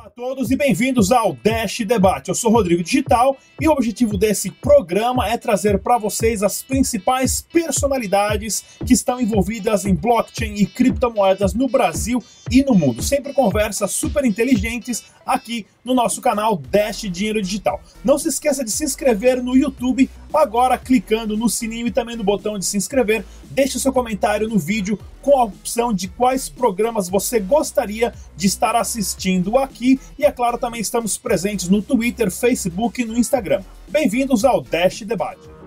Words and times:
Olá 0.00 0.06
a 0.06 0.10
todos 0.12 0.50
e 0.50 0.56
bem-vindos 0.56 1.12
ao 1.12 1.34
Dash 1.34 1.80
Debate. 1.80 2.30
Eu 2.30 2.34
sou 2.34 2.50
Rodrigo 2.50 2.82
Digital 2.82 3.36
e 3.60 3.68
o 3.68 3.72
objetivo 3.72 4.16
desse 4.16 4.50
programa 4.50 5.28
é 5.28 5.36
trazer 5.36 5.78
para 5.78 5.98
vocês 5.98 6.42
as 6.42 6.62
principais 6.62 7.42
personalidades 7.42 8.64
que 8.86 8.94
estão 8.94 9.20
envolvidas 9.20 9.84
em 9.84 9.94
blockchain 9.94 10.54
e 10.54 10.64
criptomoedas 10.64 11.52
no 11.52 11.68
Brasil 11.68 12.22
e 12.50 12.64
no 12.64 12.74
mundo. 12.74 13.02
Sempre 13.02 13.34
conversas 13.34 13.90
super 13.90 14.24
inteligentes 14.24 15.04
aqui 15.26 15.66
no 15.84 15.94
nosso 15.94 16.20
canal 16.20 16.56
Dash 16.56 17.02
Dinheiro 17.02 17.40
Digital. 17.42 17.80
Não 18.04 18.18
se 18.18 18.28
esqueça 18.28 18.64
de 18.64 18.70
se 18.70 18.84
inscrever 18.84 19.42
no 19.42 19.56
YouTube 19.56 20.10
agora 20.32 20.78
clicando 20.78 21.36
no 21.36 21.48
sininho 21.48 21.86
e 21.86 21.90
também 21.90 22.16
no 22.16 22.24
botão 22.24 22.58
de 22.58 22.64
se 22.64 22.76
inscrever. 22.76 23.24
Deixe 23.50 23.78
seu 23.78 23.92
comentário 23.92 24.48
no 24.48 24.58
vídeo 24.58 24.98
com 25.22 25.38
a 25.38 25.44
opção 25.44 25.92
de 25.92 26.08
quais 26.08 26.48
programas 26.48 27.08
você 27.08 27.40
gostaria 27.40 28.14
de 28.36 28.46
estar 28.46 28.76
assistindo 28.76 29.58
aqui 29.58 30.00
e 30.18 30.24
é 30.24 30.30
claro 30.30 30.58
também 30.58 30.80
estamos 30.80 31.18
presentes 31.18 31.68
no 31.68 31.82
Twitter, 31.82 32.30
Facebook 32.30 33.02
e 33.02 33.04
no 33.04 33.18
Instagram. 33.18 33.62
Bem-vindos 33.88 34.44
ao 34.44 34.60
Dash 34.60 35.02
Debate. 35.02 35.59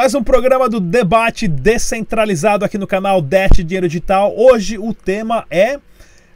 Mais 0.00 0.14
um 0.14 0.24
programa 0.24 0.66
do 0.66 0.80
debate 0.80 1.46
descentralizado 1.46 2.64
aqui 2.64 2.78
no 2.78 2.86
canal 2.86 3.20
Dash 3.20 3.58
Dinheiro 3.58 3.86
Digital. 3.86 4.32
Hoje 4.34 4.78
o 4.78 4.94
tema 4.94 5.44
é 5.50 5.78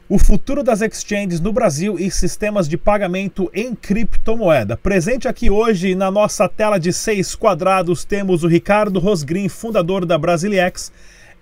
o 0.07 0.19
futuro 0.19 0.61
das 0.61 0.83
exchanges 0.83 1.39
no 1.39 1.51
Brasil 1.51 1.97
e 1.97 2.11
sistemas 2.11 2.69
de 2.69 2.77
pagamento 2.77 3.49
em 3.51 3.73
criptomoeda. 3.73 4.77
Presente 4.77 5.27
aqui 5.27 5.49
hoje 5.49 5.95
na 5.95 6.11
nossa 6.11 6.47
tela 6.47 6.77
de 6.77 6.93
seis 6.93 7.33
quadrados 7.33 8.05
temos 8.05 8.43
o 8.43 8.47
Ricardo 8.47 8.99
Rosgrim, 8.99 9.49
fundador 9.49 10.05
da 10.05 10.15
Brasiliex, 10.15 10.91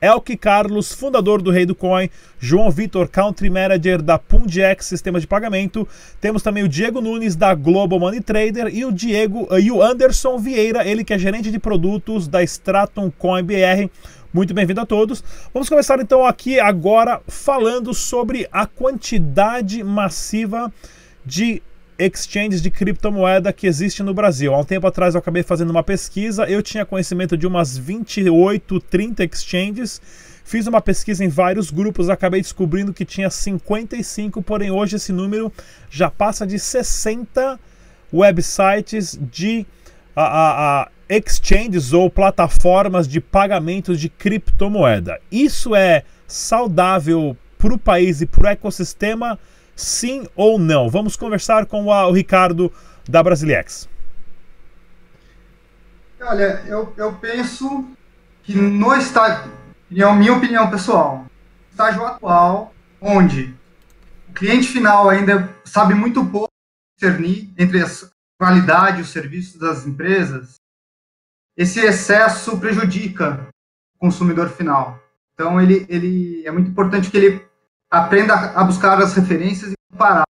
Elke 0.04 0.36
Carlos, 0.36 0.92
fundador 0.92 1.42
do 1.42 1.50
Rei 1.50 1.66
do 1.66 1.74
Coin, 1.74 2.10
João 2.38 2.70
Vitor, 2.70 3.08
Country 3.08 3.50
Manager 3.50 4.02
da 4.02 4.20
Pundiex 4.20 4.86
Sistemas 4.86 5.22
de 5.22 5.28
Pagamento. 5.30 5.88
Temos 6.20 6.44
também 6.44 6.62
o 6.62 6.68
Diego 6.68 7.00
Nunes 7.00 7.38
da 7.38 7.56
Global 7.56 7.98
Money 7.98 8.20
Trader 8.20 8.68
e 8.68 8.84
o 8.84 8.92
Diego 8.92 9.48
e 9.58 9.72
o 9.72 9.82
Anderson 9.82 10.38
Vieira, 10.38 10.86
ele 10.86 11.06
que 11.06 11.14
é 11.14 11.18
gerente 11.18 11.50
de 11.50 11.58
produtos 11.58 12.28
da 12.28 12.44
Stratum 12.44 13.10
Coin 13.18 13.44
BR. 13.44 13.90
Muito 14.34 14.54
bem-vindo 14.54 14.82
a 14.82 14.86
todos. 14.86 15.24
Vamos 15.54 15.70
começar 15.70 15.98
então 16.02 16.26
aqui 16.26 16.60
agora 16.60 17.22
falando 17.26 17.94
sobre 17.94 18.46
a 18.52 18.66
quantidade 18.66 19.82
massiva 19.86 20.70
de 21.26 21.64
exchanges 22.04 22.62
de 22.62 22.70
criptomoeda 22.70 23.54
que 23.54 23.68
existe 23.68 24.04
no 24.04 24.14
Brasil. 24.14 24.54
Há 24.54 24.60
um 24.60 24.64
tempo 24.64 24.86
atrás 24.88 25.16
eu 25.16 25.20
acabei 25.20 25.44
fazendo 25.44 25.70
uma 25.70 25.84
pesquisa, 25.84 26.46
eu 26.46 26.62
tinha 26.62 26.86
conhecimento 26.86 27.38
de 27.38 27.48
umas 27.48 27.78
28, 27.78 28.80
30 28.80 29.24
exchanges. 29.24 30.02
Fiz 30.44 30.68
uma 30.68 30.82
pesquisa 30.82 31.24
em 31.24 31.30
vários 31.30 31.72
grupos, 31.72 32.10
acabei 32.10 32.42
descobrindo 32.42 32.94
que 32.94 33.06
tinha 33.06 33.30
55, 33.30 34.42
porém 34.42 34.70
hoje 34.72 34.98
esse 34.98 35.14
número 35.14 35.52
já 35.90 36.10
passa 36.10 36.46
de 36.46 36.60
60 36.60 37.58
websites 38.12 39.18
de 39.32 39.66
a, 40.16 40.24
a, 40.24 40.82
a 40.82 40.90
exchanges 41.10 41.94
ou 41.94 42.10
plataformas 42.10 43.08
de 43.08 43.22
pagamentos 43.22 44.00
de 44.00 44.10
criptomoeda. 44.10 45.20
Isso 45.32 45.76
é 45.76 46.04
saudável 46.28 47.38
para 47.58 47.74
o 47.74 47.78
país 47.78 48.22
e 48.22 48.26
para 48.26 48.44
o 48.44 48.48
ecossistema? 48.48 49.40
Sim 49.76 50.28
ou 50.36 50.60
não? 50.60 50.90
Vamos 50.90 51.16
conversar 51.16 51.66
com 51.66 51.86
o 51.86 52.12
Ricardo 52.12 52.72
da 53.08 53.24
Brasiliex. 53.24 53.90
Olha, 56.22 56.64
eu, 56.68 56.94
eu 56.96 57.14
penso 57.16 57.86
que 58.44 58.56
no 58.56 58.96
estágio, 58.96 59.52
minha 59.90 60.34
opinião 60.34 60.70
pessoal, 60.70 61.26
estágio 61.70 62.06
atual, 62.06 62.74
onde 63.02 63.54
o 64.30 64.34
cliente 64.34 64.68
final 64.68 65.10
ainda 65.10 65.50
sabe 65.66 65.94
muito 65.94 66.26
pouco 66.26 66.50
discernir 66.96 67.54
entre 67.58 67.82
a 67.82 67.88
qualidade 68.40 69.00
e 69.00 69.02
os 69.02 69.10
serviços 69.10 69.60
das 69.60 69.86
empresas, 69.86 70.56
esse 71.58 71.80
excesso 71.80 72.58
prejudica 72.60 73.48
o 73.96 74.00
consumidor 74.00 74.50
final. 74.50 75.00
Então, 75.34 75.60
ele, 75.60 75.86
ele 75.90 76.46
é 76.46 76.52
muito 76.52 76.70
importante 76.70 77.10
que 77.10 77.18
ele 77.18 77.46
aprenda 77.94 78.34
a 78.34 78.64
buscar 78.64 79.00
as 79.00 79.14
referências 79.14 79.72
e 79.72 79.76
comparar. 79.92 80.24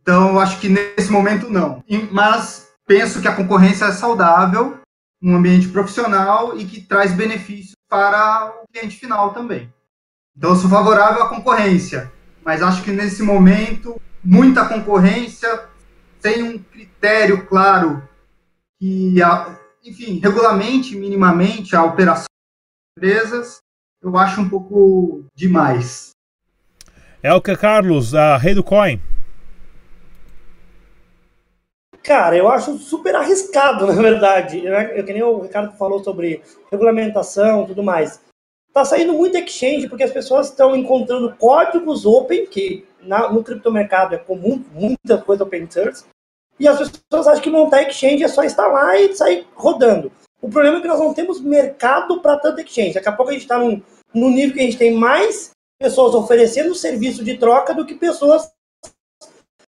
Então, 0.00 0.38
acho 0.38 0.60
que 0.60 0.68
nesse 0.68 1.10
momento 1.10 1.50
não. 1.50 1.82
Mas 2.12 2.72
penso 2.86 3.20
que 3.20 3.26
a 3.26 3.34
concorrência 3.34 3.86
é 3.86 3.92
saudável, 3.92 4.78
um 5.20 5.34
ambiente 5.34 5.66
profissional 5.68 6.56
e 6.56 6.64
que 6.64 6.80
traz 6.80 7.12
benefícios 7.12 7.74
para 7.88 8.52
o 8.62 8.68
cliente 8.72 8.96
final 8.96 9.34
também. 9.34 9.72
Então, 10.36 10.54
sou 10.54 10.70
favorável 10.70 11.24
à 11.24 11.28
concorrência, 11.28 12.12
mas 12.44 12.62
acho 12.62 12.84
que 12.84 12.92
nesse 12.92 13.24
momento, 13.24 14.00
muita 14.22 14.68
concorrência, 14.68 15.68
sem 16.20 16.42
um 16.42 16.56
critério 16.56 17.46
claro 17.46 18.08
que, 18.78 19.16
enfim, 19.82 20.20
regulamente 20.20 20.94
minimamente 20.94 21.74
a 21.74 21.82
operação 21.82 22.26
das 22.26 22.96
empresas, 22.96 23.63
eu 24.04 24.16
acho 24.18 24.42
um 24.42 24.48
pouco 24.48 25.24
demais. 25.34 26.10
Elka 27.22 27.56
Carlos, 27.56 28.14
a 28.14 28.36
Rei 28.36 28.54
do 28.54 28.62
Coin. 28.62 29.00
Cara, 32.02 32.36
eu 32.36 32.48
acho 32.48 32.76
super 32.76 33.16
arriscado, 33.16 33.86
na 33.90 33.94
verdade. 33.94 34.62
Eu, 34.62 34.74
eu, 34.74 35.04
que 35.04 35.12
nem 35.12 35.22
o 35.22 35.40
Ricardo 35.40 35.74
falou 35.78 36.04
sobre 36.04 36.42
regulamentação 36.70 37.64
e 37.64 37.66
tudo 37.68 37.82
mais. 37.82 38.20
Tá 38.74 38.84
saindo 38.84 39.14
muito 39.14 39.38
exchange 39.38 39.88
porque 39.88 40.02
as 40.02 40.10
pessoas 40.10 40.50
estão 40.50 40.76
encontrando 40.76 41.34
códigos 41.36 42.04
open, 42.04 42.44
que 42.46 42.86
na, 43.00 43.32
no 43.32 43.42
criptomercado 43.42 44.14
é 44.14 44.18
comum, 44.18 44.62
muita 44.72 45.16
coisa 45.16 45.44
open 45.44 45.70
source, 45.70 46.04
e 46.60 46.68
as 46.68 46.76
pessoas 46.76 47.26
acham 47.26 47.42
que 47.42 47.50
montar 47.50 47.82
exchange 47.82 48.22
é 48.22 48.28
só 48.28 48.44
instalar 48.44 49.00
e 49.00 49.14
sair 49.14 49.46
rodando. 49.54 50.12
O 50.42 50.50
problema 50.50 50.76
é 50.76 50.80
que 50.82 50.88
nós 50.88 51.00
não 51.00 51.14
temos 51.14 51.40
mercado 51.40 52.20
para 52.20 52.38
tanta 52.38 52.60
exchange. 52.60 52.92
Daqui 52.92 53.08
a 53.08 53.12
pouco 53.12 53.30
a 53.30 53.32
gente 53.32 53.42
está 53.42 53.56
num, 53.56 53.80
num 54.14 54.30
nível 54.30 54.54
que 54.54 54.60
a 54.60 54.64
gente 54.64 54.78
tem 54.78 54.94
mais 54.94 55.50
pessoas 55.78 56.14
oferecendo 56.14 56.74
serviço 56.74 57.24
de 57.24 57.36
troca 57.36 57.74
do 57.74 57.84
que 57.84 57.94
pessoas 57.94 58.50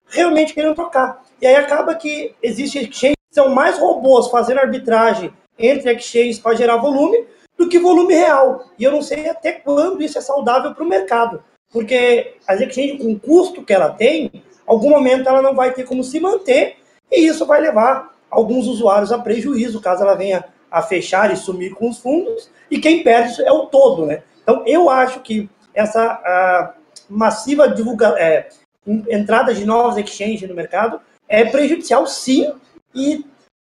realmente 0.08 0.54
querendo 0.54 0.76
trocar. 0.76 1.24
E 1.42 1.48
aí 1.48 1.56
acaba 1.56 1.96
que 1.96 2.36
existe 2.42 2.80
exchanges 2.80 3.18
que 3.30 3.36
são 3.36 3.50
mais 3.50 3.78
robôs 3.80 4.28
fazendo 4.28 4.59
arbitragem 4.59 5.34
entre 5.58 5.92
exchanges 5.92 6.40
para 6.40 6.56
gerar 6.56 6.78
volume 6.78 7.26
do 7.58 7.68
que 7.68 7.80
volume 7.80 8.14
real. 8.14 8.66
E 8.78 8.84
eu 8.84 8.92
não 8.92 9.02
sei 9.02 9.30
até 9.30 9.52
quando 9.54 10.04
isso 10.04 10.18
é 10.18 10.22
saudável 10.22 10.74
para 10.74 10.84
o 10.84 10.88
mercado. 10.88 11.44
Porque 11.72 12.36
as 12.48 12.62
exchanges, 12.62 13.02
com 13.02 13.14
o 13.14 13.20
custo 13.20 13.64
que 13.64 13.74
ela 13.74 13.90
tem, 13.90 14.31
algum 14.68 14.90
momento 14.90 15.28
ela 15.28 15.42
não 15.42 15.56
vai 15.56 15.74
ter 15.74 15.86
como 15.86 16.04
se 16.04 16.20
manter 16.20 16.78
e 17.12 17.25
isso 17.25 17.46
vai 17.46 17.62
levar 17.62 18.14
alguns 18.30 18.68
usuários 18.68 19.12
a 19.12 19.20
prejuízo, 19.20 19.81
caso 19.81 20.04
ela 20.04 20.16
venha 20.16 20.46
a 20.72 20.81
fechar 20.81 21.31
e 21.31 21.38
sumir 21.38 21.75
com 21.75 21.88
os 21.88 22.00
fundos, 22.00 22.50
e 22.70 22.80
quem 22.80 23.04
perde 23.04 23.44
é 23.44 23.52
o 23.52 23.68
todo, 23.68 24.08
né? 24.08 24.24
Então, 24.44 24.64
eu 24.68 24.90
acho 24.90 25.22
que 25.22 25.50
essa 25.74 26.76
massiva 27.09 27.68
divulga, 27.68 28.09
é, 28.20 28.50
entrada 28.86 29.54
de 29.54 29.66
novos 29.66 29.98
exchanges 29.98 30.48
no 30.48 30.56
mercado 30.56 31.02
é 31.28 31.46
prejudicial, 31.46 32.06
sim, 32.06 32.54
e 32.94 33.26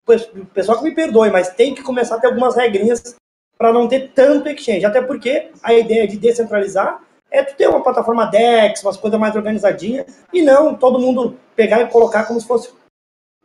o 0.08 0.46
pessoal 0.46 0.78
que 0.78 0.84
me 0.84 0.96
perdoe, 0.96 1.30
mas 1.30 1.50
tem 1.50 1.76
que 1.76 1.84
começar 1.84 2.16
a 2.16 2.20
ter 2.20 2.28
algumas 2.28 2.56
regrinhas 2.56 3.16
para 3.58 3.74
não 3.74 3.88
ter 3.88 4.12
tanto 4.14 4.48
exchange, 4.48 4.86
até 4.86 5.02
porque 5.02 5.52
a 5.62 5.74
ideia 5.74 6.08
de 6.08 6.18
descentralizar 6.18 7.02
é 7.30 7.44
tu 7.44 7.56
ter 7.56 7.68
uma 7.68 7.84
plataforma 7.84 8.26
DEX, 8.26 8.82
umas 8.82 8.98
coisas 8.98 9.20
mais 9.20 9.36
organizadinhas, 9.36 10.06
e 10.34 10.42
não 10.42 10.74
todo 10.74 11.00
mundo 11.00 11.38
pegar 11.56 11.82
e 11.82 11.88
colocar 11.88 12.26
como 12.26 12.40
se 12.40 12.48
fosse 12.48 12.72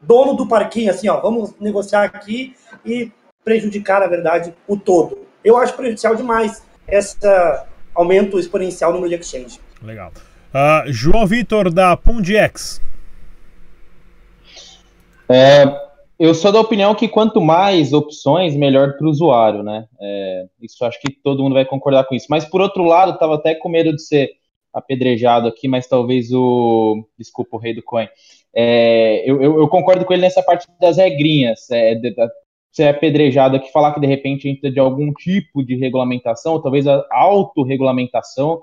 dono 0.01 0.35
do 0.35 0.47
parquinho, 0.47 0.91
assim, 0.91 1.09
ó, 1.09 1.21
vamos 1.21 1.59
negociar 1.59 2.05
aqui 2.05 2.55
e 2.85 3.11
prejudicar, 3.44 4.00
na 4.00 4.06
verdade, 4.06 4.55
o 4.67 4.76
todo. 4.76 5.26
Eu 5.43 5.59
acho 5.59 5.75
prejudicial 5.75 6.15
demais 6.15 6.62
esse 6.89 7.19
aumento 7.95 8.39
exponencial 8.39 8.91
no 8.93 8.99
número 8.99 9.17
de 9.17 9.23
exchange. 9.23 9.61
Legal. 9.83 10.13
Uh, 10.55 10.93
João 10.93 11.27
Vitor, 11.27 11.71
da 11.71 11.97
Pundiex. 11.97 12.81
É, 15.29 15.65
eu 16.19 16.35
sou 16.35 16.53
da 16.53 16.61
opinião 16.61 16.95
que 16.95 17.09
quanto 17.09 17.41
mais 17.41 17.93
opções, 17.93 18.55
melhor 18.55 18.97
para 18.97 19.07
o 19.07 19.11
usuário, 19.11 19.63
né? 19.63 19.87
É, 20.01 20.45
isso 20.61 20.85
acho 20.85 21.01
que 21.01 21.11
todo 21.11 21.43
mundo 21.43 21.55
vai 21.55 21.65
concordar 21.65 22.05
com 22.05 22.15
isso. 22.15 22.27
Mas 22.31 22.45
por 22.45 22.61
outro 22.61 22.85
lado, 22.85 23.13
estava 23.13 23.35
até 23.35 23.55
com 23.55 23.69
medo 23.69 23.95
de 23.95 24.03
ser 24.03 24.31
apedrejado 24.73 25.49
aqui, 25.49 25.67
mas 25.67 25.87
talvez 25.87 26.33
o. 26.33 27.05
Desculpa, 27.19 27.57
o 27.57 27.61
rei 27.61 27.75
do 27.75 27.83
coin. 27.83 28.09
É, 28.55 29.29
eu, 29.29 29.43
eu, 29.43 29.59
eu, 29.59 29.69
concordo 29.69 30.05
com 30.05 30.13
ele 30.13 30.23
nessa 30.23 30.43
parte 30.43 30.67
das 30.81 30.97
regrinhas. 30.97 31.69
É, 31.71 31.95
de, 31.95 32.11
de, 32.11 32.29
ser 32.75 32.88
apedrejado 32.88 33.56
aqui, 33.56 33.71
falar 33.71 33.94
que 33.94 34.00
de 34.00 34.06
repente 34.06 34.49
entra 34.49 34.71
de 34.71 34.81
algum 34.81 35.12
tipo 35.12 35.65
de 35.65 35.76
regulamentação, 35.76 36.61
talvez 36.61 36.88
a 36.88 37.06
autorregulamentação, 37.12 38.62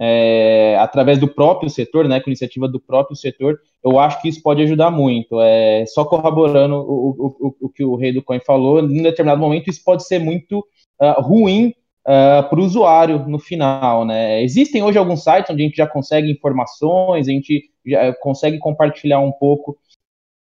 é, 0.00 0.76
através 0.80 1.18
do 1.18 1.28
próprio 1.28 1.68
setor, 1.68 2.08
né, 2.08 2.18
com 2.18 2.30
iniciativa 2.30 2.66
do 2.66 2.80
próprio 2.80 3.14
setor, 3.14 3.60
eu 3.84 3.98
acho 3.98 4.22
que 4.22 4.28
isso 4.28 4.42
pode 4.42 4.62
ajudar 4.62 4.90
muito. 4.90 5.38
É, 5.38 5.84
só 5.86 6.02
corroborando 6.02 6.76
o, 6.76 7.10
o, 7.10 7.56
o, 7.60 7.68
que 7.68 7.84
o 7.84 7.94
Rei 7.94 8.12
do 8.12 8.22
Coin 8.22 8.40
falou, 8.40 8.80
em 8.80 9.02
determinado 9.02 9.40
momento 9.40 9.68
isso 9.68 9.84
pode 9.84 10.06
ser 10.06 10.18
muito 10.18 10.60
uh, 10.98 11.20
ruim 11.20 11.74
uh, 12.06 12.48
para 12.48 12.58
o 12.58 12.64
usuário 12.64 13.28
no 13.28 13.38
final. 13.38 14.06
Né? 14.06 14.42
Existem 14.42 14.82
hoje 14.82 14.96
alguns 14.96 15.22
sites 15.22 15.50
onde 15.50 15.62
a 15.62 15.66
gente 15.66 15.76
já 15.76 15.86
consegue 15.86 16.32
informações, 16.32 17.28
a 17.28 17.30
gente 17.30 17.70
já 17.84 18.14
consegue 18.14 18.58
compartilhar 18.58 19.20
um 19.20 19.32
pouco 19.32 19.76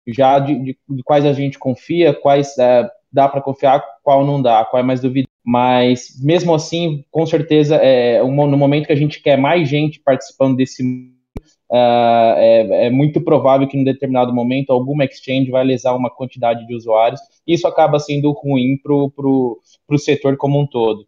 já 0.08 0.38
de, 0.38 0.58
de, 0.58 0.78
de 0.88 1.02
quais 1.02 1.24
a 1.24 1.32
gente 1.32 1.58
confia, 1.58 2.14
quais 2.14 2.54
uh, 2.56 2.88
dá 3.12 3.28
para 3.28 3.40
confiar, 3.40 3.84
qual 4.02 4.24
não 4.24 4.40
dá, 4.40 4.64
qual 4.64 4.80
é 4.80 4.86
mais 4.86 5.00
duvidoso. 5.00 5.28
Mas 5.44 6.20
mesmo 6.20 6.54
assim, 6.54 7.04
com 7.10 7.24
certeza, 7.24 7.76
é, 7.76 8.22
no 8.22 8.56
momento 8.56 8.86
que 8.86 8.92
a 8.92 8.96
gente 8.96 9.22
quer 9.22 9.38
mais 9.38 9.68
gente 9.68 10.00
participando 10.00 10.56
desse 10.56 10.82
Uh, 11.70 12.32
é, 12.38 12.86
é, 12.86 12.90
muito 12.90 13.20
provável 13.20 13.68
que 13.68 13.76
em 13.76 13.84
determinado 13.84 14.34
momento 14.34 14.70
alguma 14.70 15.04
exchange 15.04 15.50
vai 15.50 15.62
lesar 15.62 15.94
uma 15.94 16.08
quantidade 16.08 16.66
de 16.66 16.74
usuários. 16.74 17.20
E 17.46 17.52
isso 17.52 17.66
acaba 17.68 17.98
sendo 17.98 18.32
ruim 18.32 18.78
para 18.82 18.94
o 18.94 19.98
setor 19.98 20.38
como 20.38 20.58
um 20.58 20.66
todo. 20.66 21.06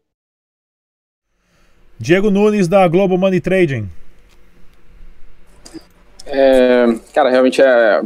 Diego 1.99 2.31
Nunes, 2.31 2.69
da 2.69 2.87
Global 2.89 3.17
Money 3.17 3.41
Trading. 3.41 3.89
É, 6.33 6.87
cara, 7.13 7.29
realmente 7.29 7.61
é, 7.61 8.03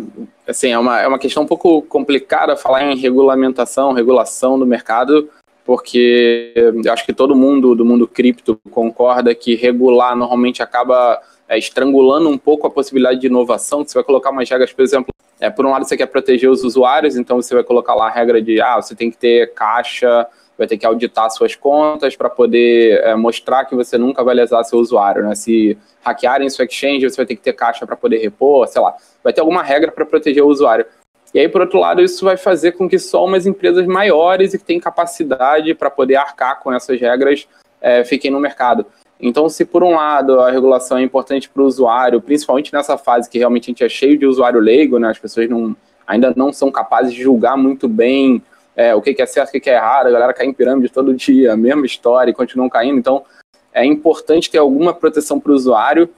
assim, 0.46 0.70
é, 0.70 0.78
uma, 0.78 1.00
é 1.00 1.06
uma 1.06 1.18
questão 1.18 1.42
um 1.42 1.46
pouco 1.46 1.82
complicada 1.82 2.56
falar 2.56 2.82
em 2.84 2.96
regulamentação, 2.96 3.92
regulação 3.92 4.58
do 4.58 4.66
mercado, 4.66 5.28
porque 5.64 6.52
eu 6.56 6.92
acho 6.92 7.04
que 7.04 7.12
todo 7.12 7.36
mundo 7.36 7.74
do 7.74 7.84
mundo 7.84 8.08
cripto 8.08 8.58
concorda 8.70 9.34
que 9.34 9.54
regular 9.54 10.16
normalmente 10.16 10.62
acaba 10.62 11.20
é, 11.48 11.58
estrangulando 11.58 12.28
um 12.28 12.38
pouco 12.38 12.66
a 12.66 12.70
possibilidade 12.70 13.20
de 13.20 13.26
inovação, 13.26 13.84
você 13.84 13.94
vai 13.94 14.04
colocar 14.04 14.30
umas 14.30 14.48
regras, 14.48 14.72
por 14.72 14.82
exemplo, 14.82 15.12
é, 15.40 15.50
por 15.50 15.66
um 15.66 15.70
lado 15.70 15.84
você 15.84 15.96
quer 15.96 16.06
proteger 16.06 16.48
os 16.48 16.64
usuários, 16.64 17.16
então 17.16 17.40
você 17.40 17.54
vai 17.54 17.64
colocar 17.64 17.94
lá 17.94 18.06
a 18.06 18.10
regra 18.10 18.40
de, 18.40 18.60
ah, 18.60 18.76
você 18.76 18.94
tem 18.94 19.10
que 19.10 19.18
ter 19.18 19.52
caixa, 19.52 20.26
vai 20.56 20.66
ter 20.66 20.78
que 20.78 20.86
auditar 20.86 21.30
suas 21.30 21.54
contas 21.54 22.16
para 22.16 22.30
poder 22.30 23.00
é, 23.02 23.14
mostrar 23.14 23.64
que 23.64 23.74
você 23.74 23.98
nunca 23.98 24.22
vai 24.22 24.34
lesar 24.34 24.62
seu 24.64 24.78
usuário, 24.78 25.22
né? 25.22 25.34
Se 25.34 25.76
hackearem 26.02 26.48
sua 26.48 26.64
exchange, 26.64 27.08
você 27.08 27.16
vai 27.16 27.26
ter 27.26 27.36
que 27.36 27.42
ter 27.42 27.52
caixa 27.52 27.86
para 27.86 27.96
poder 27.96 28.18
repor, 28.18 28.66
sei 28.68 28.80
lá. 28.80 28.94
Vai 29.22 29.32
ter 29.32 29.40
alguma 29.40 29.62
regra 29.62 29.90
para 29.90 30.06
proteger 30.06 30.42
o 30.42 30.48
usuário. 30.48 30.86
E 31.32 31.40
aí, 31.40 31.48
por 31.48 31.60
outro 31.60 31.80
lado, 31.80 32.00
isso 32.00 32.24
vai 32.24 32.36
fazer 32.36 32.72
com 32.72 32.88
que 32.88 32.98
só 32.98 33.24
umas 33.24 33.44
empresas 33.44 33.84
maiores 33.86 34.54
e 34.54 34.58
que 34.58 34.64
têm 34.64 34.78
capacidade 34.78 35.74
para 35.74 35.90
poder 35.90 36.14
arcar 36.14 36.60
com 36.60 36.72
essas 36.72 37.00
regras 37.00 37.48
é, 37.80 38.04
fiquem 38.04 38.30
no 38.30 38.38
mercado. 38.38 38.86
Então, 39.20 39.48
se 39.48 39.64
por 39.64 39.82
um 39.82 39.94
lado 39.94 40.40
a 40.40 40.50
regulação 40.50 40.98
é 40.98 41.02
importante 41.02 41.48
para 41.48 41.62
o 41.62 41.66
usuário, 41.66 42.20
principalmente 42.20 42.72
nessa 42.72 42.96
fase 42.96 43.28
que 43.28 43.38
realmente 43.38 43.64
a 43.64 43.70
gente 43.70 43.84
é 43.84 43.88
cheio 43.88 44.18
de 44.18 44.26
usuário 44.26 44.60
leigo, 44.60 44.98
né, 44.98 45.08
as 45.08 45.18
pessoas 45.18 45.48
não, 45.48 45.76
ainda 46.06 46.32
não 46.36 46.52
são 46.52 46.70
capazes 46.70 47.12
de 47.12 47.22
julgar 47.22 47.56
muito 47.56 47.88
bem 47.88 48.42
é, 48.76 48.94
o 48.94 49.00
que, 49.00 49.20
é 49.20 49.26
certo, 49.26 49.56
o 49.56 49.60
que, 49.60 49.70
é 49.70 49.74
errado, 49.74 50.08
a 50.08 50.10
galera 50.10 50.32
cai 50.32 50.46
em 50.46 50.52
pirâmide 50.52 50.92
todo 50.92 51.14
dia, 51.14 51.56
mesma 51.56 51.86
história 51.86 52.30
e 52.30 52.34
continuam 52.34 52.68
caindo. 52.68 52.98
Então, 52.98 53.24
é 53.72 53.84
importante 53.84 54.50
ter 54.50 54.58
alguma 54.58 54.92
proteção 54.92 55.40
para 55.40 55.52
o 55.52 55.54
usuário, 55.54 56.08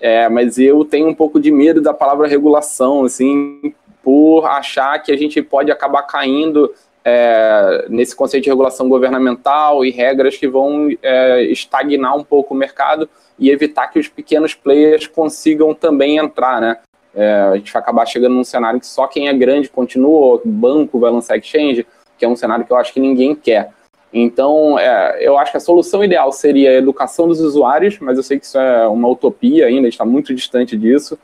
é, 0.00 0.28
mas 0.28 0.58
eu 0.58 0.84
tenho 0.84 1.08
um 1.08 1.14
pouco 1.14 1.40
de 1.40 1.50
medo 1.50 1.80
da 1.80 1.94
palavra 1.94 2.28
regulação, 2.28 3.04
assim, 3.04 3.74
por 4.02 4.44
achar 4.46 4.98
que 5.02 5.10
a 5.10 5.16
gente 5.16 5.40
pode 5.42 5.70
acabar 5.70 6.02
caindo 6.02 6.72
é, 7.04 7.86
nesse 7.88 8.14
conceito 8.14 8.44
de 8.44 8.50
regulação 8.50 8.88
governamental 8.88 9.84
e 9.84 9.90
regras 9.90 10.36
que 10.36 10.48
vão 10.48 10.88
é, 11.02 11.42
estagnar 11.44 12.16
um 12.16 12.24
pouco 12.24 12.52
o 12.52 12.56
mercado 12.56 13.08
e 13.38 13.48
evitar 13.48 13.86
que 13.88 13.98
os 13.98 14.08
pequenos 14.08 14.54
players 14.54 15.06
consigam 15.06 15.72
também 15.72 16.18
entrar, 16.18 16.60
né? 16.60 16.78
É, 17.14 17.32
a 17.52 17.56
gente 17.56 17.72
vai 17.72 17.80
acabar 17.80 18.04
chegando 18.06 18.34
num 18.34 18.44
cenário 18.44 18.78
que 18.78 18.86
só 18.86 19.06
quem 19.06 19.28
é 19.28 19.32
grande 19.32 19.70
continua, 19.70 20.42
banco 20.44 20.98
vai 20.98 21.10
lançar 21.10 21.38
exchange, 21.38 21.86
que 22.18 22.24
é 22.24 22.28
um 22.28 22.36
cenário 22.36 22.64
que 22.64 22.72
eu 22.72 22.76
acho 22.76 22.92
que 22.92 23.00
ninguém 23.00 23.34
quer. 23.34 23.70
Então, 24.12 24.78
é, 24.78 25.18
eu 25.20 25.36
acho 25.36 25.50
que 25.50 25.56
a 25.56 25.60
solução 25.60 26.02
ideal 26.02 26.32
seria 26.32 26.70
a 26.70 26.74
educação 26.74 27.28
dos 27.28 27.40
usuários, 27.40 27.98
mas 27.98 28.16
eu 28.16 28.22
sei 28.22 28.38
que 28.38 28.46
isso 28.46 28.58
é 28.58 28.86
uma 28.86 29.08
utopia 29.08 29.66
ainda, 29.66 29.88
está 29.88 30.04
muito 30.04 30.34
distante 30.34 30.76
disso. 30.76 31.18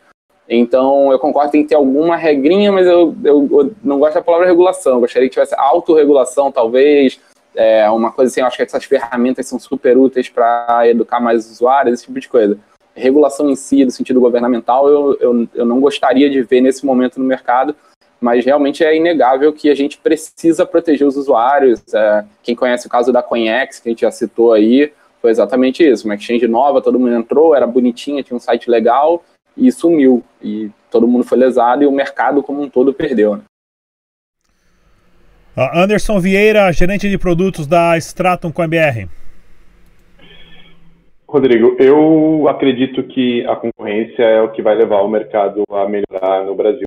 Então, 0.49 1.11
eu 1.11 1.19
concordo 1.19 1.53
que 1.53 1.65
ter 1.65 1.75
alguma 1.75 2.17
regrinha, 2.17 2.71
mas 2.71 2.87
eu, 2.87 3.15
eu, 3.25 3.49
eu 3.51 3.75
não 3.83 3.99
gosto 3.99 4.15
da 4.15 4.23
palavra 4.23 4.47
regulação. 4.47 4.95
Eu 4.95 5.01
gostaria 5.01 5.29
que 5.29 5.33
tivesse 5.33 5.55
autorregulação, 5.57 6.53
talvez, 6.53 7.19
é, 7.55 7.89
uma 7.91 8.13
coisa 8.13 8.31
assim. 8.31 8.41
Eu 8.41 8.47
acho 8.47 8.57
que 8.57 8.63
essas 8.63 8.85
ferramentas 8.85 9.47
são 9.47 9.59
super 9.59 9.97
úteis 9.97 10.29
para 10.29 10.87
educar 10.89 11.21
mais 11.21 11.51
usuários, 11.51 11.95
esse 11.95 12.07
tipo 12.07 12.21
de 12.21 12.29
coisa. 12.29 12.59
Regulação 12.95 13.49
em 13.49 13.57
si, 13.57 13.85
do 13.85 13.91
sentido 13.91 14.21
governamental, 14.21 14.89
eu, 14.89 15.17
eu, 15.19 15.49
eu 15.55 15.65
não 15.65 15.81
gostaria 15.81 16.29
de 16.29 16.43
ver 16.43 16.61
nesse 16.61 16.85
momento 16.85 17.19
no 17.19 17.25
mercado, 17.25 17.75
mas 18.23 18.45
realmente 18.45 18.85
é 18.85 18.97
inegável 18.97 19.53
que 19.53 19.69
a 19.69 19.75
gente 19.75 19.99
precisa 19.99 20.65
proteger 20.65 21.07
os 21.07 21.17
usuários. 21.17 21.83
É, 21.93 22.25
quem 22.43 22.55
conhece 22.55 22.87
o 22.87 22.91
caso 22.91 23.13
da 23.13 23.23
Coinex, 23.23 23.81
que 23.81 23.89
a 23.89 23.91
gente 23.91 24.03
já 24.03 24.11
citou 24.13 24.53
aí, 24.53 24.93
foi 25.21 25.31
exatamente 25.31 25.83
isso. 25.83 26.07
Uma 26.07 26.15
exchange 26.15 26.47
nova, 26.47 26.81
todo 26.81 26.99
mundo 26.99 27.15
entrou, 27.15 27.55
era 27.55 27.67
bonitinha, 27.67 28.23
tinha 28.23 28.37
um 28.37 28.41
site 28.41 28.71
legal, 28.71 29.25
e 29.57 29.71
sumiu. 29.73 30.23
E 30.41 30.71
todo 30.91 31.09
mundo 31.09 31.25
foi 31.25 31.37
lesado 31.37 31.83
e 31.83 31.87
o 31.87 31.93
mercado 31.93 32.43
como 32.43 32.63
um 32.63 32.71
todo 32.71 32.95
perdeu. 32.95 33.37
Né? 33.37 33.43
Anderson 35.75 36.19
Vieira, 36.19 36.73
gerente 36.73 37.11
de 37.11 37.19
produtos 37.19 37.67
da 37.67 37.97
Stratum 37.99 38.51
com 38.51 38.63
a 38.63 38.69
BR. 38.69 39.09
Rodrigo, 41.29 41.77
eu 41.79 42.47
acredito 42.49 43.03
que 43.05 43.45
a 43.47 43.57
concorrência 43.57 44.23
é 44.23 44.43
o 44.43 44.51
que 44.51 44.61
vai 44.61 44.75
levar 44.75 45.01
o 45.03 45.09
mercado 45.09 45.63
a 45.71 45.89
melhorar 45.89 46.45
no 46.45 46.55
Brasil. 46.55 46.85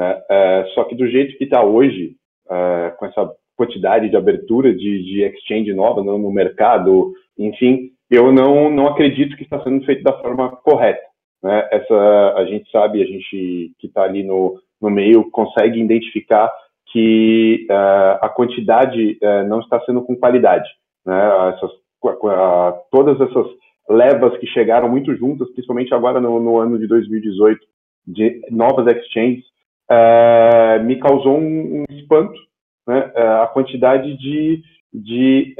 Né? 0.00 0.18
É, 0.30 0.64
só 0.74 0.84
que 0.84 0.94
do 0.94 1.06
jeito 1.06 1.36
que 1.36 1.44
está 1.44 1.62
hoje, 1.62 2.16
é, 2.50 2.94
com 2.98 3.04
essa 3.04 3.30
quantidade 3.54 4.08
de 4.08 4.16
abertura 4.16 4.72
de, 4.72 5.04
de 5.04 5.22
exchange 5.24 5.74
nova 5.74 6.02
no, 6.02 6.16
no 6.16 6.32
mercado, 6.32 7.12
enfim, 7.38 7.90
eu 8.10 8.32
não, 8.32 8.70
não 8.70 8.86
acredito 8.86 9.36
que 9.36 9.42
está 9.42 9.62
sendo 9.62 9.84
feito 9.84 10.02
da 10.02 10.18
forma 10.22 10.56
correta. 10.56 11.02
Né? 11.42 11.68
Essa 11.70 12.34
a 12.38 12.46
gente 12.46 12.70
sabe, 12.70 13.02
a 13.02 13.04
gente 13.04 13.74
que 13.78 13.86
está 13.88 14.04
ali 14.04 14.22
no, 14.22 14.58
no 14.80 14.88
meio 14.88 15.30
consegue 15.30 15.78
identificar 15.78 16.50
que 16.90 17.66
uh, 17.70 18.24
a 18.24 18.28
quantidade 18.30 19.18
uh, 19.22 19.46
não 19.46 19.60
está 19.60 19.80
sendo 19.82 20.00
com 20.00 20.16
qualidade. 20.16 20.68
Né? 21.04 21.14
Essas, 21.50 21.70
uh, 22.02 22.80
todas 22.90 23.20
essas 23.20 23.46
levas 23.86 24.34
que 24.38 24.46
chegaram 24.46 24.88
muito 24.88 25.14
juntas, 25.14 25.50
principalmente 25.50 25.92
agora 25.92 26.18
no, 26.18 26.40
no 26.40 26.56
ano 26.58 26.78
de 26.78 26.86
2018, 26.86 27.60
de 28.06 28.40
novas 28.50 28.86
exchanges, 28.86 29.44
eh, 29.90 30.78
me 30.84 30.96
causou 30.96 31.36
um, 31.36 31.82
um 31.82 31.84
espanto 31.90 32.38
né? 32.86 33.12
a 33.42 33.46
quantidade 33.48 34.16
de, 34.16 34.62
de 34.92 35.54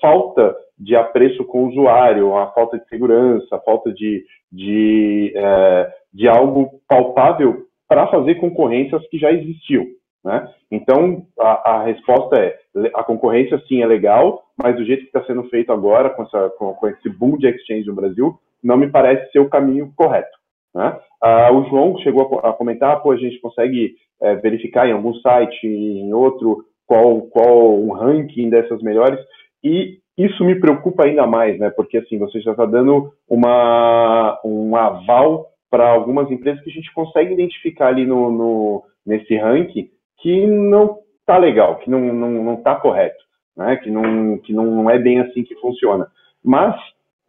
falta 0.00 0.56
de 0.78 0.94
apreço 0.94 1.44
com 1.44 1.64
o 1.64 1.68
usuário, 1.68 2.36
a 2.36 2.52
falta 2.52 2.78
de 2.78 2.88
segurança, 2.88 3.56
a 3.56 3.60
falta 3.60 3.92
de, 3.92 4.24
de, 4.50 5.32
é, 5.34 5.92
de 6.12 6.28
algo 6.28 6.80
palpável 6.88 7.66
para 7.88 8.06
fazer 8.06 8.36
concorrências 8.36 9.06
que 9.08 9.18
já 9.18 9.32
existiam. 9.32 9.84
Né? 10.24 10.48
Então, 10.70 11.26
a, 11.38 11.70
a, 11.70 11.84
resposta 11.84 12.36
é: 12.36 12.58
a 12.94 13.02
concorrência 13.02 13.60
sim 13.66 13.82
é 13.82 13.86
legal, 13.86 14.44
mas 14.56 14.76
do 14.76 14.84
jeito 14.84 15.02
que 15.02 15.08
está 15.08 15.24
sendo 15.24 15.44
feito 15.44 15.72
agora, 15.72 16.10
com, 16.10 16.22
essa, 16.22 16.50
com, 16.50 16.74
com, 16.74 16.88
esse 16.88 17.08
boom 17.08 17.36
de 17.38 17.48
exchange 17.48 17.86
no 17.86 17.94
Brasil, 17.94 18.38
não 18.62 18.76
me 18.76 18.88
parece 18.88 19.30
ser 19.32 19.38
o 19.40 19.48
caminho 19.48 19.92
correto. 19.96 20.36
Né? 20.74 20.98
Ah, 21.22 21.52
o 21.52 21.64
João 21.68 21.98
chegou 21.98 22.40
a, 22.42 22.52
comentar: 22.52 23.02
pô, 23.02 23.12
a 23.12 23.16
gente 23.16 23.40
consegue 23.40 23.94
é, 24.20 24.34
verificar 24.36 24.88
em 24.88 24.92
algum 24.92 25.14
site, 25.14 25.66
em 25.66 26.12
outro, 26.12 26.64
qual, 26.86 27.22
qual 27.22 27.78
o 27.78 27.92
ranking 27.92 28.48
dessas 28.48 28.82
melhores. 28.82 29.18
E 29.62 29.98
isso 30.16 30.44
me 30.44 30.58
preocupa 30.58 31.04
ainda 31.04 31.26
mais, 31.26 31.58
né? 31.58 31.70
Porque 31.70 31.98
assim, 31.98 32.18
você 32.18 32.40
já 32.40 32.52
está 32.52 32.64
dando 32.64 33.12
uma, 33.28 34.40
um 34.44 34.74
aval 34.74 35.46
para 35.70 35.88
algumas 35.88 36.30
empresas 36.30 36.62
que 36.62 36.70
a 36.70 36.72
gente 36.72 36.92
consegue 36.92 37.34
identificar 37.34 37.88
ali 37.88 38.06
no, 38.06 38.30
no 38.30 38.84
nesse 39.06 39.36
ranking 39.36 39.90
que 40.20 40.46
não 40.46 40.98
está 41.20 41.38
legal, 41.38 41.76
que 41.76 41.90
não 41.90 42.00
não, 42.00 42.30
não 42.30 42.56
tá 42.56 42.74
correto, 42.74 43.22
né? 43.56 43.76
Que 43.76 43.90
não 43.90 44.38
que 44.38 44.52
não 44.52 44.88
é 44.90 44.98
bem 44.98 45.20
assim 45.20 45.44
que 45.44 45.54
funciona. 45.56 46.08
Mas 46.42 46.74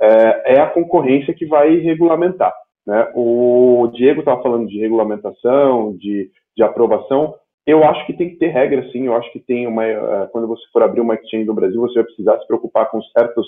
é, 0.01 0.55
é 0.55 0.59
a 0.59 0.69
concorrência 0.69 1.33
que 1.33 1.45
vai 1.45 1.75
regulamentar. 1.75 2.53
Né? 2.89 3.07
O 3.13 3.87
Diego 3.93 4.21
estava 4.21 4.41
falando 4.41 4.67
de 4.67 4.79
regulamentação, 4.79 5.95
de, 5.95 6.31
de 6.57 6.63
aprovação. 6.63 7.35
Eu 7.63 7.83
acho 7.83 8.03
que 8.07 8.13
tem 8.13 8.29
que 8.29 8.37
ter 8.37 8.47
regra, 8.47 8.83
sim. 8.91 9.05
Eu 9.05 9.15
acho 9.15 9.31
que 9.31 9.39
tem 9.39 9.67
uma. 9.67 9.83
Uh, 9.85 10.27
quando 10.31 10.47
você 10.47 10.63
for 10.73 10.81
abrir 10.81 10.99
uma 10.99 11.13
exchange 11.13 11.45
no 11.45 11.53
Brasil, 11.53 11.79
você 11.79 11.93
vai 11.93 12.03
precisar 12.05 12.39
se 12.39 12.47
preocupar 12.47 12.89
com 12.89 12.99
certos. 13.15 13.45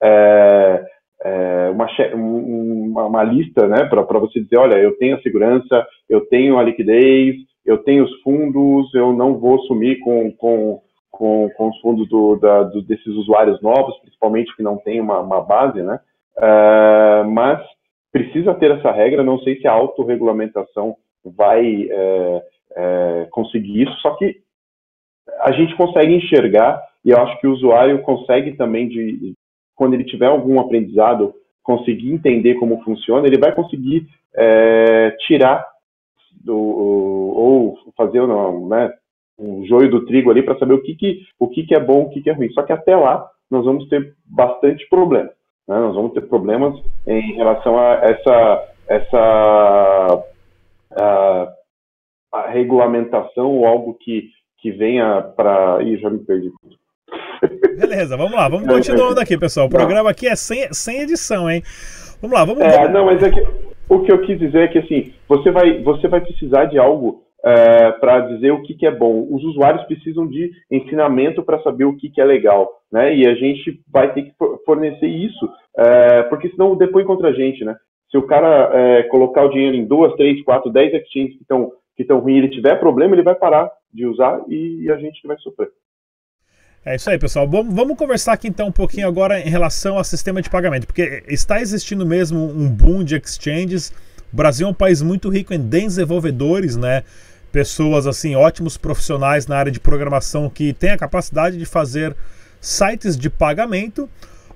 É, 0.00 0.84
é, 1.24 1.70
uma, 1.70 1.88
uma, 2.14 3.06
uma, 3.06 3.24
lista, 3.24 3.66
né, 3.66 3.84
para 3.86 4.02
você 4.02 4.40
dizer: 4.40 4.58
olha, 4.58 4.76
eu 4.76 4.96
tenho 4.96 5.16
a 5.16 5.22
segurança, 5.22 5.84
eu 6.08 6.24
tenho 6.26 6.56
a 6.56 6.62
liquidez, 6.62 7.34
eu 7.66 7.78
tenho 7.78 8.04
os 8.04 8.22
fundos, 8.22 8.94
eu 8.94 9.12
não 9.12 9.38
vou 9.40 9.58
sumir 9.62 9.98
com, 10.00 10.30
com, 10.36 10.80
com, 11.10 11.50
com 11.56 11.68
os 11.68 11.80
fundos 11.80 12.08
do, 12.08 12.36
da, 12.36 12.62
do, 12.62 12.80
desses 12.82 13.08
usuários 13.08 13.60
novos, 13.60 13.98
principalmente 14.02 14.54
que 14.54 14.62
não 14.62 14.76
tem 14.76 15.00
uma, 15.00 15.18
uma 15.18 15.40
base, 15.40 15.82
né? 15.82 15.98
Mas 17.32 17.60
precisa 18.34 18.54
ter 18.54 18.72
essa 18.72 18.90
regra. 18.90 19.22
Não 19.22 19.38
sei 19.38 19.60
se 19.60 19.68
a 19.68 19.72
autorregulamentação 19.72 20.96
vai 21.24 21.88
é, 21.88 22.42
é, 22.76 23.28
conseguir 23.30 23.82
isso, 23.82 23.96
só 23.98 24.14
que 24.16 24.42
a 25.40 25.52
gente 25.52 25.74
consegue 25.76 26.14
enxergar 26.14 26.82
e 27.04 27.10
eu 27.10 27.18
acho 27.18 27.40
que 27.40 27.46
o 27.46 27.52
usuário 27.52 28.02
consegue 28.02 28.52
também 28.52 28.88
de 28.88 29.34
quando 29.74 29.94
ele 29.94 30.04
tiver 30.04 30.26
algum 30.26 30.60
aprendizado 30.60 31.34
conseguir 31.62 32.12
entender 32.12 32.56
como 32.56 32.82
funciona, 32.82 33.26
ele 33.26 33.38
vai 33.38 33.54
conseguir 33.54 34.06
é, 34.34 35.12
tirar 35.26 35.64
do, 36.44 36.56
ou 36.56 37.78
fazer 37.96 38.26
né, 38.26 38.92
um 39.38 39.64
joio 39.64 39.90
do 39.90 40.04
trigo 40.04 40.30
ali 40.30 40.42
para 40.42 40.58
saber 40.58 40.74
o 40.74 40.82
que, 40.82 40.94
que, 40.94 41.22
o 41.38 41.48
que, 41.48 41.64
que 41.64 41.74
é 41.74 41.80
bom, 41.80 42.02
o 42.02 42.10
que, 42.10 42.20
que 42.20 42.28
é 42.28 42.34
ruim. 42.34 42.50
Só 42.50 42.62
que 42.62 42.72
até 42.72 42.94
lá 42.94 43.26
nós 43.50 43.64
vamos 43.64 43.88
ter 43.88 44.14
bastante 44.26 44.86
problema. 44.90 45.30
Né? 45.68 45.78
Nós 45.78 45.94
vamos 45.94 46.12
ter 46.12 46.22
problemas 46.22 46.74
em 47.06 47.34
relação 47.34 47.78
a 47.78 47.94
essa, 48.02 48.68
essa 48.88 50.24
a, 50.96 51.52
a 52.32 52.48
regulamentação 52.48 53.50
ou 53.50 53.66
algo 53.66 53.94
que, 53.94 54.30
que 54.58 54.70
venha 54.70 55.22
para. 55.36 55.82
Ih, 55.82 55.98
já 55.98 56.10
me 56.10 56.18
perdi. 56.18 56.52
Beleza, 57.78 58.16
vamos 58.16 58.32
lá, 58.32 58.48
vamos 58.48 58.66
continuando 58.66 59.20
aqui, 59.20 59.36
pessoal. 59.38 59.66
O 59.66 59.70
programa 59.70 60.10
aqui 60.10 60.26
é 60.26 60.36
sem, 60.36 60.72
sem 60.72 61.00
edição, 61.00 61.50
hein? 61.50 61.62
Vamos 62.20 62.36
lá, 62.36 62.44
vamos 62.44 62.62
É, 62.62 62.88
não, 62.88 63.06
mas 63.06 63.22
é 63.22 63.30
que 63.30 63.40
o 63.88 64.00
que 64.00 64.12
eu 64.12 64.20
quis 64.22 64.38
dizer 64.38 64.62
é 64.62 64.68
que 64.68 64.78
assim, 64.78 65.12
você 65.28 65.50
vai, 65.50 65.82
você 65.82 66.08
vai 66.08 66.20
precisar 66.20 66.66
de 66.66 66.78
algo 66.78 67.23
é, 67.44 67.92
para 67.92 68.20
dizer 68.20 68.52
o 68.52 68.62
que, 68.62 68.74
que 68.74 68.86
é 68.86 68.90
bom. 68.90 69.26
Os 69.30 69.44
usuários 69.44 69.84
precisam 69.84 70.26
de 70.26 70.50
ensinamento 70.70 71.42
para 71.42 71.62
saber 71.62 71.84
o 71.84 71.96
que, 71.96 72.08
que 72.08 72.20
é 72.20 72.24
legal, 72.24 72.68
né? 72.90 73.14
E 73.14 73.26
a 73.26 73.34
gente 73.34 73.80
vai 73.92 74.12
ter 74.14 74.22
que 74.22 74.32
fornecer 74.64 75.06
isso, 75.06 75.48
é, 75.76 76.22
porque 76.24 76.48
senão 76.50 76.76
depõe 76.76 77.04
contra 77.04 77.28
a 77.28 77.32
gente, 77.32 77.64
né? 77.64 77.76
Se 78.10 78.16
o 78.16 78.26
cara 78.26 78.70
é, 78.72 79.02
colocar 79.04 79.44
o 79.44 79.50
dinheiro 79.50 79.76
em 79.76 79.84
duas, 79.84 80.14
três, 80.14 80.42
quatro, 80.42 80.70
dez 80.72 80.92
exchanges 80.94 81.36
que 81.36 81.42
estão 81.42 81.72
que 81.96 82.02
estão 82.02 82.18
ruins, 82.18 82.38
ele 82.38 82.48
tiver 82.48 82.74
problema, 82.80 83.14
ele 83.14 83.22
vai 83.22 83.36
parar 83.36 83.70
de 83.92 84.04
usar 84.04 84.42
e 84.48 84.90
a 84.90 84.96
gente 84.96 85.24
vai 85.28 85.38
sofrer. 85.38 85.68
É 86.84 86.96
isso 86.96 87.08
aí, 87.08 87.18
pessoal. 87.18 87.48
Vamos, 87.48 87.96
conversar 87.96 88.32
aqui 88.32 88.48
então 88.48 88.66
um 88.66 88.72
pouquinho 88.72 89.06
agora 89.06 89.40
em 89.40 89.48
relação 89.48 89.96
ao 89.96 90.04
sistema 90.04 90.42
de 90.42 90.50
pagamento, 90.50 90.86
porque 90.86 91.22
está 91.28 91.60
existindo 91.60 92.04
mesmo 92.04 92.44
um 92.50 92.68
boom 92.68 93.04
de 93.04 93.16
exchanges. 93.16 93.90
O 94.32 94.36
Brasil 94.36 94.66
é 94.66 94.70
um 94.70 94.74
país 94.74 95.00
muito 95.00 95.28
rico 95.28 95.54
em 95.54 95.60
desenvolvedores, 95.60 96.76
né? 96.76 97.04
Pessoas 97.54 98.04
assim, 98.04 98.34
ótimos 98.34 98.76
profissionais 98.76 99.46
na 99.46 99.56
área 99.56 99.70
de 99.70 99.78
programação 99.78 100.50
que 100.50 100.72
têm 100.72 100.90
a 100.90 100.98
capacidade 100.98 101.56
de 101.56 101.64
fazer 101.64 102.16
sites 102.60 103.16
de 103.16 103.30
pagamento. 103.30 104.10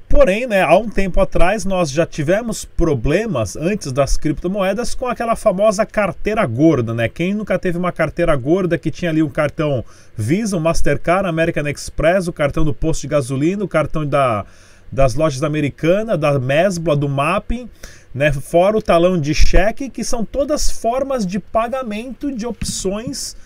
Porém, 0.08 0.48
né, 0.48 0.62
há 0.62 0.76
um 0.76 0.88
tempo 0.88 1.20
atrás 1.20 1.64
nós 1.64 1.92
já 1.92 2.04
tivemos 2.04 2.64
problemas 2.64 3.54
antes 3.54 3.92
das 3.92 4.16
criptomoedas 4.16 4.96
com 4.96 5.06
aquela 5.06 5.36
famosa 5.36 5.86
carteira 5.86 6.44
gorda, 6.44 6.92
né? 6.92 7.08
Quem 7.08 7.34
nunca 7.34 7.56
teve 7.56 7.78
uma 7.78 7.92
carteira 7.92 8.34
gorda 8.34 8.76
que 8.76 8.90
tinha 8.90 9.12
ali 9.12 9.22
um 9.22 9.30
cartão 9.30 9.84
Visa, 10.16 10.56
um 10.56 10.60
Mastercard, 10.60 11.28
American 11.28 11.68
Express, 11.68 12.26
o 12.26 12.32
cartão 12.32 12.64
do 12.64 12.74
posto 12.74 13.02
de 13.02 13.08
gasolina, 13.08 13.62
o 13.62 13.68
cartão 13.68 14.04
da, 14.04 14.44
das 14.90 15.14
lojas 15.14 15.42
americanas, 15.42 16.18
da 16.18 16.38
Mesbla, 16.38 16.96
do 16.96 17.08
Mapping, 17.08 17.68
né? 18.14 18.32
Fora 18.32 18.76
o 18.76 18.82
talão 18.82 19.20
de 19.20 19.34
cheque, 19.34 19.90
que 19.90 20.02
são 20.02 20.24
todas 20.24 20.70
formas 20.70 21.26
de 21.26 21.38
pagamento 21.38 22.32
de 22.32 22.46
opções 22.46 23.36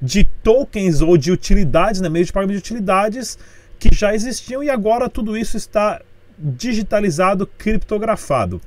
de 0.00 0.24
tokens 0.42 1.00
ou 1.00 1.16
de 1.16 1.32
utilidades, 1.32 2.00
né? 2.00 2.08
Meio 2.08 2.24
de 2.24 2.32
pagamento 2.32 2.56
de 2.56 2.62
utilidades 2.62 3.38
que 3.78 3.94
já 3.94 4.14
existiam 4.14 4.62
e 4.62 4.70
agora 4.70 5.08
tudo 5.08 5.36
isso 5.36 5.56
está 5.56 6.00
digitalizado, 6.38 7.46
criptografado. 7.46 8.60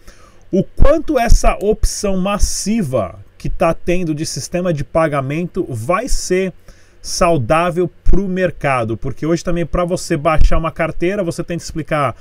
O 0.52 0.64
quanto 0.64 1.18
essa 1.18 1.58
opção 1.62 2.18
massiva 2.18 3.20
que 3.38 3.48
está 3.48 3.74
tendo 3.74 4.14
de 4.14 4.26
sistema 4.26 4.74
de 4.74 4.84
pagamento 4.84 5.66
vai 5.70 6.08
ser 6.08 6.54
saudável 7.02 7.90
para 8.12 8.22
o 8.22 8.28
mercado? 8.28 8.98
Porque 8.98 9.26
hoje 9.26 9.44
também 9.44 9.66
para 9.66 9.86
você 9.86 10.18
baixar 10.18 10.58
uma 10.58 10.72
carteira, 10.72 11.24
você 11.24 11.44
tem 11.44 11.58
que 11.58 11.64
explicar 11.64 12.14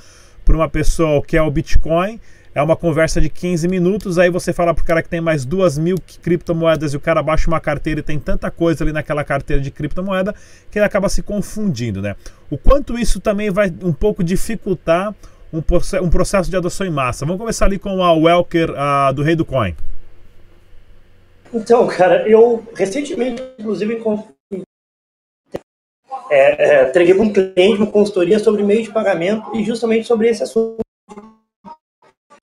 para 0.45 0.55
uma 0.55 0.69
pessoa 0.69 1.17
o 1.17 1.21
que 1.21 1.35
é 1.37 1.41
o 1.41 1.51
Bitcoin 1.51 2.19
é 2.53 2.61
uma 2.61 2.75
conversa 2.75 3.21
de 3.21 3.29
15 3.29 3.67
minutos, 3.67 4.17
aí 4.17 4.29
você 4.29 4.51
fala 4.51 4.73
pro 4.73 4.83
cara 4.83 5.01
que 5.01 5.07
tem 5.07 5.21
mais 5.21 5.45
duas 5.45 5.77
mil 5.77 5.97
criptomoedas 6.21 6.93
e 6.93 6.97
o 6.97 6.99
cara 6.99 7.23
baixa 7.23 7.47
uma 7.47 7.61
carteira 7.61 8.01
e 8.01 8.03
tem 8.03 8.19
tanta 8.19 8.51
coisa 8.51 8.83
ali 8.83 8.91
naquela 8.91 9.23
carteira 9.23 9.61
de 9.61 9.71
criptomoeda 9.71 10.35
que 10.69 10.77
ele 10.77 10.85
acaba 10.85 11.07
se 11.07 11.23
confundindo, 11.23 12.01
né? 12.01 12.15
O 12.49 12.57
quanto 12.57 12.99
isso 12.99 13.21
também 13.21 13.49
vai 13.49 13.73
um 13.81 13.93
pouco 13.93 14.21
dificultar 14.21 15.15
um, 15.53 15.61
um 16.01 16.09
processo 16.09 16.49
de 16.49 16.57
adoção 16.57 16.85
em 16.85 16.89
massa. 16.91 17.25
Vamos 17.25 17.39
começar 17.39 17.65
ali 17.65 17.79
com 17.79 18.03
a 18.03 18.13
Welker 18.13 18.71
uh, 18.71 19.13
do 19.13 19.23
Rei 19.23 19.35
do 19.35 19.45
Coin. 19.45 19.73
Então, 21.53 21.87
cara, 21.87 22.27
eu 22.27 22.65
recentemente, 22.75 23.41
inclusive, 23.59 23.95
é, 26.31 26.83
é, 26.83 26.89
entreguei 26.89 27.13
para 27.13 27.23
um 27.23 27.33
cliente 27.33 27.77
uma 27.77 27.91
consultoria 27.91 28.39
sobre 28.39 28.63
meio 28.63 28.81
de 28.81 28.89
pagamento 28.89 29.53
e 29.53 29.65
justamente 29.65 30.07
sobre 30.07 30.29
esse 30.29 30.41
assunto 30.41 30.77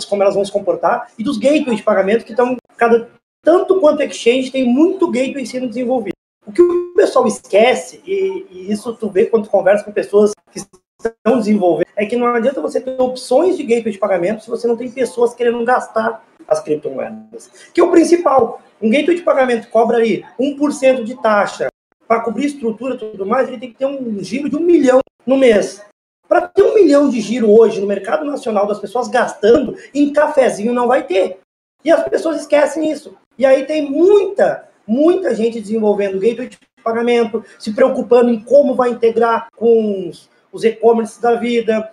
como 0.08 0.22
elas 0.22 0.34
vão 0.34 0.44
se 0.44 0.52
comportar, 0.52 1.10
e 1.18 1.24
dos 1.24 1.36
gateways 1.36 1.78
de 1.78 1.82
pagamento 1.82 2.24
que 2.24 2.30
estão 2.30 2.56
cada 2.78 3.10
tanto 3.42 3.78
quanto 3.78 4.02
exchange 4.02 4.50
tem 4.50 4.64
muito 4.64 5.10
gateway 5.10 5.44
sendo 5.44 5.68
desenvolvido. 5.68 6.14
O 6.46 6.52
que 6.52 6.62
o 6.62 6.94
pessoal 6.94 7.26
esquece, 7.26 8.00
e, 8.06 8.46
e 8.50 8.72
isso 8.72 8.94
tu 8.94 9.10
vê 9.10 9.26
quando 9.26 9.44
tu 9.44 9.50
conversa 9.50 9.84
com 9.84 9.92
pessoas 9.92 10.32
que 10.50 10.60
estão 10.60 11.38
desenvolvendo, 11.38 11.88
é 11.94 12.06
que 12.06 12.16
não 12.16 12.28
adianta 12.28 12.60
você 12.60 12.80
ter 12.80 12.98
opções 12.98 13.56
de 13.56 13.64
gateway 13.64 13.92
de 13.92 13.98
pagamento 13.98 14.44
se 14.44 14.50
você 14.50 14.66
não 14.66 14.76
tem 14.76 14.90
pessoas 14.90 15.34
querendo 15.34 15.62
gastar 15.64 16.24
as 16.46 16.60
criptomoedas. 16.60 17.50
Que 17.74 17.80
é 17.80 17.84
o 17.84 17.90
principal. 17.90 18.62
Um 18.80 18.88
gateway 18.88 19.16
de 19.16 19.22
pagamento 19.22 19.68
cobra 19.68 19.98
ali 19.98 20.24
1% 20.40 21.04
de 21.04 21.20
taxa 21.20 21.68
para 22.08 22.20
cobrir 22.20 22.46
estrutura 22.46 22.94
e 22.94 22.98
tudo 22.98 23.26
mais, 23.26 23.46
ele 23.46 23.58
tem 23.58 23.70
que 23.70 23.76
ter 23.76 23.86
um 23.86 24.18
giro 24.24 24.48
de 24.48 24.56
um 24.56 24.60
milhão 24.60 25.00
no 25.26 25.36
mês. 25.36 25.84
Para 26.26 26.48
ter 26.48 26.62
um 26.62 26.74
milhão 26.74 27.10
de 27.10 27.20
giro 27.20 27.50
hoje 27.50 27.80
no 27.80 27.86
mercado 27.86 28.24
nacional 28.24 28.66
das 28.66 28.78
pessoas 28.78 29.08
gastando, 29.08 29.76
em 29.94 30.12
cafezinho 30.12 30.72
não 30.72 30.88
vai 30.88 31.06
ter. 31.06 31.38
E 31.84 31.90
as 31.90 32.02
pessoas 32.08 32.40
esquecem 32.40 32.90
isso. 32.90 33.14
E 33.36 33.44
aí 33.44 33.66
tem 33.66 33.90
muita, 33.90 34.68
muita 34.86 35.34
gente 35.34 35.60
desenvolvendo 35.60 36.18
gateway 36.18 36.48
de 36.48 36.58
pagamento, 36.82 37.44
se 37.58 37.72
preocupando 37.72 38.30
em 38.30 38.40
como 38.40 38.74
vai 38.74 38.90
integrar 38.90 39.48
com 39.54 40.08
os, 40.08 40.28
os 40.50 40.64
e-commerce 40.64 41.20
da 41.20 41.34
vida. 41.34 41.90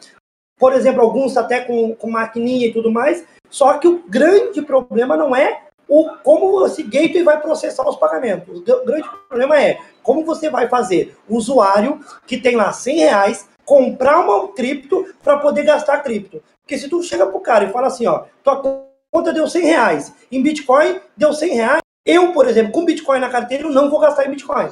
Por 0.57 0.73
exemplo, 0.73 1.01
alguns 1.01 1.35
até 1.35 1.61
com, 1.61 1.93
com 1.93 2.09
maquininha 2.09 2.67
e 2.67 2.73
tudo 2.73 2.91
mais. 2.91 3.25
Só 3.49 3.77
que 3.77 3.87
o 3.87 4.03
grande 4.07 4.61
problema 4.61 5.17
não 5.17 5.35
é 5.35 5.65
o, 5.87 6.09
como 6.23 6.65
esse 6.65 6.83
gateway 6.83 7.23
vai 7.23 7.39
processar 7.39 7.87
os 7.87 7.95
pagamentos. 7.95 8.59
O 8.59 8.85
grande 8.85 9.09
problema 9.27 9.59
é 9.59 9.79
como 10.01 10.25
você 10.25 10.49
vai 10.49 10.67
fazer 10.67 11.15
o 11.27 11.35
usuário 11.35 11.99
que 12.25 12.37
tem 12.37 12.55
lá 12.55 12.71
100 12.71 12.97
reais 12.97 13.49
comprar 13.63 14.19
uma 14.19 14.47
cripto 14.49 15.05
para 15.23 15.37
poder 15.37 15.63
gastar 15.63 16.01
cripto. 16.01 16.41
Porque 16.61 16.77
se 16.77 16.89
tu 16.89 17.01
chega 17.03 17.27
pro 17.27 17.39
cara 17.39 17.65
e 17.65 17.71
fala 17.71 17.87
assim, 17.87 18.07
ó, 18.07 18.25
tua 18.43 18.85
conta 19.11 19.33
deu 19.33 19.47
100 19.47 19.65
reais, 19.65 20.13
em 20.31 20.41
Bitcoin 20.41 20.99
deu 21.15 21.33
100 21.33 21.53
reais, 21.53 21.81
eu, 22.05 22.31
por 22.31 22.47
exemplo, 22.47 22.71
com 22.71 22.85
Bitcoin 22.85 23.19
na 23.19 23.29
carteira, 23.29 23.63
eu 23.63 23.71
não 23.71 23.89
vou 23.89 23.99
gastar 23.99 24.25
em 24.25 24.29
Bitcoin. 24.29 24.69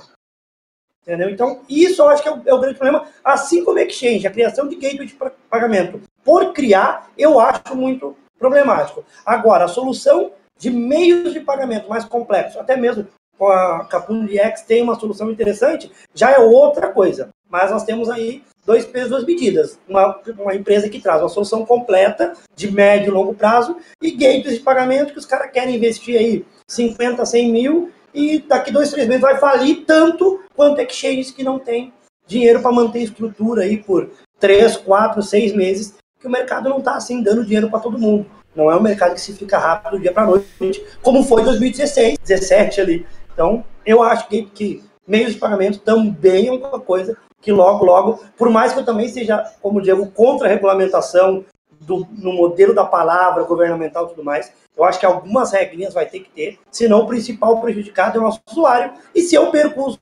Entendeu? 1.01 1.29
Então, 1.29 1.61
isso 1.67 2.01
eu 2.01 2.09
acho 2.09 2.23
que 2.23 2.29
é 2.29 2.31
o, 2.31 2.41
é 2.45 2.53
o 2.53 2.59
grande 2.59 2.77
problema, 2.77 3.05
assim 3.23 3.63
como 3.63 3.79
exchange, 3.79 4.25
a 4.25 4.31
criação 4.31 4.67
de 4.67 4.75
gateway 4.75 5.07
de 5.07 5.17
pagamento. 5.49 6.01
Por 6.23 6.53
criar, 6.53 7.11
eu 7.17 7.39
acho 7.39 7.75
muito 7.75 8.15
problemático. 8.39 9.03
Agora, 9.25 9.65
a 9.65 9.67
solução 9.67 10.31
de 10.57 10.69
meios 10.69 11.33
de 11.33 11.39
pagamento 11.39 11.89
mais 11.89 12.05
complexos, 12.05 12.57
até 12.57 12.75
mesmo 12.75 13.07
com 13.37 13.47
a 13.47 13.85
Capun 13.85 14.27
X 14.27 14.61
tem 14.61 14.81
uma 14.81 14.99
solução 14.99 15.31
interessante, 15.31 15.91
já 16.13 16.31
é 16.31 16.39
outra 16.39 16.89
coisa. 16.89 17.29
Mas 17.49 17.71
nós 17.71 17.83
temos 17.83 18.09
aí 18.09 18.43
dois 18.65 18.85
pesos, 18.85 19.09
duas 19.09 19.25
medidas. 19.25 19.79
Uma, 19.87 20.19
uma 20.39 20.55
empresa 20.55 20.89
que 20.89 20.99
traz 20.99 21.21
uma 21.21 21.29
solução 21.29 21.65
completa, 21.65 22.33
de 22.55 22.71
médio 22.71 23.09
e 23.09 23.13
longo 23.13 23.33
prazo, 23.33 23.77
e 24.01 24.11
gates 24.11 24.53
de 24.53 24.59
pagamento 24.59 25.13
que 25.13 25.19
os 25.19 25.25
caras 25.25 25.51
querem 25.51 25.75
investir 25.75 26.17
aí 26.17 26.45
50, 26.67 27.25
100 27.25 27.51
mil, 27.51 27.91
e 28.13 28.39
daqui 28.39 28.71
dois, 28.71 28.91
três 28.91 29.07
meses 29.07 29.21
vai 29.21 29.37
falir 29.37 29.83
tanto 29.85 30.39
quanto 30.55 30.79
exchanges 30.79 31.31
que 31.31 31.43
não 31.43 31.57
tem 31.57 31.91
dinheiro 32.27 32.61
para 32.61 32.71
manter 32.71 32.99
estrutura 32.99 33.63
aí 33.63 33.77
por 33.77 34.09
três, 34.39 34.77
quatro, 34.77 35.21
seis 35.21 35.53
meses, 35.53 35.95
que 36.19 36.27
o 36.27 36.31
mercado 36.31 36.69
não 36.69 36.77
está 36.77 36.95
assim 36.95 37.21
dando 37.21 37.43
dinheiro 37.43 37.69
para 37.69 37.79
todo 37.79 37.97
mundo. 37.97 38.25
Não 38.55 38.71
é 38.71 38.75
um 38.75 38.81
mercado 38.81 39.13
que 39.13 39.21
se 39.21 39.33
fica 39.33 39.57
rápido 39.57 39.91
do 39.91 39.99
dia 39.99 40.11
para 40.11 40.25
noite, 40.25 40.85
como 41.01 41.23
foi 41.23 41.43
2016, 41.43 42.17
17 42.19 42.81
ali. 42.81 43.05
Então, 43.33 43.63
eu 43.85 44.03
acho 44.03 44.27
que, 44.27 44.43
que 44.43 44.83
meios 45.07 45.33
de 45.33 45.39
pagamento 45.39 45.79
também 45.79 46.47
é 46.47 46.51
uma 46.51 46.79
coisa 46.79 47.17
que 47.41 47.51
logo, 47.51 47.83
logo, 47.83 48.23
por 48.37 48.49
mais 48.49 48.73
que 48.73 48.79
eu 48.79 48.85
também 48.85 49.09
seja, 49.09 49.43
como 49.61 49.81
Diego, 49.81 50.09
contra 50.11 50.47
a 50.47 50.49
regulamentação 50.49 51.43
do, 51.81 52.07
no 52.11 52.31
modelo 52.31 52.73
da 52.73 52.85
palavra 52.85 53.43
governamental 53.43 54.05
e 54.05 54.09
tudo 54.09 54.23
mais, 54.23 54.51
eu 54.75 54.83
acho 54.83 54.99
que 54.99 55.05
algumas 55.05 55.51
regrinhas 55.51 55.93
vai 55.93 56.05
ter 56.05 56.21
que 56.21 56.29
ter, 56.29 56.59
senão 56.71 57.01
o 57.01 57.07
principal 57.07 57.59
prejudicado 57.59 58.17
é 58.17 58.21
o 58.21 58.23
nosso 58.23 58.41
usuário. 58.49 58.93
E 59.13 59.21
se 59.21 59.35
eu 59.35 59.51
perco 59.51 59.81
o 59.81 59.97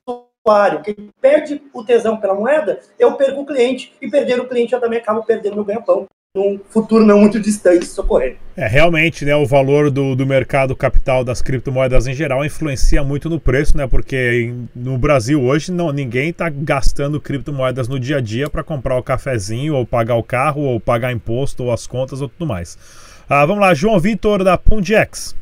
usuário 0.46 0.82
que 0.82 0.94
perde 1.20 1.60
o 1.72 1.84
tesão 1.84 2.16
pela 2.16 2.34
moeda, 2.34 2.80
eu 2.98 3.14
perco 3.14 3.40
o 3.40 3.46
cliente, 3.46 3.92
e 4.00 4.08
perder 4.08 4.40
o 4.40 4.48
cliente 4.48 4.72
eu 4.72 4.80
também 4.80 4.98
acabo 4.98 5.24
perdendo 5.24 5.56
meu 5.56 5.64
ganha-pão, 5.64 6.06
num 6.34 6.58
futuro 6.70 7.04
não 7.04 7.20
muito 7.20 7.38
distante 7.38 7.82
isso 7.82 8.00
ocorrer. 8.00 8.38
É, 8.56 8.66
realmente, 8.66 9.22
né, 9.22 9.36
o 9.36 9.44
valor 9.44 9.90
do, 9.90 10.16
do 10.16 10.24
mercado 10.24 10.74
capital 10.74 11.22
das 11.22 11.42
criptomoedas 11.42 12.06
em 12.06 12.14
geral 12.14 12.42
influencia 12.42 13.04
muito 13.04 13.28
no 13.28 13.38
preço, 13.38 13.76
né? 13.76 13.86
Porque 13.86 14.50
no 14.74 14.96
Brasil 14.96 15.42
hoje 15.42 15.70
não, 15.70 15.92
ninguém 15.92 16.30
está 16.30 16.48
gastando 16.48 17.20
criptomoedas 17.20 17.86
no 17.86 18.00
dia 18.00 18.16
a 18.16 18.20
dia 18.22 18.48
para 18.48 18.64
comprar 18.64 18.96
o 18.96 19.02
cafezinho, 19.02 19.74
ou 19.74 19.84
pagar 19.84 20.14
o 20.14 20.22
carro, 20.22 20.62
ou 20.62 20.80
pagar 20.80 21.12
imposto, 21.12 21.64
ou 21.64 21.70
as 21.70 21.86
contas, 21.86 22.22
ou 22.22 22.30
tudo 22.30 22.46
mais. 22.46 22.78
Ah, 23.28 23.44
vamos 23.44 23.60
lá, 23.60 23.74
João 23.74 24.00
Vitor 24.00 24.42
da 24.42 24.56
Pundex. 24.56 25.36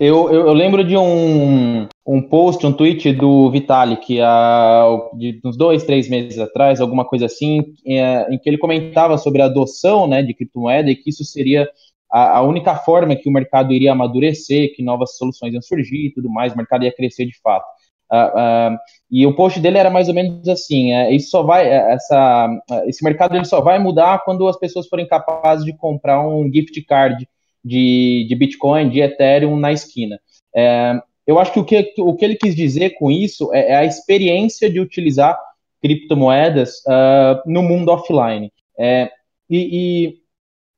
Eu, 0.00 0.32
eu, 0.32 0.46
eu, 0.46 0.52
lembro 0.54 0.82
de 0.82 0.96
um, 0.96 1.86
um 2.06 2.22
post, 2.22 2.66
um 2.66 2.72
tweet 2.72 3.12
do 3.12 3.50
Vitalik, 3.50 4.18
há, 4.18 4.86
de 5.12 5.38
uns 5.44 5.58
dois, 5.58 5.84
três 5.84 6.08
meses 6.08 6.38
atrás, 6.38 6.80
alguma 6.80 7.04
coisa 7.04 7.26
assim, 7.26 7.74
é, 7.86 8.26
em 8.32 8.38
que 8.38 8.48
ele 8.48 8.56
comentava 8.56 9.18
sobre 9.18 9.42
a 9.42 9.44
adoção 9.44 10.06
né, 10.08 10.22
de 10.22 10.32
criptomoeda 10.32 10.90
e 10.90 10.96
que 10.96 11.10
isso 11.10 11.22
seria 11.22 11.68
a, 12.10 12.38
a, 12.38 12.40
única 12.40 12.74
forma 12.76 13.14
que 13.14 13.28
o 13.28 13.32
mercado 13.32 13.74
iria 13.74 13.92
amadurecer, 13.92 14.74
que 14.74 14.82
novas 14.82 15.18
soluções 15.18 15.52
iam 15.52 15.60
surgir 15.60 16.06
e 16.06 16.12
tudo 16.14 16.30
mais, 16.30 16.54
o 16.54 16.56
mercado 16.56 16.82
ia 16.82 16.96
crescer 16.96 17.26
de 17.26 17.38
fato. 17.42 17.66
Uh, 18.10 18.72
uh, 18.72 18.78
e 19.10 19.26
o 19.26 19.36
post 19.36 19.60
dele 19.60 19.76
era 19.76 19.90
mais 19.90 20.08
ou 20.08 20.14
menos 20.14 20.48
assim: 20.48 20.94
uh, 20.94 21.12
isso 21.12 21.28
só 21.28 21.42
vai, 21.42 21.68
é, 21.68 21.92
essa, 21.92 22.48
esse 22.86 23.04
mercado 23.04 23.36
ele 23.36 23.44
só 23.44 23.60
vai 23.60 23.78
mudar 23.78 24.24
quando 24.24 24.48
as 24.48 24.58
pessoas 24.58 24.88
forem 24.88 25.06
capazes 25.06 25.64
de 25.64 25.76
comprar 25.76 26.26
um 26.26 26.50
gift 26.50 26.82
card 26.86 27.28
de, 27.64 28.26
de 28.28 28.34
Bitcoin, 28.34 28.88
de 28.88 29.00
Ethereum 29.00 29.56
na 29.56 29.72
esquina. 29.72 30.20
É, 30.54 31.00
eu 31.26 31.38
acho 31.38 31.52
que 31.52 31.60
o, 31.60 31.64
que 31.64 31.94
o 31.98 32.14
que 32.14 32.24
ele 32.24 32.34
quis 32.34 32.54
dizer 32.54 32.90
com 32.98 33.10
isso 33.10 33.52
é, 33.54 33.72
é 33.72 33.76
a 33.76 33.84
experiência 33.84 34.68
de 34.68 34.80
utilizar 34.80 35.38
criptomoedas 35.80 36.78
uh, 36.86 37.40
no 37.46 37.62
mundo 37.62 37.90
offline. 37.90 38.52
É, 38.78 39.10
e, 39.48 39.58
e, 40.06 40.20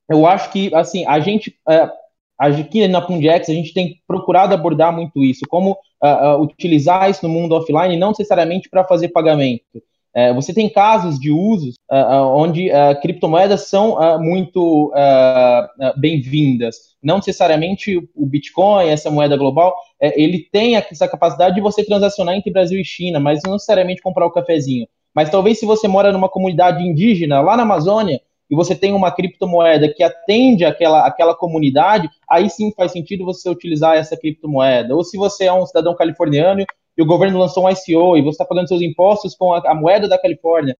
eu 0.09 0.25
acho 0.25 0.51
que, 0.51 0.73
assim, 0.75 1.05
a 1.05 1.19
gente, 1.19 1.57
uh, 1.67 1.89
aqui 2.37 2.87
na 2.87 3.01
Pundex, 3.01 3.49
a 3.49 3.53
gente 3.53 3.73
tem 3.73 4.01
procurado 4.07 4.53
abordar 4.53 4.93
muito 4.93 5.23
isso, 5.23 5.45
como 5.47 5.77
uh, 6.03 6.41
utilizar 6.41 7.09
isso 7.09 7.27
no 7.27 7.33
mundo 7.33 7.55
offline, 7.55 7.97
não 7.97 8.09
necessariamente 8.09 8.69
para 8.69 8.83
fazer 8.83 9.09
pagamento, 9.09 9.81
você 10.35 10.53
tem 10.53 10.69
casos 10.69 11.19
de 11.19 11.31
usos 11.31 11.75
uh, 11.91 12.27
onde 12.35 12.69
uh, 12.69 12.99
criptomoedas 13.01 13.67
são 13.67 13.97
muito 14.19 14.91
bem-vindas. 15.97 16.75
Não 17.01 17.17
necessariamente 17.17 17.97
o 18.15 18.25
Bitcoin, 18.25 18.87
essa 18.87 19.11
moeda 19.11 19.35
global, 19.35 19.75
é, 19.99 20.21
ele 20.21 20.47
tem 20.51 20.75
essa 20.75 21.07
capacidade 21.07 21.55
de 21.55 21.61
você 21.61 21.83
transacionar 21.83 22.35
entre 22.35 22.51
Brasil 22.51 22.79
e 22.79 22.85
China, 22.85 23.19
mas 23.19 23.41
não 23.43 23.53
necessariamente 23.53 24.01
comprar 24.01 24.25
o 24.25 24.31
cafezinho. 24.31 24.87
Mas 25.13 25.29
talvez 25.29 25.59
se 25.59 25.65
você 25.65 25.87
mora 25.87 26.11
numa 26.11 26.29
comunidade 26.29 26.83
indígena 26.83 27.41
lá 27.41 27.55
na 27.55 27.63
Amazônia 27.63 28.21
e 28.49 28.55
você 28.55 28.75
tem 28.75 28.93
uma 28.93 29.11
criptomoeda 29.11 29.91
que 29.93 30.03
atende 30.03 30.65
aquela, 30.65 31.05
aquela 31.05 31.35
comunidade, 31.35 32.09
aí 32.29 32.49
sim 32.49 32.71
faz 32.75 32.91
sentido 32.91 33.25
você 33.25 33.49
utilizar 33.49 33.95
essa 33.95 34.17
criptomoeda. 34.17 34.95
Ou 34.95 35.03
se 35.03 35.17
você 35.17 35.45
é 35.45 35.53
um 35.53 35.65
cidadão 35.65 35.95
californiano 35.95 36.65
e 36.97 37.01
o 37.01 37.05
governo 37.05 37.39
lançou 37.39 37.65
um 37.65 37.69
ICO 37.69 38.17
e 38.17 38.21
você 38.21 38.29
está 38.29 38.45
pagando 38.45 38.67
seus 38.67 38.81
impostos 38.81 39.35
com 39.35 39.53
a, 39.53 39.59
a, 39.59 39.75
moeda 39.75 40.07
da 40.07 40.17
Califórnia. 40.17 40.77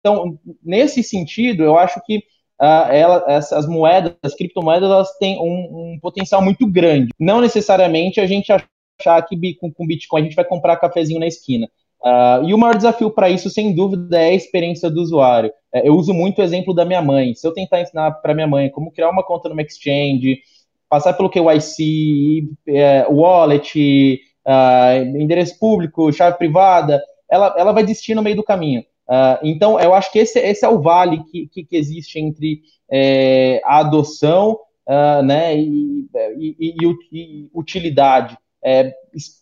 Então, 0.00 0.38
nesse 0.62 1.02
sentido, 1.02 1.62
eu 1.62 1.78
acho 1.78 2.00
que 2.04 2.18
uh, 2.60 2.90
ela, 2.90 3.24
essas 3.28 3.66
moedas, 3.68 4.14
as 4.22 4.34
criptomoedas, 4.34 4.90
elas 4.90 5.16
têm 5.18 5.38
um, 5.38 5.94
um, 5.94 5.98
potencial 6.00 6.42
muito 6.42 6.66
grande. 6.66 7.12
Não 7.18 7.40
necessariamente 7.40 8.20
a 8.20 8.26
gente 8.26 8.52
achar 8.52 9.22
que 9.22 9.54
com, 9.54 9.72
com 9.72 9.86
Bitcoin 9.86 10.20
a 10.20 10.24
gente 10.24 10.36
vai 10.36 10.44
comprar 10.44 10.76
cafezinho 10.76 11.20
na 11.20 11.26
esquina. 11.26 11.68
Uh, 12.04 12.48
e 12.48 12.52
o 12.52 12.58
maior 12.58 12.76
desafio 12.76 13.10
para 13.10 13.30
isso, 13.30 13.48
sem 13.48 13.72
dúvida, 13.72 14.18
é 14.18 14.30
a 14.30 14.34
experiência 14.34 14.90
do 14.90 15.00
usuário. 15.00 15.52
É, 15.72 15.86
eu 15.86 15.94
uso 15.94 16.12
muito 16.12 16.40
o 16.40 16.42
exemplo 16.42 16.74
da 16.74 16.84
minha 16.84 17.00
mãe. 17.00 17.32
Se 17.34 17.46
eu 17.46 17.54
tentar 17.54 17.80
ensinar 17.80 18.10
para 18.10 18.34
minha 18.34 18.46
mãe 18.46 18.68
como 18.70 18.90
criar 18.90 19.10
uma 19.10 19.22
conta 19.22 19.48
no 19.48 19.60
exchange, 19.60 20.40
passar 20.88 21.12
pelo 21.14 21.30
KYC, 21.30 22.50
é, 22.66 23.06
wallet, 23.08 24.20
uh, 24.46 25.18
endereço 25.18 25.58
público, 25.58 26.12
chave 26.12 26.38
privada, 26.38 27.02
ela, 27.30 27.54
ela 27.56 27.72
vai 27.72 27.82
desistir 27.82 28.14
no 28.14 28.22
meio 28.22 28.36
do 28.36 28.44
caminho. 28.44 28.84
Uh, 29.08 29.38
então, 29.42 29.80
eu 29.80 29.94
acho 29.94 30.10
que 30.12 30.18
esse, 30.18 30.38
esse 30.38 30.64
é 30.64 30.68
o 30.68 30.80
vale 30.80 31.22
que, 31.24 31.48
que, 31.48 31.64
que 31.64 31.76
existe 31.76 32.18
entre 32.18 32.62
é, 32.90 33.60
a 33.64 33.78
adoção 33.78 34.58
uh, 34.86 35.22
né, 35.22 35.56
e, 35.56 36.06
e, 36.38 36.56
e, 36.58 36.98
e 37.12 37.50
utilidade, 37.54 38.36
é, 38.64 38.92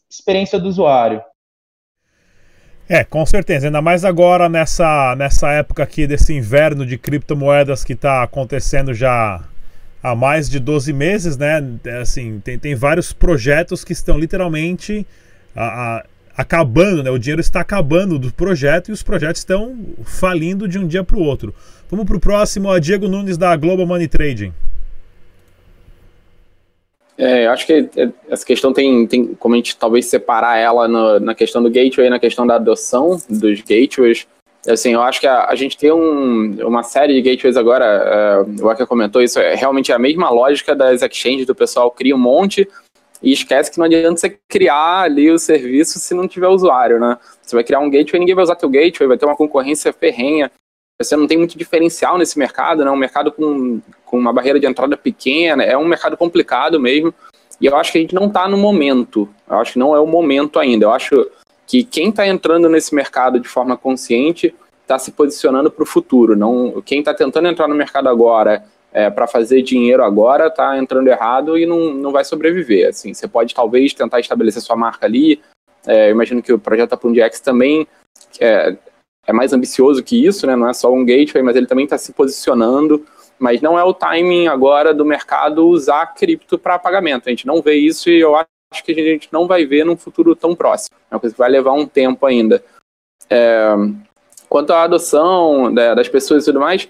experiência 0.08 0.58
do 0.58 0.68
usuário. 0.68 1.22
É, 2.88 3.04
com 3.04 3.24
certeza. 3.24 3.68
Ainda 3.68 3.80
mais 3.80 4.04
agora 4.04 4.48
nessa, 4.48 5.14
nessa 5.14 5.52
época 5.52 5.82
aqui 5.82 6.08
desse 6.08 6.34
inverno 6.34 6.84
de 6.84 6.98
criptomoedas 6.98 7.84
que 7.84 7.92
está 7.92 8.24
acontecendo 8.24 8.92
já 8.92 9.44
há 10.02 10.14
mais 10.14 10.48
de 10.48 10.58
12 10.58 10.92
meses, 10.92 11.36
né? 11.36 11.62
É, 11.84 11.98
assim, 11.98 12.40
tem, 12.40 12.58
tem 12.58 12.74
vários 12.74 13.12
projetos 13.12 13.84
que 13.84 13.92
estão 13.92 14.18
literalmente 14.18 15.06
a, 15.54 15.64
a, 15.64 16.04
acabando, 16.36 17.02
né? 17.02 17.10
O 17.10 17.18
dinheiro 17.18 17.40
está 17.40 17.60
acabando 17.60 18.18
do 18.18 18.32
projeto 18.32 18.88
e 18.88 18.92
os 18.92 19.02
projetos 19.02 19.40
estão 19.40 19.76
falindo 20.04 20.66
de 20.66 20.78
um 20.78 20.86
dia 20.86 21.04
para 21.04 21.16
o 21.16 21.22
outro. 21.22 21.54
Vamos 21.90 22.06
para 22.06 22.16
o 22.16 22.20
próximo, 22.20 22.70
a 22.70 22.78
Diego 22.78 23.08
Nunes 23.08 23.36
da 23.36 23.54
Global 23.56 23.86
Money 23.86 24.08
Trading. 24.08 24.52
É, 27.18 27.46
acho 27.48 27.66
que 27.66 27.90
é, 27.96 28.08
essa 28.30 28.46
questão 28.46 28.72
tem, 28.72 29.06
tem 29.06 29.34
como 29.34 29.54
a 29.54 29.58
gente 29.58 29.76
talvez 29.76 30.06
separar 30.06 30.56
ela 30.56 30.88
no, 30.88 31.20
na 31.20 31.34
questão 31.34 31.62
do 31.62 31.70
gateway, 31.70 32.08
na 32.08 32.18
questão 32.18 32.46
da 32.46 32.54
adoção 32.54 33.20
dos 33.28 33.60
gateways. 33.60 34.26
Assim, 34.68 34.92
eu 34.92 35.00
acho 35.00 35.20
que 35.20 35.26
a, 35.26 35.46
a 35.46 35.54
gente 35.54 35.76
tem 35.76 35.90
um, 35.90 36.66
uma 36.66 36.82
série 36.82 37.14
de 37.14 37.22
gateways 37.22 37.56
agora, 37.56 38.44
uh, 38.46 38.64
o 38.64 38.68
Aka 38.68 38.86
comentou 38.86 39.22
isso, 39.22 39.38
é 39.38 39.54
realmente 39.54 39.90
a 39.90 39.98
mesma 39.98 40.28
lógica 40.28 40.76
das 40.76 41.00
exchanges, 41.00 41.46
do 41.46 41.54
pessoal 41.54 41.90
cria 41.90 42.14
um 42.14 42.18
monte 42.18 42.68
e 43.22 43.32
esquece 43.32 43.70
que 43.70 43.78
não 43.78 43.86
adianta 43.86 44.20
você 44.20 44.38
criar 44.48 45.02
ali 45.02 45.30
o 45.30 45.38
serviço 45.38 45.98
se 45.98 46.14
não 46.14 46.28
tiver 46.28 46.48
usuário, 46.48 47.00
né? 47.00 47.18
Você 47.42 47.56
vai 47.56 47.64
criar 47.64 47.80
um 47.80 47.90
gateway, 47.90 48.20
ninguém 48.20 48.34
vai 48.34 48.44
usar 48.44 48.54
teu 48.54 48.68
gateway, 48.68 49.08
vai 49.08 49.16
ter 49.16 49.26
uma 49.26 49.36
concorrência 49.36 49.92
ferrenha, 49.92 50.50
você 51.00 51.16
não 51.16 51.26
tem 51.26 51.38
muito 51.38 51.56
diferencial 51.56 52.18
nesse 52.18 52.38
mercado, 52.38 52.84
né? 52.84 52.90
Um 52.90 52.96
mercado 52.96 53.32
com, 53.32 53.80
com 54.04 54.18
uma 54.18 54.32
barreira 54.32 54.60
de 54.60 54.66
entrada 54.66 54.96
pequena, 54.96 55.62
é 55.62 55.76
um 55.76 55.86
mercado 55.86 56.16
complicado 56.16 56.78
mesmo, 56.78 57.14
e 57.58 57.66
eu 57.66 57.76
acho 57.76 57.92
que 57.92 57.98
a 57.98 58.00
gente 58.00 58.14
não 58.14 58.26
está 58.26 58.46
no 58.46 58.58
momento, 58.58 59.26
eu 59.48 59.58
acho 59.58 59.72
que 59.74 59.78
não 59.78 59.94
é 59.94 60.00
o 60.00 60.06
momento 60.06 60.58
ainda, 60.58 60.84
eu 60.84 60.92
acho 60.92 61.30
que 61.70 61.84
quem 61.84 62.08
está 62.08 62.26
entrando 62.26 62.68
nesse 62.68 62.92
mercado 62.92 63.38
de 63.38 63.46
forma 63.46 63.76
consciente 63.76 64.52
está 64.82 64.98
se 64.98 65.12
posicionando 65.12 65.70
para 65.70 65.84
o 65.84 65.86
futuro. 65.86 66.34
Não, 66.34 66.82
quem 66.84 66.98
está 66.98 67.14
tentando 67.14 67.46
entrar 67.46 67.68
no 67.68 67.76
mercado 67.76 68.08
agora 68.08 68.64
é, 68.92 69.08
para 69.08 69.28
fazer 69.28 69.62
dinheiro 69.62 70.02
agora 70.02 70.48
está 70.48 70.76
entrando 70.76 71.06
errado 71.06 71.56
e 71.56 71.64
não, 71.64 71.94
não 71.94 72.10
vai 72.10 72.24
sobreviver. 72.24 72.88
Assim, 72.88 73.14
você 73.14 73.28
pode 73.28 73.54
talvez 73.54 73.94
tentar 73.94 74.18
estabelecer 74.18 74.60
sua 74.60 74.74
marca 74.74 75.06
ali. 75.06 75.40
É, 75.86 76.10
imagino 76.10 76.42
que 76.42 76.52
o 76.52 76.58
projeto 76.58 76.94
Apundiex 76.94 77.38
também 77.38 77.86
é, 78.40 78.76
é 79.24 79.32
mais 79.32 79.52
ambicioso 79.52 80.02
que 80.02 80.26
isso, 80.26 80.48
né? 80.48 80.56
Não 80.56 80.68
é 80.68 80.72
só 80.72 80.92
um 80.92 81.04
gateway, 81.04 81.40
mas 81.40 81.54
ele 81.54 81.68
também 81.68 81.84
está 81.84 81.96
se 81.96 82.12
posicionando. 82.12 83.06
Mas 83.38 83.60
não 83.60 83.78
é 83.78 83.84
o 83.84 83.94
timing 83.94 84.48
agora 84.48 84.92
do 84.92 85.04
mercado 85.04 85.68
usar 85.68 86.14
cripto 86.14 86.58
para 86.58 86.80
pagamento. 86.80 87.28
A 87.28 87.30
gente 87.30 87.46
não 87.46 87.62
vê 87.62 87.76
isso 87.76 88.10
e 88.10 88.18
eu 88.18 88.34
acho 88.34 88.48
acho 88.72 88.84
que 88.84 88.92
a 88.92 88.94
gente 88.94 89.28
não 89.32 89.46
vai 89.46 89.64
ver 89.66 89.84
num 89.84 89.96
futuro 89.96 90.36
tão 90.36 90.54
próximo. 90.54 90.96
É 91.10 91.14
uma 91.14 91.20
coisa 91.20 91.34
que 91.34 91.38
vai 91.38 91.50
levar 91.50 91.72
um 91.72 91.86
tempo 91.86 92.24
ainda. 92.24 92.62
É, 93.28 93.74
quanto 94.48 94.72
à 94.72 94.82
adoção 94.82 95.70
né, 95.70 95.94
das 95.94 96.08
pessoas 96.08 96.42
e 96.42 96.46
tudo 96.46 96.60
mais, 96.60 96.88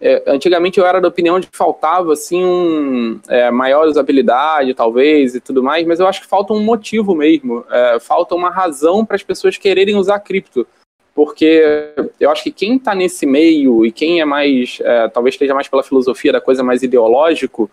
é, 0.00 0.22
antigamente 0.26 0.80
eu 0.80 0.86
era 0.86 1.00
da 1.00 1.06
opinião 1.06 1.38
de 1.38 1.46
que 1.46 1.56
faltava 1.56 2.12
assim 2.12 2.44
um 2.44 3.20
é, 3.28 3.50
maior 3.50 3.86
usabilidade, 3.86 4.74
talvez, 4.74 5.34
e 5.34 5.40
tudo 5.40 5.62
mais, 5.62 5.86
mas 5.86 6.00
eu 6.00 6.08
acho 6.08 6.22
que 6.22 6.26
falta 6.26 6.52
um 6.52 6.60
motivo 6.60 7.14
mesmo, 7.14 7.64
é, 7.70 8.00
falta 8.00 8.34
uma 8.34 8.50
razão 8.50 9.06
para 9.06 9.14
as 9.14 9.22
pessoas 9.22 9.56
quererem 9.56 9.94
usar 9.96 10.18
cripto. 10.18 10.66
Porque 11.14 11.92
eu 12.18 12.30
acho 12.30 12.42
que 12.42 12.50
quem 12.50 12.76
está 12.76 12.94
nesse 12.94 13.26
meio 13.26 13.84
e 13.84 13.92
quem 13.92 14.20
é 14.20 14.24
mais, 14.24 14.78
é, 14.80 15.08
talvez 15.08 15.34
esteja 15.34 15.54
mais 15.54 15.68
pela 15.68 15.82
filosofia 15.82 16.32
da 16.32 16.40
coisa 16.40 16.64
mais 16.64 16.82
ideológico, 16.82 17.70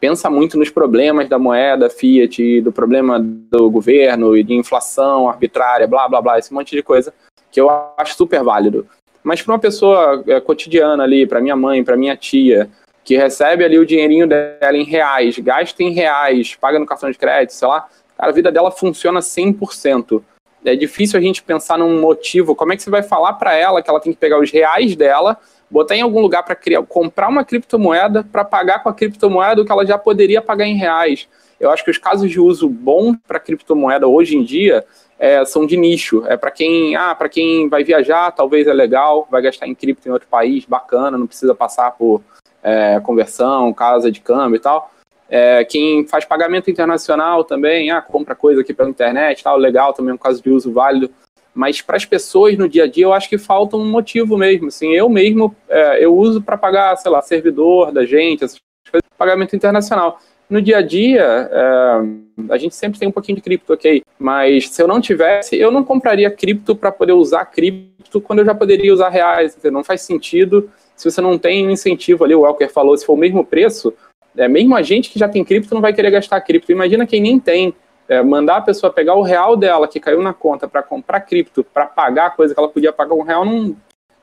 pensa 0.00 0.28
muito 0.28 0.58
nos 0.58 0.70
problemas 0.70 1.28
da 1.28 1.38
moeda 1.38 1.88
fiat, 1.88 2.60
do 2.60 2.72
problema 2.72 3.18
do 3.20 3.70
governo 3.70 4.36
e 4.36 4.42
de 4.42 4.54
inflação 4.54 5.28
arbitrária, 5.28 5.86
blá 5.86 6.08
blá 6.08 6.20
blá, 6.20 6.38
esse 6.38 6.52
monte 6.52 6.74
de 6.74 6.82
coisa 6.82 7.12
que 7.50 7.60
eu 7.60 7.70
acho 7.96 8.16
super 8.16 8.42
válido. 8.42 8.86
Mas 9.22 9.42
para 9.42 9.54
uma 9.54 9.58
pessoa 9.58 10.22
é, 10.26 10.40
cotidiana 10.40 11.02
ali, 11.02 11.26
para 11.26 11.40
minha 11.40 11.56
mãe, 11.56 11.82
para 11.82 11.96
minha 11.96 12.16
tia, 12.16 12.70
que 13.02 13.16
recebe 13.16 13.64
ali 13.64 13.78
o 13.78 13.86
dinheirinho 13.86 14.26
dela 14.26 14.76
em 14.76 14.84
reais, 14.84 15.38
gasta 15.38 15.82
em 15.82 15.92
reais, 15.92 16.54
paga 16.54 16.78
no 16.78 16.86
cartão 16.86 17.10
de 17.10 17.18
crédito, 17.18 17.52
sei 17.52 17.66
lá, 17.66 17.88
cara, 18.16 18.30
a 18.30 18.34
vida 18.34 18.52
dela 18.52 18.70
funciona 18.70 19.20
100%. 19.20 20.22
É 20.64 20.74
difícil 20.74 21.18
a 21.18 21.22
gente 21.22 21.42
pensar 21.42 21.78
num 21.78 22.00
motivo, 22.00 22.54
como 22.54 22.72
é 22.72 22.76
que 22.76 22.82
você 22.82 22.90
vai 22.90 23.02
falar 23.02 23.34
para 23.34 23.54
ela 23.54 23.80
que 23.80 23.88
ela 23.88 24.00
tem 24.00 24.12
que 24.12 24.18
pegar 24.18 24.40
os 24.40 24.50
reais 24.50 24.96
dela 24.96 25.38
botar 25.70 25.96
em 25.96 26.02
algum 26.02 26.20
lugar 26.20 26.42
para 26.42 26.54
criar, 26.54 26.82
comprar 26.82 27.28
uma 27.28 27.44
criptomoeda 27.44 28.24
para 28.24 28.44
pagar 28.44 28.82
com 28.82 28.88
a 28.88 28.94
criptomoeda 28.94 29.62
o 29.62 29.64
que 29.64 29.72
ela 29.72 29.86
já 29.86 29.98
poderia 29.98 30.40
pagar 30.40 30.66
em 30.66 30.76
reais. 30.76 31.28
Eu 31.58 31.70
acho 31.70 31.84
que 31.84 31.90
os 31.90 31.98
casos 31.98 32.30
de 32.30 32.38
uso 32.38 32.68
bom 32.68 33.14
para 33.26 33.40
criptomoeda 33.40 34.06
hoje 34.06 34.36
em 34.36 34.44
dia 34.44 34.84
é, 35.18 35.44
são 35.44 35.66
de 35.66 35.76
nicho. 35.76 36.24
É 36.26 36.36
para 36.36 36.50
quem, 36.50 36.94
ah, 36.96 37.14
para 37.14 37.28
quem 37.28 37.68
vai 37.68 37.82
viajar, 37.82 38.30
talvez 38.32 38.66
é 38.66 38.72
legal, 38.72 39.26
vai 39.30 39.42
gastar 39.42 39.66
em 39.66 39.74
cripto 39.74 40.08
em 40.08 40.12
outro 40.12 40.28
país, 40.28 40.64
bacana, 40.64 41.16
não 41.16 41.26
precisa 41.26 41.54
passar 41.54 41.92
por 41.92 42.22
é, 42.62 43.00
conversão, 43.00 43.72
casa 43.72 44.10
de 44.10 44.20
câmbio 44.20 44.56
e 44.56 44.60
tal. 44.60 44.90
É, 45.28 45.64
quem 45.64 46.06
faz 46.06 46.24
pagamento 46.24 46.70
internacional 46.70 47.42
também, 47.42 47.90
ah, 47.90 48.00
compra 48.00 48.34
coisa 48.34 48.60
aqui 48.60 48.72
pela 48.72 48.90
internet, 48.90 49.42
tal, 49.42 49.56
legal, 49.56 49.92
também 49.92 50.12
é 50.12 50.14
um 50.14 50.18
caso 50.18 50.42
de 50.42 50.50
uso 50.50 50.72
válido. 50.72 51.10
Mas 51.56 51.80
para 51.80 51.96
as 51.96 52.04
pessoas 52.04 52.56
no 52.58 52.68
dia 52.68 52.84
a 52.84 52.86
dia, 52.86 53.06
eu 53.06 53.14
acho 53.14 53.30
que 53.30 53.38
falta 53.38 53.78
um 53.78 53.90
motivo 53.90 54.36
mesmo. 54.36 54.68
Assim, 54.68 54.92
eu 54.92 55.08
mesmo, 55.08 55.56
é, 55.70 56.04
eu 56.04 56.14
uso 56.14 56.42
para 56.42 56.58
pagar, 56.58 56.94
sei 56.96 57.10
lá, 57.10 57.22
servidor 57.22 57.90
da 57.90 58.04
gente, 58.04 58.44
essas 58.44 58.58
coisas, 58.92 59.08
pagamento 59.16 59.56
internacional. 59.56 60.20
No 60.50 60.60
dia 60.60 60.76
a 60.76 60.82
dia, 60.82 61.48
é, 61.50 62.52
a 62.52 62.58
gente 62.58 62.74
sempre 62.74 62.98
tem 62.98 63.08
um 63.08 63.12
pouquinho 63.12 63.36
de 63.36 63.42
cripto, 63.42 63.72
ok? 63.72 64.02
Mas 64.18 64.68
se 64.68 64.82
eu 64.82 64.86
não 64.86 65.00
tivesse, 65.00 65.56
eu 65.56 65.70
não 65.70 65.82
compraria 65.82 66.30
cripto 66.30 66.76
para 66.76 66.92
poder 66.92 67.12
usar 67.12 67.46
cripto 67.46 68.20
quando 68.20 68.40
eu 68.40 68.44
já 68.44 68.54
poderia 68.54 68.92
usar 68.92 69.08
reais. 69.08 69.56
Não 69.64 69.82
faz 69.82 70.02
sentido 70.02 70.70
se 70.94 71.10
você 71.10 71.22
não 71.22 71.38
tem 71.38 71.66
um 71.66 71.70
incentivo 71.70 72.22
ali. 72.22 72.34
O 72.34 72.42
Welker 72.42 72.70
falou, 72.70 72.94
se 72.98 73.06
for 73.06 73.14
o 73.14 73.16
mesmo 73.16 73.42
preço, 73.42 73.94
é, 74.36 74.46
mesmo 74.46 74.76
a 74.76 74.82
gente 74.82 75.08
que 75.08 75.18
já 75.18 75.26
tem 75.26 75.42
cripto 75.42 75.74
não 75.74 75.80
vai 75.80 75.94
querer 75.94 76.10
gastar 76.10 76.38
cripto. 76.42 76.70
Imagina 76.70 77.06
quem 77.06 77.22
nem 77.22 77.40
tem. 77.40 77.74
É, 78.08 78.22
mandar 78.22 78.58
a 78.58 78.60
pessoa 78.60 78.92
pegar 78.92 79.14
o 79.14 79.22
real 79.22 79.56
dela 79.56 79.88
que 79.88 79.98
caiu 79.98 80.22
na 80.22 80.32
conta 80.32 80.68
para 80.68 80.82
comprar 80.82 81.20
cripto, 81.20 81.64
para 81.64 81.86
pagar 81.86 82.26
a 82.26 82.30
coisa 82.30 82.54
que 82.54 82.60
ela 82.60 82.68
podia 82.68 82.92
pagar 82.92 83.14
um 83.14 83.22
real, 83.22 83.44
não, 83.44 83.76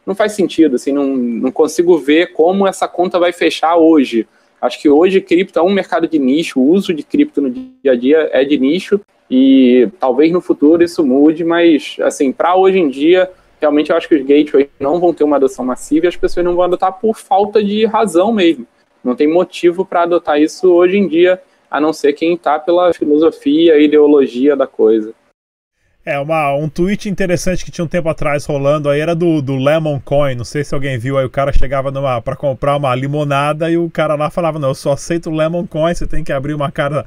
não 0.06 0.16
faz 0.16 0.32
sentido. 0.32 0.76
Assim, 0.76 0.92
não, 0.92 1.06
não 1.06 1.52
consigo 1.52 1.98
ver 1.98 2.34
como 2.34 2.68
essa 2.68 2.88
conta 2.88 3.20
vai 3.20 3.34
fechar 3.34 3.76
hoje. 3.76 4.28
Acho 4.62 4.82
que 4.82 4.90
hoje 4.90 5.20
cripto 5.20 5.60
é 5.60 5.62
um 5.62 5.74
mercado 5.74 6.08
de 6.08 6.18
nicho, 6.18 6.60
o 6.60 6.72
uso 6.72 6.94
de 6.94 7.04
cripto 7.04 7.42
no 7.42 7.50
dia 7.50 7.92
a 7.92 7.96
dia 7.96 8.30
é 8.32 8.46
de 8.46 8.58
nicho 8.58 9.02
e 9.30 9.90
talvez 10.00 10.32
no 10.32 10.40
futuro 10.40 10.84
isso 10.84 11.04
mude, 11.04 11.44
mas 11.44 11.98
assim, 12.02 12.32
para 12.32 12.56
hoje 12.56 12.80
em 12.80 12.88
dia, 12.88 13.30
realmente 13.60 13.90
eu 13.90 13.98
acho 13.98 14.08
que 14.08 14.16
os 14.16 14.22
gateways 14.22 14.70
não 14.80 15.00
vão 15.00 15.14
ter 15.14 15.24
uma 15.24 15.38
adoção 15.38 15.66
massiva 15.66 16.06
e 16.06 16.10
as 16.10 16.16
pessoas 16.16 16.46
não 16.46 16.56
vão 16.56 16.66
adotar 16.66 16.94
por 16.94 17.18
falta 17.18 17.64
de 17.64 17.86
razão 17.86 18.32
mesmo. 18.32 18.66
Não 19.04 19.16
tem 19.16 19.28
motivo 19.28 19.86
para 19.86 20.04
adotar 20.04 20.40
isso 20.40 20.72
hoje 20.72 20.98
em 20.98 21.08
dia, 21.08 21.42
a 21.74 21.82
não 21.82 21.92
ser 21.92 22.14
quem 22.14 22.36
está 22.36 22.60
pela 22.60 22.94
filosofia 22.94 23.80
e 23.80 23.86
ideologia 23.86 24.56
da 24.56 24.68
coisa. 24.68 25.12
É, 26.06 26.20
uma, 26.20 26.54
um 26.54 26.70
tweet 26.70 27.10
interessante 27.10 27.66
que 27.66 27.72
tinha 27.72 27.84
um 27.84 27.88
tempo 27.88 28.08
atrás 28.10 28.46
rolando 28.46 28.90
aí 28.90 29.00
era 29.00 29.16
do, 29.16 29.42
do 29.42 29.56
Lemon 29.56 30.00
Coin. 30.00 30.36
Não 30.36 30.44
sei 30.44 30.64
se 30.64 30.76
alguém 30.76 31.00
viu 31.00 31.18
aí. 31.18 31.26
O 31.26 31.32
cara 31.32 31.52
chegava 31.52 31.92
para 32.22 32.36
comprar 32.36 32.76
uma 32.76 32.94
limonada 32.94 33.72
e 33.72 33.78
o 33.78 33.90
cara 33.90 34.14
lá 34.14 34.30
falava: 34.30 34.60
Não, 34.60 34.68
eu 34.68 34.76
só 34.76 34.92
aceito 34.92 35.32
Lemon 35.32 35.66
Coin. 35.66 35.96
Você 35.96 36.06
tem 36.06 36.24
que 36.24 36.32
abrir 36.32 36.54
uma 36.54 36.72
cara, 36.72 37.06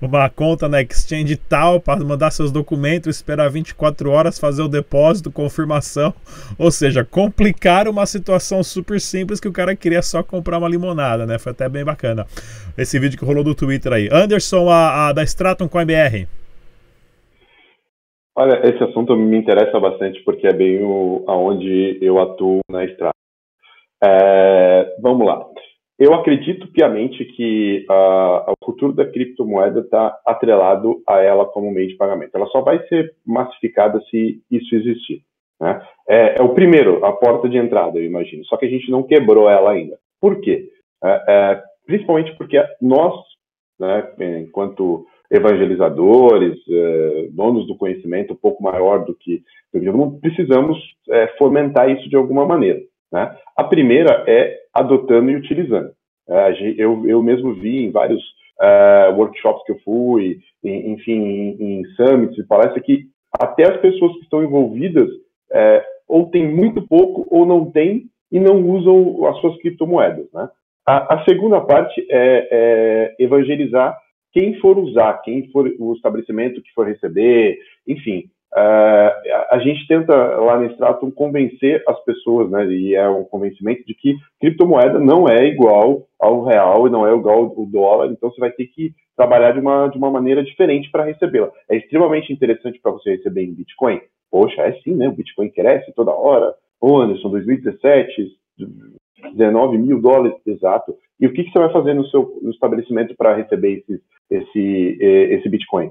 uma 0.00 0.28
conta 0.30 0.68
na 0.68 0.80
exchange 0.80 1.36
tal 1.36 1.80
para 1.80 2.04
mandar 2.04 2.30
seus 2.30 2.52
documentos, 2.52 3.16
esperar 3.16 3.50
24 3.50 4.10
horas, 4.10 4.38
fazer 4.38 4.62
o 4.62 4.68
depósito, 4.68 5.30
confirmação. 5.30 6.14
Ou 6.58 6.70
seja, 6.70 7.04
complicar 7.04 7.88
uma 7.88 8.06
situação 8.06 8.62
super 8.62 9.00
simples 9.00 9.40
que 9.40 9.48
o 9.48 9.52
cara 9.52 9.74
queria 9.74 10.02
só 10.02 10.22
comprar 10.22 10.58
uma 10.58 10.68
limonada, 10.68 11.26
né? 11.26 11.38
Foi 11.38 11.52
até 11.52 11.68
bem 11.68 11.84
bacana 11.84 12.26
esse 12.76 12.98
vídeo 12.98 13.18
que 13.18 13.24
rolou 13.24 13.42
do 13.42 13.54
Twitter 13.54 13.92
aí. 13.92 14.08
Anderson, 14.12 14.68
a, 14.68 15.08
a 15.08 15.12
da 15.12 15.22
Stratum 15.24 15.68
Coin 15.68 15.84
BR. 15.84 16.26
Olha, 18.36 18.60
esse 18.68 18.82
assunto 18.84 19.16
me 19.16 19.36
interessa 19.36 19.80
bastante 19.80 20.22
porque 20.22 20.46
é 20.46 20.52
bem 20.52 20.80
o, 20.80 21.24
aonde 21.26 21.98
eu 22.00 22.20
atuo 22.20 22.60
na 22.70 22.84
estrada. 22.84 23.12
É, 24.00 24.94
vamos 25.00 25.26
lá. 25.26 25.44
Eu 25.98 26.14
acredito 26.14 26.68
piamente 26.68 27.24
que 27.24 27.84
uh, 27.90 28.52
o 28.52 28.64
futuro 28.64 28.92
da 28.92 29.04
criptomoeda 29.04 29.80
está 29.80 30.16
atrelado 30.24 31.02
a 31.08 31.20
ela 31.20 31.44
como 31.46 31.72
meio 31.72 31.88
de 31.88 31.96
pagamento. 31.96 32.34
Ela 32.34 32.46
só 32.46 32.60
vai 32.60 32.78
ser 32.86 33.14
massificada 33.26 34.00
se 34.08 34.40
isso 34.48 34.74
existir. 34.76 35.22
Né? 35.60 35.82
É, 36.08 36.36
é, 36.38 36.42
o 36.42 36.54
primeiro, 36.54 37.04
a 37.04 37.12
porta 37.12 37.48
de 37.48 37.58
entrada, 37.58 37.98
eu 37.98 38.04
imagino. 38.04 38.44
Só 38.44 38.56
que 38.56 38.66
a 38.66 38.70
gente 38.70 38.88
não 38.90 39.02
quebrou 39.02 39.50
ela 39.50 39.72
ainda. 39.72 39.98
Por 40.20 40.40
quê? 40.40 40.68
É, 41.02 41.24
é, 41.28 41.62
principalmente 41.84 42.36
porque 42.36 42.62
nós, 42.80 43.14
né, 43.80 44.08
enquanto 44.42 45.04
evangelizadores, 45.30 46.58
eh, 46.68 47.28
donos 47.32 47.66
do 47.66 47.76
conhecimento 47.76 48.32
um 48.32 48.36
pouco 48.36 48.62
maior 48.62 49.04
do 49.04 49.14
que 49.14 49.42
não 49.74 50.18
precisamos 50.18 50.78
eh, 51.10 51.26
fomentar 51.38 51.90
isso 51.90 52.08
de 52.08 52.16
alguma 52.16 52.46
maneira. 52.46 52.80
Né? 53.12 53.36
A 53.56 53.64
primeira 53.64 54.24
é 54.26 54.58
adotando 54.74 55.30
e 55.30 55.36
utilizando. 55.36 55.90
Eh, 56.28 56.74
eu, 56.76 57.06
eu 57.06 57.22
mesmo 57.22 57.54
vi 57.54 57.84
em 57.84 57.90
vários 57.90 58.22
workshops 59.16 59.62
que 59.64 59.70
eu 59.70 59.78
fui, 59.84 60.40
em, 60.64 60.92
enfim, 60.92 61.12
em, 61.12 61.80
em 61.80 61.84
summits 61.94 62.36
e 62.36 62.44
palestras, 62.44 62.84
que 62.84 63.04
até 63.40 63.62
as 63.62 63.80
pessoas 63.80 64.12
que 64.14 64.22
estão 64.22 64.42
envolvidas 64.42 65.08
ou 66.08 66.28
têm 66.30 66.48
muito 66.48 66.82
pouco 66.82 67.24
ou 67.30 67.46
não 67.46 67.70
têm 67.70 68.06
e 68.32 68.40
não 68.40 68.68
usam 68.68 69.26
as 69.26 69.40
suas 69.40 69.56
criptomoedas. 69.58 70.26
Né? 70.32 70.48
A, 70.86 71.14
a 71.14 71.24
segunda 71.24 71.60
parte 71.60 72.00
é, 72.10 72.48
é 72.50 73.16
evangelizar 73.22 73.96
quem 74.32 74.58
for 74.60 74.78
usar, 74.78 75.20
quem 75.22 75.50
for 75.50 75.66
o 75.78 75.92
estabelecimento 75.94 76.62
que 76.62 76.72
for 76.74 76.86
receber, 76.86 77.58
enfim, 77.86 78.24
uh, 78.58 79.44
a 79.50 79.58
gente 79.58 79.86
tenta 79.86 80.14
lá 80.14 80.58
no 80.58 80.66
Stratum 80.66 81.10
convencer 81.10 81.82
as 81.86 82.02
pessoas, 82.04 82.50
né, 82.50 82.66
e 82.66 82.94
é 82.94 83.08
um 83.08 83.24
convencimento 83.24 83.84
de 83.86 83.94
que 83.94 84.16
criptomoeda 84.40 84.98
não 84.98 85.28
é 85.28 85.46
igual 85.46 86.06
ao 86.18 86.44
real 86.44 86.86
e 86.86 86.90
não 86.90 87.06
é 87.06 87.14
igual 87.14 87.54
ao 87.56 87.66
dólar, 87.66 88.10
então 88.10 88.30
você 88.30 88.40
vai 88.40 88.50
ter 88.50 88.66
que 88.66 88.92
trabalhar 89.16 89.52
de 89.52 89.60
uma, 89.60 89.88
de 89.88 89.98
uma 89.98 90.10
maneira 90.10 90.44
diferente 90.44 90.90
para 90.90 91.04
recebê-la. 91.04 91.50
É 91.68 91.76
extremamente 91.76 92.32
interessante 92.32 92.80
para 92.80 92.92
você 92.92 93.16
receber 93.16 93.44
em 93.44 93.54
Bitcoin? 93.54 94.00
Poxa, 94.30 94.62
é 94.62 94.72
sim, 94.82 94.94
né? 94.94 95.08
O 95.08 95.12
Bitcoin 95.12 95.50
cresce 95.50 95.92
toda 95.94 96.12
hora. 96.12 96.54
Ô, 96.80 96.98
Anderson, 96.98 97.30
2017, 97.30 98.36
19 99.34 99.78
mil 99.78 100.00
dólares, 100.00 100.36
exato. 100.46 100.94
E 101.18 101.26
o 101.26 101.32
que, 101.32 101.44
que 101.44 101.50
você 101.50 101.58
vai 101.58 101.72
fazer 101.72 101.94
no 101.94 102.06
seu 102.06 102.38
no 102.40 102.50
estabelecimento 102.50 103.16
para 103.16 103.34
receber 103.34 103.78
esses, 103.78 104.00
esse, 104.30 104.98
esse 105.00 105.48
Bitcoin? 105.48 105.90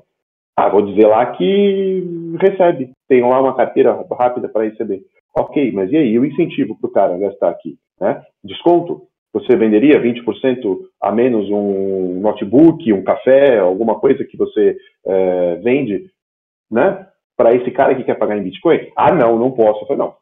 Ah, 0.57 0.69
vou 0.69 0.81
dizer 0.81 1.05
lá 1.05 1.23
que 1.33 2.03
recebe. 2.41 2.91
Tem 3.07 3.21
lá 3.21 3.39
uma 3.39 3.55
carteira 3.55 3.93
rápida 4.11 4.49
para 4.49 4.65
receber. 4.65 5.01
Ok, 5.35 5.71
mas 5.71 5.91
e 5.91 5.97
aí? 5.97 6.17
O 6.17 6.25
incentivo 6.25 6.75
para 6.79 6.89
o 6.89 6.91
cara 6.91 7.17
gastar 7.17 7.49
aqui? 7.49 7.77
Né? 8.01 8.23
Desconto? 8.43 9.03
Você 9.33 9.55
venderia 9.55 10.01
20% 10.01 10.79
a 10.99 11.11
menos 11.11 11.47
um 11.51 12.19
notebook, 12.19 12.91
um 12.91 13.03
café, 13.03 13.59
alguma 13.59 13.99
coisa 13.99 14.25
que 14.25 14.35
você 14.35 14.75
é, 15.05 15.55
vende, 15.57 16.09
né? 16.71 17.05
Para 17.35 17.53
esse 17.53 17.69
cara 17.69 17.93
que 17.93 18.03
quer 18.03 18.15
pagar 18.15 18.35
em 18.35 18.43
Bitcoin? 18.43 18.89
Ah, 18.95 19.13
não, 19.13 19.37
não 19.37 19.51
posso. 19.51 19.83
Eu 19.83 19.87
falei, 19.87 19.97
não, 19.97 20.15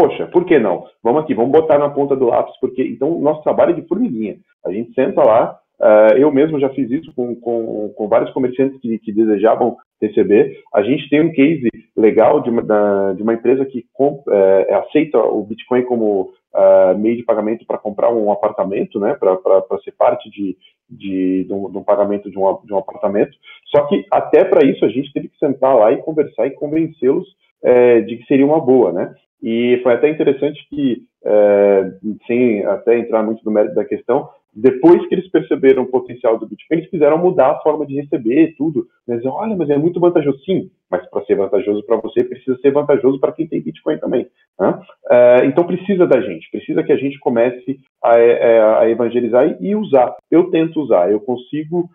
Poxa, 0.00 0.26
por 0.28 0.46
que 0.46 0.58
não? 0.58 0.86
Vamos 1.02 1.22
aqui, 1.22 1.34
vamos 1.34 1.52
botar 1.52 1.78
na 1.78 1.90
ponta 1.90 2.16
do 2.16 2.28
lápis, 2.28 2.58
porque 2.58 2.82
então 2.82 3.20
nosso 3.20 3.42
trabalho 3.42 3.72
é 3.72 3.74
de 3.74 3.86
formiguinha. 3.86 4.38
A 4.64 4.72
gente 4.72 4.94
senta 4.94 5.22
lá, 5.22 5.59
uh, 5.80 6.16
eu 6.16 6.30
mesmo 6.30 6.60
já 6.60 6.68
fiz 6.70 6.90
isso 6.90 7.12
com, 7.14 7.34
com, 7.34 7.92
com 7.96 8.08
vários 8.08 8.30
comerciantes 8.32 8.80
que, 8.80 8.98
que, 8.98 9.12
desejavam 9.12 9.76
receber. 10.00 10.58
A 10.74 10.82
gente 10.82 11.08
tem 11.08 11.20
um 11.20 11.32
case 11.32 11.68
legal 11.96 12.40
de 12.40 12.50
uma, 12.50 13.12
de 13.14 13.22
uma 13.22 13.34
empresa 13.34 13.64
que 13.64 13.84
uh, 13.98 14.74
aceita 14.82 15.18
o 15.18 15.42
Bitcoin 15.44 15.82
como 15.82 16.32
uh, 16.54 16.98
meio 16.98 17.16
de 17.16 17.24
pagamento 17.24 17.66
para 17.66 17.78
comprar 17.78 18.10
um 18.12 18.30
apartamento, 18.30 18.98
né, 18.98 19.14
para 19.14 19.78
ser 19.82 19.92
parte 19.92 20.30
de, 20.30 20.56
de, 20.88 21.44
de, 21.44 21.52
um, 21.52 21.70
de 21.70 21.78
um 21.78 21.84
pagamento 21.84 22.30
de 22.30 22.38
um, 22.38 22.58
de 22.64 22.72
um 22.72 22.78
apartamento. 22.78 23.36
Só 23.66 23.86
que 23.86 24.04
até 24.10 24.44
para 24.44 24.64
isso 24.64 24.84
a 24.84 24.88
gente 24.88 25.12
teve 25.12 25.28
que 25.28 25.38
sentar 25.38 25.76
lá 25.76 25.92
e 25.92 26.02
conversar 26.02 26.46
e 26.46 26.50
convencê-los 26.50 27.26
é, 27.62 28.00
de 28.00 28.16
que 28.16 28.26
seria 28.26 28.46
uma 28.46 28.60
boa, 28.60 28.92
né? 28.92 29.14
E 29.42 29.80
foi 29.82 29.94
até 29.94 30.08
interessante 30.08 30.60
que, 30.68 31.02
é, 31.24 31.92
sem 32.26 32.64
até 32.64 32.98
entrar 32.98 33.22
muito 33.22 33.42
no 33.44 33.50
mérito 33.50 33.74
da 33.74 33.84
questão, 33.84 34.28
depois 34.52 35.06
que 35.06 35.14
eles 35.14 35.30
perceberam 35.30 35.84
o 35.84 35.90
potencial 35.90 36.38
do 36.38 36.46
Bitcoin, 36.46 36.78
eles 36.78 36.90
quiseram 36.90 37.18
mudar 37.18 37.50
a 37.50 37.60
forma 37.60 37.86
de 37.86 38.00
receber 38.00 38.54
tudo. 38.56 38.86
Mas 39.06 39.24
olha, 39.24 39.56
mas 39.56 39.70
é 39.70 39.76
muito 39.76 40.00
vantajoso. 40.00 40.38
Sim, 40.44 40.70
mas 40.90 41.08
para 41.08 41.24
ser 41.24 41.36
vantajoso 41.36 41.84
para 41.84 41.96
você, 41.96 42.24
precisa 42.24 42.58
ser 42.58 42.72
vantajoso 42.72 43.20
para 43.20 43.32
quem 43.32 43.46
tem 43.46 43.62
Bitcoin 43.62 43.98
também. 43.98 44.26
Né? 44.58 44.80
É, 45.10 45.44
então 45.46 45.64
precisa 45.64 46.06
da 46.06 46.20
gente, 46.20 46.50
precisa 46.50 46.82
que 46.82 46.92
a 46.92 46.96
gente 46.96 47.18
comece 47.18 47.78
a, 48.02 48.18
é, 48.18 48.62
a 48.78 48.90
evangelizar 48.90 49.56
e 49.60 49.74
usar. 49.74 50.16
Eu 50.30 50.50
tento 50.50 50.80
usar, 50.80 51.10
eu 51.10 51.20
consigo 51.20 51.88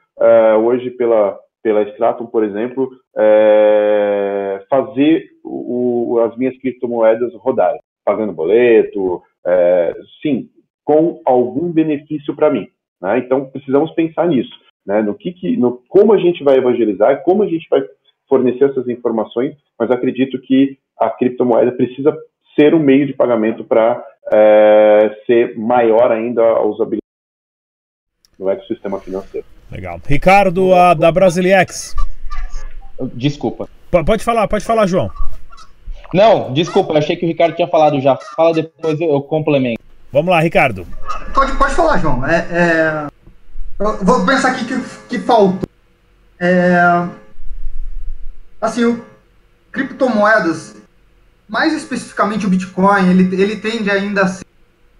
hoje 0.64 0.92
pela 0.92 1.38
pela 1.66 1.82
Stratum, 1.82 2.28
por 2.28 2.44
exemplo, 2.44 2.92
é, 3.18 4.64
fazer 4.70 5.26
o, 5.44 6.20
as 6.24 6.38
minhas 6.38 6.56
criptomoedas 6.60 7.34
rodarem, 7.34 7.80
pagando 8.06 8.34
boleto, 8.34 9.24
é, 9.44 9.96
sim, 10.22 10.48
com 10.86 11.20
algum 11.26 11.72
benefício 11.72 12.34
para 12.36 12.50
mim. 12.50 12.68
Né? 13.02 13.20
Então, 13.20 13.46
precisamos 13.46 13.92
pensar 13.92 14.28
nisso, 14.28 14.54
né? 14.86 15.02
no 15.02 15.16
que, 15.16 15.34
que 15.34 15.58
no, 15.58 15.82
como 15.90 16.14
a 16.14 16.18
gente 16.18 16.44
vai 16.44 16.56
evangelizar, 16.58 17.24
como 17.24 17.44
a 17.44 17.48
gente 17.48 17.68
vai 17.70 17.84
fornecer 18.30 18.66
essas 18.66 18.88
informações, 18.88 19.56
mas 19.78 19.92
acredito 19.92 20.40
que 20.40 20.78
a 20.98 21.10
criptomoeda 21.10 21.72
precisa 21.72 22.16
ser 22.58 22.74
um 22.74 22.80
meio 22.80 23.06
de 23.06 23.14
pagamento 23.14 23.64
para 23.66 24.02
é, 24.32 25.22
ser 25.26 25.58
maior 25.58 26.12
ainda 26.12 26.42
a 26.42 26.64
usabilidade 26.64 27.02
no 28.40 28.50
ecossistema 28.50 29.00
financeiro. 29.00 29.46
Legal. 29.72 30.00
Ricardo, 30.06 30.74
a, 30.74 30.94
da 30.94 31.12
Brasiliex. 31.12 31.96
Desculpa. 33.14 33.68
Pode 33.92 34.24
falar, 34.24 34.48
pode 34.48 34.64
falar, 34.64 34.88
João. 34.88 35.10
Não, 36.14 36.54
desculpa, 36.54 36.98
achei 36.98 37.16
que 37.16 37.26
o 37.26 37.28
Ricardo 37.28 37.56
tinha 37.56 37.68
falado 37.68 38.00
já. 38.00 38.18
Fala 38.36 38.54
depois, 38.54 39.00
eu 39.02 39.22
complemento. 39.22 39.85
Vamos 40.12 40.32
lá, 40.32 40.40
Ricardo. 40.40 40.88
Pode, 41.34 41.52
pode 41.58 41.74
falar, 41.74 41.98
João. 41.98 42.26
É, 42.26 42.38
é... 42.50 43.08
vou 43.78 44.26
pensar 44.26 44.52
aqui 44.52 44.66
que, 44.66 44.80
que 45.10 45.20
falta. 45.20 45.68
É... 46.40 46.78
Assim, 48.62 48.86
o... 48.86 49.06
criptomoedas, 49.72 50.76
mais 51.48 51.74
especificamente 51.74 52.46
o 52.46 52.50
Bitcoin, 52.50 53.10
ele, 53.10 53.42
ele 53.42 53.58
tende 53.58 53.92
ainda 53.92 54.24
a 54.24 54.28
ser, 54.28 54.46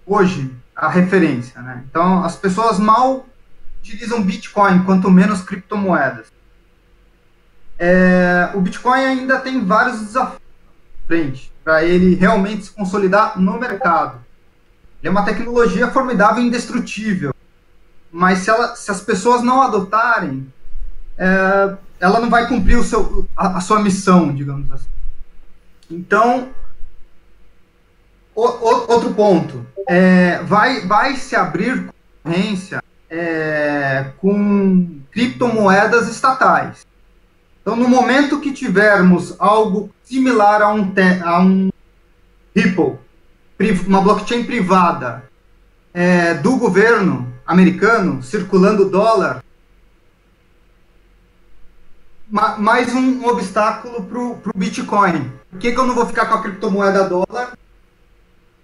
hoje, 0.06 0.52
a 0.74 0.88
referência. 0.88 1.60
Né? 1.62 1.84
Então, 1.88 2.22
as 2.22 2.36
pessoas 2.36 2.78
mal 2.78 3.26
utilizam 3.80 4.22
Bitcoin, 4.22 4.82
quanto 4.84 5.10
menos 5.10 5.40
criptomoedas. 5.42 6.26
É... 7.78 8.50
O 8.54 8.60
Bitcoin 8.60 9.04
ainda 9.04 9.38
tem 9.38 9.64
vários 9.64 10.00
desafios 10.00 10.46
frente 11.06 11.52
para 11.62 11.84
ele 11.84 12.14
realmente 12.14 12.64
se 12.64 12.70
consolidar 12.70 13.40
no 13.40 13.58
mercado. 13.58 14.24
É 15.06 15.10
uma 15.10 15.24
tecnologia 15.24 15.88
formidável 15.88 16.42
e 16.42 16.46
indestrutível, 16.48 17.32
mas 18.10 18.40
se, 18.40 18.50
ela, 18.50 18.74
se 18.74 18.90
as 18.90 19.00
pessoas 19.00 19.40
não 19.40 19.62
adotarem, 19.62 20.52
é, 21.16 21.76
ela 22.00 22.18
não 22.18 22.28
vai 22.28 22.48
cumprir 22.48 22.76
o 22.76 22.82
seu, 22.82 23.24
a, 23.36 23.58
a 23.58 23.60
sua 23.60 23.78
missão, 23.80 24.34
digamos 24.34 24.70
assim. 24.72 24.88
Então, 25.88 26.48
o, 28.34 28.42
o, 28.42 28.92
outro 28.92 29.14
ponto, 29.14 29.64
é, 29.88 30.42
vai, 30.42 30.84
vai 30.84 31.14
se 31.14 31.36
abrir 31.36 31.86
concorrência 32.24 32.82
é, 33.08 34.06
com 34.18 35.00
criptomoedas 35.12 36.08
estatais. 36.08 36.84
Então, 37.62 37.76
no 37.76 37.88
momento 37.88 38.40
que 38.40 38.52
tivermos 38.52 39.36
algo 39.38 39.88
similar 40.02 40.62
a 40.62 40.74
um, 40.74 40.92
a 41.24 41.40
um 41.40 41.70
Ripple, 42.56 43.05
uma 43.86 44.00
blockchain 44.00 44.44
privada 44.44 45.24
é, 45.94 46.34
do 46.34 46.56
governo 46.56 47.32
americano 47.46 48.22
circulando 48.22 48.90
dólar, 48.90 49.42
ma 52.28 52.58
mais 52.58 52.94
um, 52.94 53.22
um 53.22 53.26
obstáculo 53.26 54.04
para 54.04 54.18
o 54.18 54.40
Bitcoin. 54.54 55.32
Por 55.50 55.58
que, 55.58 55.72
que 55.72 55.78
eu 55.78 55.86
não 55.86 55.94
vou 55.94 56.06
ficar 56.06 56.26
com 56.26 56.34
a 56.34 56.42
criptomoeda 56.42 57.08
dólar 57.08 57.56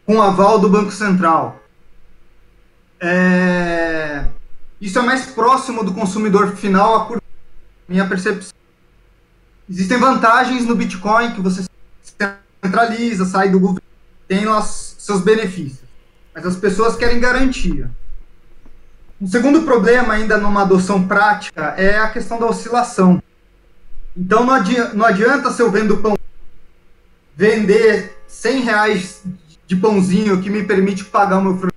com 0.05 0.21
aval 0.21 0.59
do 0.59 0.69
Banco 0.69 0.91
Central? 0.91 1.63
É, 3.01 4.27
isso 4.81 4.99
é 4.99 5.03
mais 5.03 5.27
próximo 5.27 5.83
do 5.85 5.95
consumidor 5.95 6.55
final, 6.57 7.13
a 7.15 7.21
minha 7.89 8.07
percepção. 8.07 8.53
Existem 9.71 9.97
vantagens 9.97 10.67
no 10.67 10.75
Bitcoin 10.75 11.33
que 11.33 11.41
você 11.41 11.65
centraliza, 12.63 13.25
sai 13.25 13.49
do 13.49 13.59
governo, 13.59 13.92
tem 14.33 14.49
os 14.49 14.97
seus 14.99 15.21
benefícios. 15.21 15.83
Mas 16.35 16.47
as 16.47 16.57
pessoas 16.57 16.97
querem 16.97 17.21
garantia. 17.21 17.91
Um 19.21 19.27
segundo 19.27 19.63
problema, 19.63 20.15
ainda 20.15 20.39
numa 20.39 20.63
adoção 20.63 21.07
prática, 21.07 21.75
é 21.77 21.99
a 21.99 22.09
questão 22.09 22.41
da 22.41 22.47
oscilação. 22.47 23.23
Então 24.17 24.47
não 24.47 24.55
adianta, 24.55 24.95
não 24.95 25.05
adianta 25.05 25.51
se 25.51 25.61
eu 25.61 25.71
vendo 25.71 25.99
pão, 25.99 26.17
vender 27.37 28.17
100 28.27 28.61
reais 28.63 29.23
de 29.67 29.77
pãozinho 29.77 30.41
que 30.41 30.49
me 30.49 30.63
permite 30.63 31.05
pagar 31.05 31.39
o 31.39 31.43
meu 31.43 31.71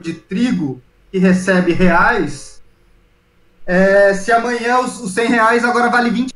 de 0.00 0.14
trigo, 0.14 0.82
que 1.12 1.18
recebe 1.18 1.72
reais, 1.72 2.60
é, 3.64 4.14
se 4.14 4.32
amanhã 4.32 4.80
os, 4.80 5.00
os 5.00 5.12
100 5.14 5.28
reais 5.28 5.64
agora 5.64 5.88
vale 5.88 6.10
20 6.10 6.34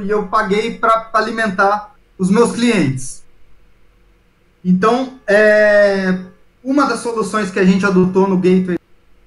e 0.00 0.10
eu 0.10 0.28
paguei 0.28 0.78
para 0.78 1.10
alimentar 1.12 1.94
os 2.16 2.30
meus 2.30 2.52
clientes. 2.52 3.17
Então, 4.68 5.14
é, 5.26 6.14
uma 6.62 6.84
das 6.84 7.00
soluções 7.00 7.50
que 7.50 7.58
a 7.58 7.64
gente 7.64 7.86
adotou 7.86 8.28
no 8.28 8.36
Gateway 8.36 8.78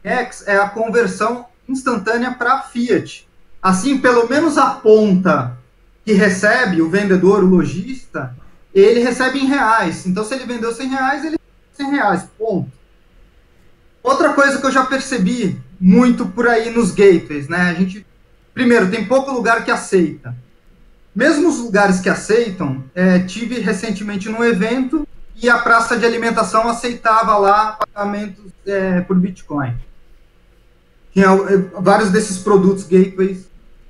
X 0.04 0.48
é 0.48 0.56
a 0.56 0.70
conversão 0.70 1.48
instantânea 1.68 2.32
para 2.32 2.62
Fiat. 2.62 3.28
Assim, 3.60 3.98
pelo 3.98 4.30
menos 4.30 4.56
a 4.60 4.70
ponta 4.70 5.58
que 6.06 6.14
recebe 6.14 6.80
o 6.80 6.92
vendedor, 6.92 7.44
o 7.44 7.48
lojista, 7.48 8.38
ele 8.72 9.00
recebe 9.00 9.40
em 9.40 9.48
reais. 9.48 10.06
Então, 10.06 10.24
se 10.24 10.36
ele 10.36 10.46
vendeu 10.46 10.72
100 10.72 10.90
reais, 10.90 11.26
ele 11.26 11.40
100 11.74 11.90
reais, 11.90 12.28
ponto. 12.38 12.72
Outra 14.04 14.34
coisa 14.34 14.60
que 14.60 14.68
eu 14.68 14.72
já 14.72 14.86
percebi 14.86 15.60
muito 15.80 16.28
por 16.28 16.48
aí 16.48 16.70
nos 16.70 16.92
gateways, 16.92 17.48
né? 17.48 17.62
A 17.62 17.74
gente, 17.74 18.06
primeiro, 18.54 18.92
tem 18.92 19.08
pouco 19.08 19.32
lugar 19.32 19.66
que 19.66 19.72
aceita. 19.72 20.36
Mesmo 21.16 21.50
os 21.50 21.58
lugares 21.58 22.00
que 22.00 22.10
aceitam, 22.10 22.84
é, 22.94 23.18
tive 23.18 23.60
recentemente 23.60 24.30
num 24.30 24.44
evento 24.44 25.08
e 25.36 25.50
a 25.50 25.58
praça 25.58 25.98
de 25.98 26.06
alimentação 26.06 26.68
aceitava 26.68 27.38
lá 27.38 27.74
pagamentos 27.74 28.52
é, 28.66 29.02
por 29.02 29.18
Bitcoin. 29.18 29.76
Tinha 31.14 31.28
é, 31.28 31.58
vários 31.80 32.12
desses 32.12 32.38
produtos 32.38 32.84
gateways 32.84 33.48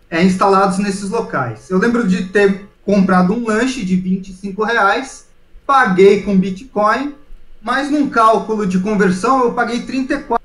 é, 0.09 0.23
instalados 0.23 0.77
nesses 0.77 1.09
locais. 1.09 1.69
Eu 1.69 1.77
lembro 1.77 2.07
de 2.07 2.25
ter 2.27 2.65
comprado 2.85 3.33
um 3.33 3.47
lanche 3.47 3.85
de 3.85 3.95
25 3.95 4.63
reais, 4.63 5.27
paguei 5.65 6.23
com 6.23 6.37
Bitcoin, 6.37 7.15
mas 7.61 7.91
num 7.91 8.09
cálculo 8.09 8.65
de 8.65 8.79
conversão 8.79 9.43
eu 9.43 9.53
paguei 9.53 9.83
34 9.83 10.43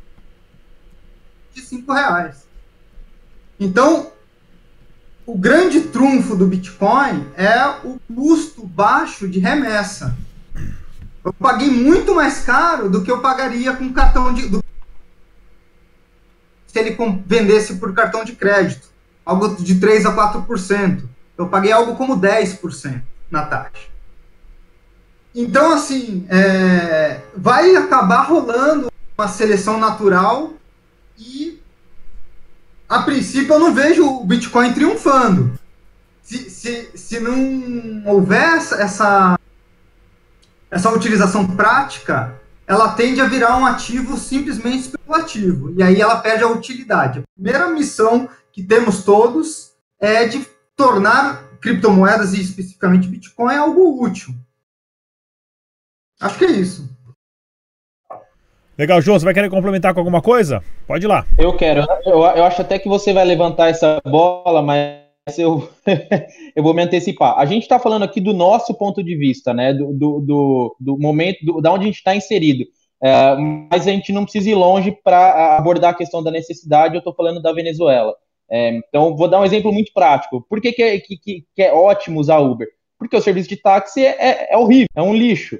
de 1.54 1.62
5 1.62 1.92
reais. 1.92 2.46
Então, 3.58 4.12
o 5.24 5.36
grande 5.36 5.80
trunfo 5.80 6.36
do 6.36 6.46
Bitcoin 6.46 7.26
é 7.36 7.66
o 7.84 7.98
custo 8.14 8.64
baixo 8.64 9.26
de 9.26 9.38
remessa. 9.38 10.16
Eu 11.26 11.32
paguei 11.32 11.68
muito 11.68 12.14
mais 12.14 12.44
caro 12.44 12.88
do 12.88 13.02
que 13.02 13.10
eu 13.10 13.20
pagaria 13.20 13.72
com 13.72 13.92
cartão 13.92 14.32
de. 14.32 14.46
Do, 14.46 14.64
se 16.68 16.78
ele 16.78 16.96
vendesse 17.26 17.74
por 17.74 17.92
cartão 17.92 18.24
de 18.24 18.36
crédito. 18.36 18.86
Algo 19.24 19.56
de 19.56 19.74
3 19.80 20.06
a 20.06 20.14
4%. 20.14 21.02
Eu 21.36 21.48
paguei 21.48 21.72
algo 21.72 21.96
como 21.96 22.16
10% 22.16 23.02
na 23.28 23.44
taxa. 23.44 23.88
Então, 25.34 25.72
assim, 25.72 26.24
é, 26.30 27.20
vai 27.36 27.74
acabar 27.74 28.22
rolando 28.22 28.88
uma 29.18 29.26
seleção 29.26 29.80
natural 29.80 30.52
e 31.18 31.60
a 32.88 33.02
princípio 33.02 33.52
eu 33.52 33.58
não 33.58 33.74
vejo 33.74 34.06
o 34.06 34.24
Bitcoin 34.24 34.72
triunfando. 34.72 35.58
Se, 36.22 36.48
se, 36.50 36.90
se 36.94 37.18
não 37.18 38.04
houver 38.06 38.58
essa, 38.58 39.36
essa 40.76 40.90
utilização 40.90 41.46
prática, 41.46 42.38
ela 42.66 42.92
tende 42.92 43.18
a 43.18 43.26
virar 43.26 43.56
um 43.56 43.64
ativo 43.64 44.18
simplesmente 44.18 44.80
especulativo. 44.80 45.72
E 45.72 45.82
aí 45.82 46.00
ela 46.00 46.20
perde 46.20 46.44
a 46.44 46.48
utilidade. 46.48 47.20
A 47.20 47.22
primeira 47.34 47.70
missão 47.70 48.28
que 48.52 48.62
temos 48.62 49.02
todos 49.02 49.72
é 49.98 50.26
de 50.26 50.46
tornar 50.76 51.44
criptomoedas 51.62 52.34
e 52.34 52.42
especificamente 52.42 53.08
Bitcoin 53.08 53.56
algo 53.56 54.04
útil. 54.04 54.34
Acho 56.20 56.38
que 56.38 56.44
é 56.44 56.50
isso. 56.50 56.94
Legal, 58.76 59.00
João, 59.00 59.18
você 59.18 59.24
vai 59.24 59.32
querer 59.32 59.48
complementar 59.48 59.94
com 59.94 60.00
alguma 60.00 60.20
coisa? 60.20 60.62
Pode 60.86 61.06
ir 61.06 61.08
lá. 61.08 61.24
Eu 61.38 61.56
quero. 61.56 61.86
Eu, 62.04 62.18
eu 62.18 62.44
acho 62.44 62.60
até 62.60 62.78
que 62.78 62.88
você 62.88 63.14
vai 63.14 63.24
levantar 63.24 63.68
essa 63.68 63.98
bola, 64.04 64.60
mas 64.60 65.05
eu, 65.36 65.68
eu 66.54 66.62
vou 66.62 66.72
me 66.72 66.82
antecipar. 66.82 67.38
A 67.38 67.44
gente 67.44 67.62
está 67.62 67.78
falando 67.78 68.04
aqui 68.04 68.20
do 68.20 68.32
nosso 68.32 68.74
ponto 68.74 69.02
de 69.02 69.16
vista, 69.16 69.52
né? 69.52 69.74
Do, 69.74 69.92
do, 69.92 70.20
do, 70.20 70.76
do 70.78 70.98
momento, 70.98 71.44
do, 71.44 71.60
da 71.60 71.72
onde 71.72 71.84
a 71.84 71.86
gente 71.86 71.96
está 71.96 72.14
inserido. 72.14 72.64
É, 73.02 73.36
mas 73.70 73.86
a 73.86 73.90
gente 73.90 74.12
não 74.12 74.22
precisa 74.22 74.50
ir 74.50 74.54
longe 74.54 74.92
para 74.92 75.56
abordar 75.56 75.90
a 75.90 75.96
questão 75.96 76.22
da 76.22 76.30
necessidade. 76.30 76.94
Eu 76.94 77.00
estou 77.00 77.14
falando 77.14 77.42
da 77.42 77.52
Venezuela. 77.52 78.14
É, 78.48 78.70
então, 78.76 79.16
vou 79.16 79.28
dar 79.28 79.40
um 79.40 79.44
exemplo 79.44 79.72
muito 79.72 79.92
prático. 79.92 80.46
Por 80.48 80.60
que, 80.60 80.72
que, 80.72 80.82
é, 80.82 81.00
que, 81.00 81.16
que 81.54 81.62
é 81.62 81.72
ótimo 81.72 82.20
usar 82.20 82.38
Uber? 82.38 82.68
Porque 82.98 83.16
o 83.16 83.20
serviço 83.20 83.48
de 83.48 83.56
táxi 83.56 84.04
é, 84.04 84.16
é, 84.18 84.54
é 84.54 84.56
horrível, 84.56 84.86
é 84.94 85.02
um 85.02 85.14
lixo. 85.14 85.58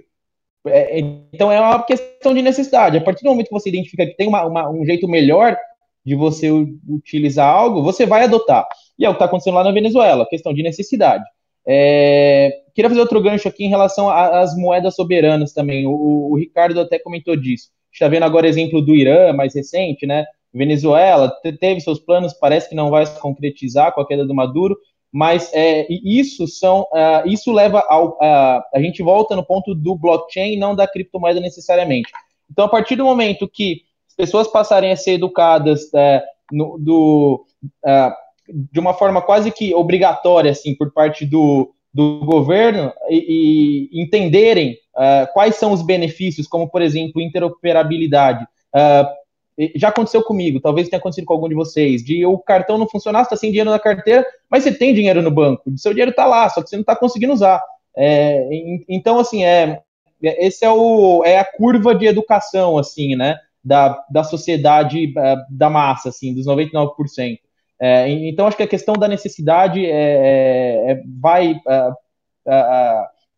É, 0.68 0.98
então 1.32 1.50
é 1.50 1.60
uma 1.60 1.82
questão 1.82 2.32
de 2.32 2.40
necessidade. 2.40 2.96
A 2.96 3.00
partir 3.00 3.24
do 3.24 3.30
momento 3.30 3.48
que 3.48 3.52
você 3.52 3.68
identifica 3.68 4.06
que 4.06 4.16
tem 4.16 4.28
uma, 4.28 4.44
uma, 4.46 4.70
um 4.70 4.84
jeito 4.84 5.08
melhor 5.08 5.56
de 6.04 6.14
você 6.14 6.48
utilizar 6.88 7.48
algo, 7.48 7.82
você 7.82 8.06
vai 8.06 8.22
adotar. 8.22 8.66
E 8.98 9.04
é 9.04 9.08
o 9.08 9.12
que 9.12 9.16
está 9.16 9.26
acontecendo 9.26 9.54
lá 9.54 9.64
na 9.64 9.72
Venezuela, 9.72 10.26
questão 10.28 10.52
de 10.54 10.62
necessidade. 10.62 11.24
É, 11.66 12.50
queria 12.74 12.88
fazer 12.88 13.00
outro 13.00 13.20
gancho 13.20 13.48
aqui 13.48 13.64
em 13.64 13.68
relação 13.68 14.08
às 14.08 14.56
moedas 14.56 14.94
soberanas 14.94 15.52
também. 15.52 15.86
O, 15.86 16.30
o 16.30 16.36
Ricardo 16.36 16.80
até 16.80 16.98
comentou 16.98 17.36
disso. 17.36 17.70
Está 17.92 18.08
vendo 18.08 18.24
agora 18.24 18.48
exemplo 18.48 18.80
do 18.80 18.94
Irã, 18.94 19.32
mais 19.32 19.54
recente, 19.54 20.06
né? 20.06 20.24
Venezuela 20.52 21.32
teve 21.60 21.80
seus 21.80 21.98
planos, 21.98 22.32
parece 22.32 22.68
que 22.68 22.74
não 22.74 22.90
vai 22.90 23.04
se 23.04 23.20
concretizar 23.20 23.92
com 23.92 24.00
a 24.00 24.06
queda 24.06 24.24
do 24.24 24.34
Maduro, 24.34 24.76
mas 25.12 25.50
é, 25.54 25.86
isso 25.88 26.46
são 26.46 26.82
uh, 26.82 27.26
isso 27.26 27.52
leva 27.52 27.82
ao 27.88 28.10
uh, 28.10 28.62
a 28.74 28.80
gente 28.80 29.02
volta 29.02 29.36
no 29.36 29.44
ponto 29.44 29.74
do 29.74 29.96
blockchain 29.96 30.58
não 30.58 30.74
da 30.74 30.86
criptomoeda 30.86 31.40
necessariamente 31.40 32.10
então 32.50 32.66
a 32.66 32.68
partir 32.68 32.96
do 32.96 33.04
momento 33.04 33.48
que 33.48 33.82
as 34.08 34.14
pessoas 34.14 34.48
passarem 34.48 34.92
a 34.92 34.96
ser 34.96 35.12
educadas 35.12 35.84
uh, 35.84 36.20
no, 36.52 36.76
do 36.78 37.46
uh, 37.84 38.12
de 38.48 38.80
uma 38.80 38.94
forma 38.94 39.20
quase 39.20 39.50
que 39.50 39.74
obrigatória, 39.74 40.50
assim, 40.50 40.74
por 40.74 40.92
parte 40.92 41.24
do, 41.24 41.72
do 41.92 42.20
governo 42.24 42.92
e, 43.08 43.88
e 43.92 44.02
entenderem 44.02 44.72
uh, 44.94 45.32
quais 45.32 45.56
são 45.56 45.72
os 45.72 45.82
benefícios, 45.82 46.46
como, 46.46 46.68
por 46.68 46.82
exemplo, 46.82 47.20
interoperabilidade. 47.20 48.44
Uh, 48.74 49.26
já 49.74 49.88
aconteceu 49.88 50.22
comigo, 50.22 50.60
talvez 50.60 50.88
tenha 50.88 50.98
acontecido 50.98 51.24
com 51.24 51.32
algum 51.32 51.48
de 51.48 51.54
vocês, 51.54 52.04
de 52.04 52.26
o 52.26 52.36
cartão 52.38 52.76
não 52.76 52.86
funcionar, 52.86 53.20
você 53.20 53.28
está 53.28 53.36
sem 53.36 53.50
dinheiro 53.50 53.70
na 53.70 53.78
carteira, 53.78 54.26
mas 54.50 54.62
você 54.62 54.72
tem 54.72 54.92
dinheiro 54.92 55.22
no 55.22 55.30
banco, 55.30 55.62
seu 55.76 55.92
dinheiro 55.92 56.10
está 56.10 56.26
lá, 56.26 56.48
só 56.50 56.62
que 56.62 56.68
você 56.68 56.76
não 56.76 56.82
está 56.82 56.94
conseguindo 56.94 57.32
usar. 57.32 57.62
É, 57.96 58.46
então, 58.86 59.18
assim, 59.18 59.44
é, 59.44 59.80
é, 60.22 60.46
esse 60.46 60.64
é, 60.64 60.70
o, 60.70 61.24
é 61.24 61.38
a 61.38 61.44
curva 61.44 61.94
de 61.94 62.06
educação, 62.06 62.76
assim, 62.76 63.16
né, 63.16 63.38
da, 63.64 64.04
da 64.10 64.22
sociedade 64.22 65.12
da 65.48 65.70
massa, 65.70 66.10
assim, 66.10 66.34
dos 66.34 66.46
99%. 66.46 67.38
É, 67.80 68.08
então, 68.08 68.46
acho 68.46 68.56
que 68.56 68.62
a 68.62 68.68
questão 68.68 68.94
da 68.94 69.06
necessidade 69.06 69.84
é, 69.84 69.90
é, 69.90 70.92
é 70.92 71.02
vai, 71.20 71.54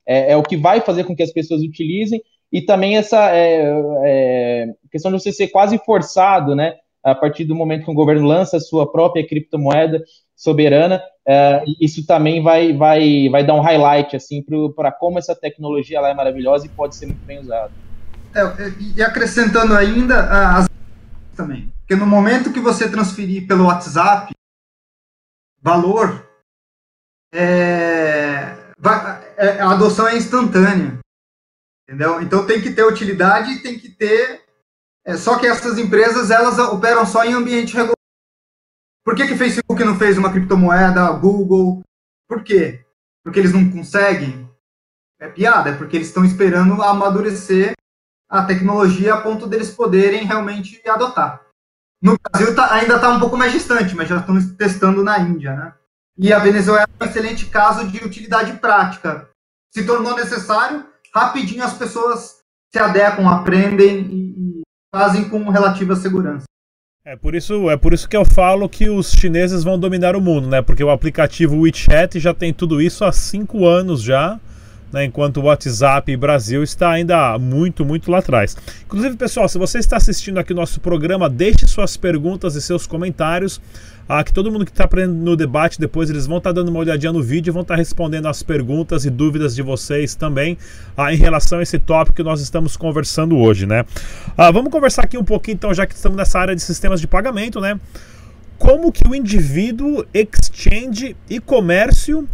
é, 0.06 0.32
é, 0.32 0.36
o 0.36 0.42
que 0.42 0.56
vai 0.56 0.80
fazer 0.80 1.04
com 1.04 1.14
que 1.14 1.22
as 1.22 1.32
pessoas 1.32 1.62
utilizem, 1.62 2.22
e 2.50 2.62
também 2.62 2.96
essa 2.96 3.30
questão 4.90 5.12
de 5.12 5.20
você 5.20 5.32
ser 5.32 5.48
quase 5.48 5.76
forçado, 5.84 6.54
né, 6.54 6.76
a 7.04 7.14
partir 7.14 7.44
do 7.44 7.54
momento 7.54 7.84
que 7.84 7.90
o 7.90 7.94
governo 7.94 8.26
lança 8.26 8.56
a 8.56 8.60
sua 8.60 8.90
própria 8.90 9.26
criptomoeda 9.26 10.02
soberana, 10.34 11.02
isso 11.78 12.06
também 12.06 12.42
vai, 12.42 12.72
vai, 12.72 13.28
vai 13.28 13.44
dar 13.44 13.54
um 13.54 13.60
highlight 13.60 14.16
assim 14.16 14.42
para 14.74 14.90
como 14.90 15.18
essa 15.18 15.34
tecnologia 15.34 16.00
lá 16.00 16.08
é 16.08 16.14
maravilhosa 16.14 16.64
e 16.64 16.70
pode 16.70 16.96
ser 16.96 17.06
muito 17.06 17.24
bem 17.26 17.40
usada. 17.40 17.70
e 18.96 19.02
acrescentando 19.02 19.74
ainda 19.74 20.20
as 20.56 20.67
também. 21.38 21.72
Porque 21.78 21.94
no 21.94 22.04
momento 22.04 22.52
que 22.52 22.60
você 22.60 22.90
transferir 22.90 23.46
pelo 23.46 23.66
WhatsApp 23.66 24.34
valor, 25.62 26.28
é, 27.32 28.56
é, 29.36 29.60
a 29.60 29.70
adoção 29.70 30.08
é 30.08 30.16
instantânea. 30.16 30.98
Entendeu? 31.84 32.20
Então 32.20 32.44
tem 32.44 32.60
que 32.60 32.72
ter 32.72 32.82
utilidade 32.82 33.62
tem 33.62 33.78
que 33.78 33.88
ter. 33.88 34.44
É, 35.06 35.16
só 35.16 35.38
que 35.38 35.46
essas 35.46 35.78
empresas 35.78 36.30
elas 36.30 36.58
operam 36.58 37.06
só 37.06 37.24
em 37.24 37.32
ambiente 37.32 37.72
regulado. 37.72 37.96
Por 39.04 39.14
que, 39.14 39.26
que 39.26 39.36
Facebook 39.36 39.82
não 39.84 39.96
fez 39.96 40.18
uma 40.18 40.30
criptomoeda, 40.30 41.10
Google? 41.12 41.82
Por 42.28 42.42
quê? 42.42 42.84
Porque 43.24 43.38
eles 43.38 43.54
não 43.54 43.70
conseguem? 43.70 44.46
É 45.18 45.28
piada, 45.28 45.70
é 45.70 45.76
porque 45.76 45.96
eles 45.96 46.08
estão 46.08 46.24
esperando 46.24 46.82
amadurecer 46.82 47.72
a 48.28 48.42
tecnologia 48.42 49.14
a 49.14 49.20
ponto 49.20 49.46
deles 49.46 49.70
poderem 49.70 50.24
realmente 50.24 50.80
adotar. 50.86 51.40
No 52.00 52.16
Brasil 52.18 52.54
tá, 52.54 52.74
ainda 52.74 52.96
está 52.96 53.10
um 53.10 53.18
pouco 53.18 53.36
mais 53.36 53.52
distante, 53.52 53.94
mas 53.94 54.08
já 54.08 54.18
estão 54.18 54.36
testando 54.56 55.02
na 55.02 55.18
Índia, 55.18 55.54
né? 55.54 55.74
E 56.16 56.32
a 56.32 56.38
Venezuela 56.38 56.82
é 57.00 57.04
um 57.04 57.06
excelente 57.06 57.46
caso 57.46 57.88
de 57.88 58.04
utilidade 58.04 58.52
prática. 58.54 59.28
Se 59.72 59.84
tornou 59.84 60.14
necessário, 60.16 60.84
rapidinho 61.14 61.64
as 61.64 61.74
pessoas 61.74 62.38
se 62.72 62.78
adequam, 62.78 63.28
aprendem 63.28 64.00
e 64.00 64.62
fazem 64.94 65.28
com 65.28 65.48
relativa 65.48 65.96
segurança. 65.96 66.44
É 67.04 67.16
por 67.16 67.34
isso, 67.34 67.70
é 67.70 67.76
por 67.76 67.94
isso 67.94 68.08
que 68.08 68.16
eu 68.16 68.24
falo 68.24 68.68
que 68.68 68.90
os 68.90 69.12
chineses 69.12 69.64
vão 69.64 69.78
dominar 69.78 70.14
o 70.14 70.20
mundo, 70.20 70.46
né? 70.46 70.60
Porque 70.60 70.84
o 70.84 70.90
aplicativo 70.90 71.60
WeChat 71.60 72.20
já 72.20 72.34
tem 72.34 72.52
tudo 72.52 72.82
isso 72.82 73.04
há 73.04 73.12
cinco 73.12 73.66
anos 73.66 74.02
já 74.02 74.38
né, 74.92 75.04
enquanto 75.04 75.38
o 75.38 75.44
WhatsApp 75.44 76.16
Brasil 76.16 76.62
está 76.62 76.90
ainda 76.90 77.38
muito, 77.38 77.84
muito 77.84 78.10
lá 78.10 78.18
atrás. 78.18 78.56
Inclusive, 78.84 79.16
pessoal, 79.16 79.48
se 79.48 79.58
você 79.58 79.78
está 79.78 79.96
assistindo 79.96 80.38
aqui 80.38 80.52
o 80.52 80.56
nosso 80.56 80.80
programa, 80.80 81.28
deixe 81.28 81.66
suas 81.66 81.96
perguntas 81.96 82.54
e 82.54 82.62
seus 82.62 82.86
comentários. 82.86 83.60
Ah, 84.10 84.24
que 84.24 84.32
todo 84.32 84.50
mundo 84.50 84.64
que 84.64 84.70
está 84.70 84.84
aprendendo 84.84 85.22
no 85.22 85.36
debate, 85.36 85.78
depois 85.78 86.08
eles 86.08 86.26
vão 86.26 86.38
estar 86.38 86.48
tá 86.48 86.54
dando 86.54 86.70
uma 86.70 86.78
olhadinha 86.78 87.12
no 87.12 87.22
vídeo 87.22 87.50
e 87.50 87.52
vão 87.52 87.60
estar 87.60 87.74
tá 87.74 87.78
respondendo 87.78 88.26
as 88.26 88.42
perguntas 88.42 89.04
e 89.04 89.10
dúvidas 89.10 89.54
de 89.54 89.60
vocês 89.60 90.14
também 90.14 90.56
ah, 90.96 91.12
em 91.12 91.16
relação 91.18 91.58
a 91.58 91.62
esse 91.62 91.78
tópico 91.78 92.16
que 92.16 92.22
nós 92.22 92.40
estamos 92.40 92.74
conversando 92.74 93.36
hoje, 93.36 93.66
né? 93.66 93.84
Ah, 94.34 94.50
vamos 94.50 94.72
conversar 94.72 95.02
aqui 95.02 95.18
um 95.18 95.24
pouquinho, 95.24 95.56
então, 95.56 95.74
já 95.74 95.86
que 95.86 95.94
estamos 95.94 96.16
nessa 96.16 96.38
área 96.38 96.56
de 96.56 96.62
sistemas 96.62 97.02
de 97.02 97.06
pagamento, 97.06 97.60
né? 97.60 97.78
Como 98.56 98.90
que 98.90 99.06
o 99.06 99.14
indivíduo, 99.14 100.06
exchange 100.14 101.14
e 101.28 101.38
comércio 101.38 102.26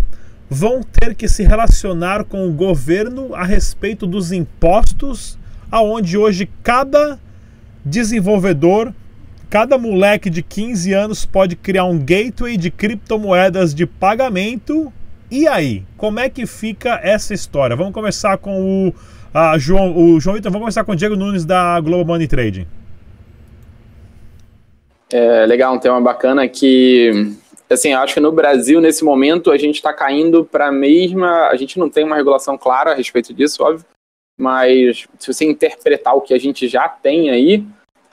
vão 0.48 0.82
ter 0.82 1.14
que 1.14 1.28
se 1.28 1.42
relacionar 1.42 2.24
com 2.24 2.46
o 2.46 2.52
governo 2.52 3.34
a 3.34 3.44
respeito 3.44 4.06
dos 4.06 4.32
impostos, 4.32 5.38
aonde 5.70 6.16
hoje 6.16 6.48
cada 6.62 7.18
desenvolvedor, 7.84 8.92
cada 9.50 9.76
moleque 9.78 10.30
de 10.30 10.42
15 10.42 10.92
anos 10.92 11.24
pode 11.24 11.56
criar 11.56 11.84
um 11.84 11.98
gateway 11.98 12.56
de 12.56 12.70
criptomoedas 12.70 13.74
de 13.74 13.86
pagamento. 13.86 14.92
E 15.30 15.48
aí, 15.48 15.84
como 15.96 16.20
é 16.20 16.28
que 16.28 16.46
fica 16.46 17.00
essa 17.02 17.34
história? 17.34 17.74
Vamos 17.76 17.92
começar 17.92 18.38
com 18.38 18.88
o 18.88 18.94
a 19.34 19.58
João, 19.58 19.96
o 19.96 20.20
João 20.20 20.36
Vitor, 20.36 20.52
vamos 20.52 20.62
começar 20.62 20.84
com 20.84 20.92
o 20.92 20.96
Diego 20.96 21.16
Nunes 21.16 21.44
da 21.44 21.80
Global 21.80 22.04
Money 22.06 22.28
Trading. 22.28 22.68
É 25.12 25.44
legal, 25.44 25.74
um 25.74 25.78
tema 25.78 26.00
bacana 26.00 26.46
que 26.46 27.34
assim, 27.70 27.92
acho 27.92 28.14
que 28.14 28.20
no 28.20 28.32
Brasil, 28.32 28.80
nesse 28.80 29.04
momento, 29.04 29.50
a 29.50 29.56
gente 29.56 29.76
está 29.76 29.92
caindo 29.92 30.44
para 30.44 30.68
a 30.68 30.72
mesma. 30.72 31.48
A 31.48 31.56
gente 31.56 31.78
não 31.78 31.88
tem 31.88 32.04
uma 32.04 32.16
regulação 32.16 32.58
clara 32.58 32.92
a 32.92 32.94
respeito 32.94 33.32
disso, 33.32 33.62
óbvio, 33.62 33.86
mas 34.38 35.06
se 35.18 35.32
você 35.32 35.44
interpretar 35.44 36.16
o 36.16 36.20
que 36.20 36.34
a 36.34 36.38
gente 36.38 36.68
já 36.68 36.88
tem 36.88 37.30
aí, 37.30 37.64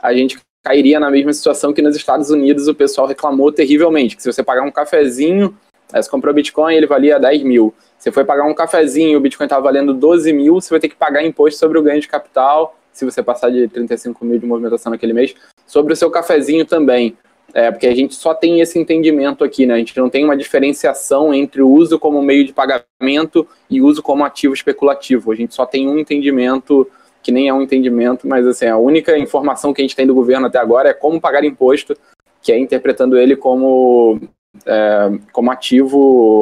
a 0.02 0.14
gente 0.14 0.40
cairia 0.64 1.00
na 1.00 1.10
mesma 1.10 1.34
situação 1.34 1.74
que 1.74 1.82
nos 1.82 1.96
Estados 1.96 2.30
Unidos 2.30 2.68
o 2.68 2.76
pessoal 2.76 3.08
reclamou 3.08 3.52
terrivelmente, 3.52 4.16
que 4.16 4.22
se 4.22 4.32
você 4.32 4.44
pagar 4.44 4.62
um 4.62 4.72
cafezinho, 4.72 5.58
você 5.92 6.10
comprou 6.10 6.34
Bitcoin, 6.34 6.76
ele 6.76 6.88
valia 6.88 7.20
10 7.20 7.44
mil. 7.44 7.74
Você 7.98 8.12
foi 8.12 8.24
pagar 8.24 8.46
um 8.46 8.54
cafezinho, 8.54 9.18
o 9.18 9.22
Bitcoin 9.22 9.46
estava 9.46 9.64
valendo 9.64 9.94
12 9.94 10.32
mil, 10.32 10.62
você 10.62 10.70
vai 10.70 10.80
ter 10.80 10.90
que 10.90 10.96
pagar 10.96 11.24
imposto 11.24 11.60
sobre 11.60 11.78
o 11.78 11.84
ganho 11.84 12.00
de 12.00 12.08
capital, 12.08 12.78
se 12.94 13.06
você 13.06 13.22
passar 13.22 13.50
de 13.50 13.68
35 13.68 14.24
mil 14.24 14.40
de 14.40 14.46
movimentação 14.46 14.92
naquele 14.92 15.14
mês, 15.14 15.36
sobre 15.66 15.94
o 15.94 15.96
seu 15.96 16.10
cafezinho 16.10 16.66
também. 16.66 17.18
É, 17.54 17.70
porque 17.70 17.88
a 17.88 17.96
gente 17.96 18.16
só 18.16 18.34
tem 18.34 18.62
esse 18.62 18.80
entendimento 18.80 19.44
aqui, 19.44 19.66
né? 19.66 19.74
A 19.74 19.78
gente 19.78 19.98
não 19.98 20.10
tem 20.10 20.24
uma 20.24 20.38
diferenciação 20.38 21.34
entre 21.34 21.62
o 21.62 21.70
uso 21.70 22.00
como 22.00 22.22
meio 22.22 22.46
de 22.46 22.54
pagamento 22.54 23.48
e 23.70 23.82
uso 23.82 24.02
como 24.02 24.24
ativo 24.24 24.54
especulativo. 24.54 25.32
A 25.32 25.36
gente 25.36 25.54
só 25.54 25.66
tem 25.66 25.88
um 25.88 26.00
entendimento 26.00 26.88
que 27.22 27.32
nem 27.32 27.50
é 27.50 27.54
um 27.54 27.62
entendimento, 27.62 28.28
mas 28.28 28.48
assim, 28.48 28.66
a 28.66 28.78
única 28.78 29.18
informação 29.18 29.74
que 29.74 29.82
a 29.82 29.84
gente 29.84 29.96
tem 29.96 30.08
do 30.08 30.16
governo 30.16 30.48
até 30.48 30.58
agora 30.58 30.90
é 30.90 30.94
como 30.94 31.22
pagar 31.22 31.44
imposto, 31.44 31.96
que 32.42 32.52
é 32.52 32.58
interpretando 32.58 33.18
ele 33.18 33.36
como, 33.36 34.20
é, 34.66 35.12
como 35.32 35.52
ativo 35.52 36.00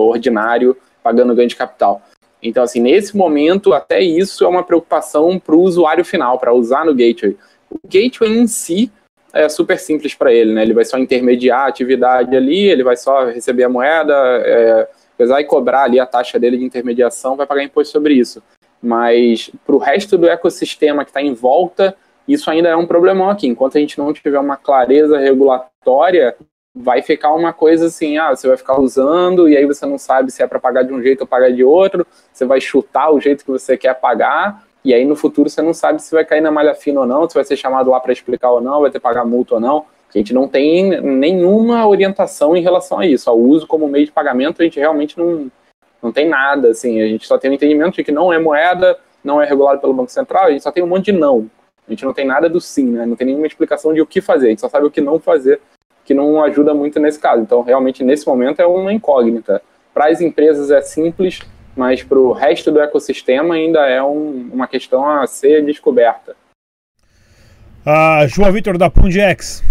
ordinário, 0.10 0.78
pagando 1.04 1.36
ganho 1.36 1.50
de 1.50 1.56
capital. 1.56 2.02
Então, 2.42 2.64
assim, 2.64 2.80
nesse 2.80 3.18
momento, 3.18 3.74
até 3.74 4.00
isso 4.02 4.46
é 4.46 4.48
uma 4.48 4.64
preocupação 4.64 5.38
para 5.38 5.56
o 5.56 5.62
usuário 5.62 6.06
final, 6.06 6.40
para 6.40 6.54
usar 6.54 6.86
no 6.86 6.96
gateway. 6.96 7.36
O 7.70 7.78
gateway 7.86 8.38
em 8.38 8.48
si 8.48 8.90
é 9.34 9.48
super 9.50 9.78
simples 9.80 10.14
para 10.14 10.34
ele, 10.34 10.54
né? 10.54 10.64
Ele 10.64 10.74
vai 10.74 10.86
só 10.86 10.98
intermediar 10.98 11.62
a 11.62 11.68
atividade 11.68 12.36
ali, 12.36 12.68
ele 12.68 12.84
vai 12.84 12.96
só 12.98 13.26
receber 13.26 13.64
a 13.64 13.70
moeda, 13.70 14.14
é, 14.14 14.88
pesar 15.18 15.42
e 15.42 15.46
cobrar 15.46 15.84
ali 15.84 16.00
a 16.00 16.06
taxa 16.06 16.40
dele 16.40 16.58
de 16.58 16.64
intermediação, 16.64 17.36
vai 17.36 17.46
pagar 17.46 17.64
imposto 17.64 17.92
sobre 17.92 18.14
isso. 18.14 18.42
Mas 18.82 19.52
para 19.66 19.76
o 19.76 19.80
resto 19.80 20.18
do 20.18 20.28
ecossistema 20.28 21.04
que 21.04 21.10
está 21.12 21.22
em 21.22 21.34
volta, 21.34 21.96
isso 22.28 22.50
ainda 22.50 22.70
é 22.70 22.76
um 22.76 22.86
problemão 22.86 23.30
aqui. 23.30 23.48
Enquanto 23.48 23.78
a 23.78 23.82
gente 23.82 23.98
não 23.98 24.14
tiver 24.14 24.40
uma 24.40 24.56
clareza 24.56 25.18
regulatória, 25.18 26.36
vai 26.74 27.02
ficar 27.02 27.34
uma 27.34 27.52
coisa 27.52 27.88
assim, 27.88 28.18
ah, 28.18 28.30
você 28.30 28.48
vai 28.48 28.56
ficar 28.56 28.80
usando 28.80 29.50
e 29.50 29.58
aí 29.58 29.66
você 29.66 29.86
não 29.86 29.98
sabe 29.98 30.32
se 30.32 30.42
é 30.42 30.48
para 30.48 30.60
pagar 30.60 30.84
de 30.84 30.94
um 30.94 31.02
jeito 31.02 31.22
ou 31.22 31.28
pagar 31.28 31.52
de 31.52 31.64
outro, 31.64 32.06
você 32.32 32.46
vai 32.46 32.62
chutar 32.62 33.12
o 33.12 33.20
jeito 33.20 33.44
que 33.44 33.52
você 33.52 33.76
quer 33.76 33.96
pagar 33.96 34.64
e 34.84 34.94
aí 34.94 35.06
no 35.06 35.16
futuro 35.16 35.50
você 35.50 35.62
não 35.62 35.74
sabe 35.74 36.02
se 36.02 36.14
vai 36.14 36.24
cair 36.24 36.42
na 36.42 36.52
malha 36.52 36.74
fina 36.74 37.02
ou 37.02 37.06
não, 37.06 37.28
se 37.28 37.36
vai 37.36 37.44
ser 37.44 37.58
chamado 37.58 37.90
lá 37.90 38.00
para 38.00 38.14
explicar 38.14 38.52
ou 38.52 38.62
não, 38.62 38.82
vai 38.82 38.90
ter 38.90 39.00
que 39.00 39.04
pagar 39.04 39.26
multa 39.26 39.56
ou 39.56 39.60
não. 39.60 39.86
A 40.14 40.18
gente 40.18 40.34
não 40.34 40.48
tem 40.48 41.02
nenhuma 41.02 41.88
orientação 41.88 42.56
em 42.56 42.62
relação 42.62 43.00
a 43.00 43.06
isso. 43.06 43.30
Ao 43.30 43.38
uso 43.38 43.68
como 43.68 43.88
meio 43.88 44.06
de 44.06 44.12
pagamento, 44.12 44.62
a 44.62 44.66
gente 44.66 44.80
realmente 44.80 45.18
não, 45.18 45.52
não 46.02 46.12
tem 46.12 46.28
nada. 46.28 46.70
Assim, 46.70 47.00
a 47.02 47.08
gente 47.08 47.28
só 47.28 47.38
tem 47.38 47.52
o 47.52 47.54
entendimento 47.54 47.96
de 47.96 48.04
que 48.04 48.12
não 48.12 48.34
é 48.34 48.40
moeda, 48.40 48.98
não 49.24 49.42
é 49.42 49.46
regulado 49.46 49.80
pelo 49.80 49.94
Banco 49.94 50.12
Central, 50.12 50.46
a 50.46 50.52
gente 50.52 50.64
só 50.64 50.72
tem 50.72 50.84
um 50.84 50.88
monte 50.88 51.06
de 51.06 51.12
não. 51.12 51.50
A 51.88 51.92
gente 51.92 52.06
não 52.06 52.14
tem 52.14 52.26
nada 52.26 52.48
do 52.48 52.62
sim, 52.62 52.86
né? 52.86 53.06
não 53.06 53.16
tem 53.16 53.28
nenhuma 53.28 53.48
explicação 53.48 53.94
de 53.94 54.02
o 54.02 54.06
que 54.06 54.22
fazer, 54.22 54.48
a 54.48 54.50
gente 54.50 54.62
só 54.62 54.70
sabe 54.70 54.86
o 54.86 54.92
que 54.92 55.02
não 55.02 55.20
fazer, 55.20 55.60
que 56.06 56.14
não 56.14 56.42
ajuda 56.44 56.74
muito 56.74 57.00
nesse 57.00 57.20
caso. 57.20 57.42
Então, 57.42 57.62
realmente, 57.62 58.04
nesse 58.04 58.28
momento 58.28 58.60
é 58.60 58.66
uma 58.66 58.94
incógnita. 58.94 59.62
Para 59.94 60.08
as 60.08 60.22
empresas 60.22 60.72
é 60.72 60.82
simples, 60.82 61.40
mas 61.76 62.04
para 62.04 62.20
o 62.20 62.34
resto 62.34 62.72
do 62.72 62.80
ecossistema 62.80 63.56
ainda 63.56 63.88
é 63.88 64.02
um, 64.02 64.50
uma 64.52 64.68
questão 64.68 65.08
a 65.08 65.26
ser 65.28 65.66
descoberta. 65.66 66.36
Ah, 67.86 68.26
João 68.28 68.52
Vitor 68.52 68.78
da 68.78 68.90
Pundex. 68.90 69.64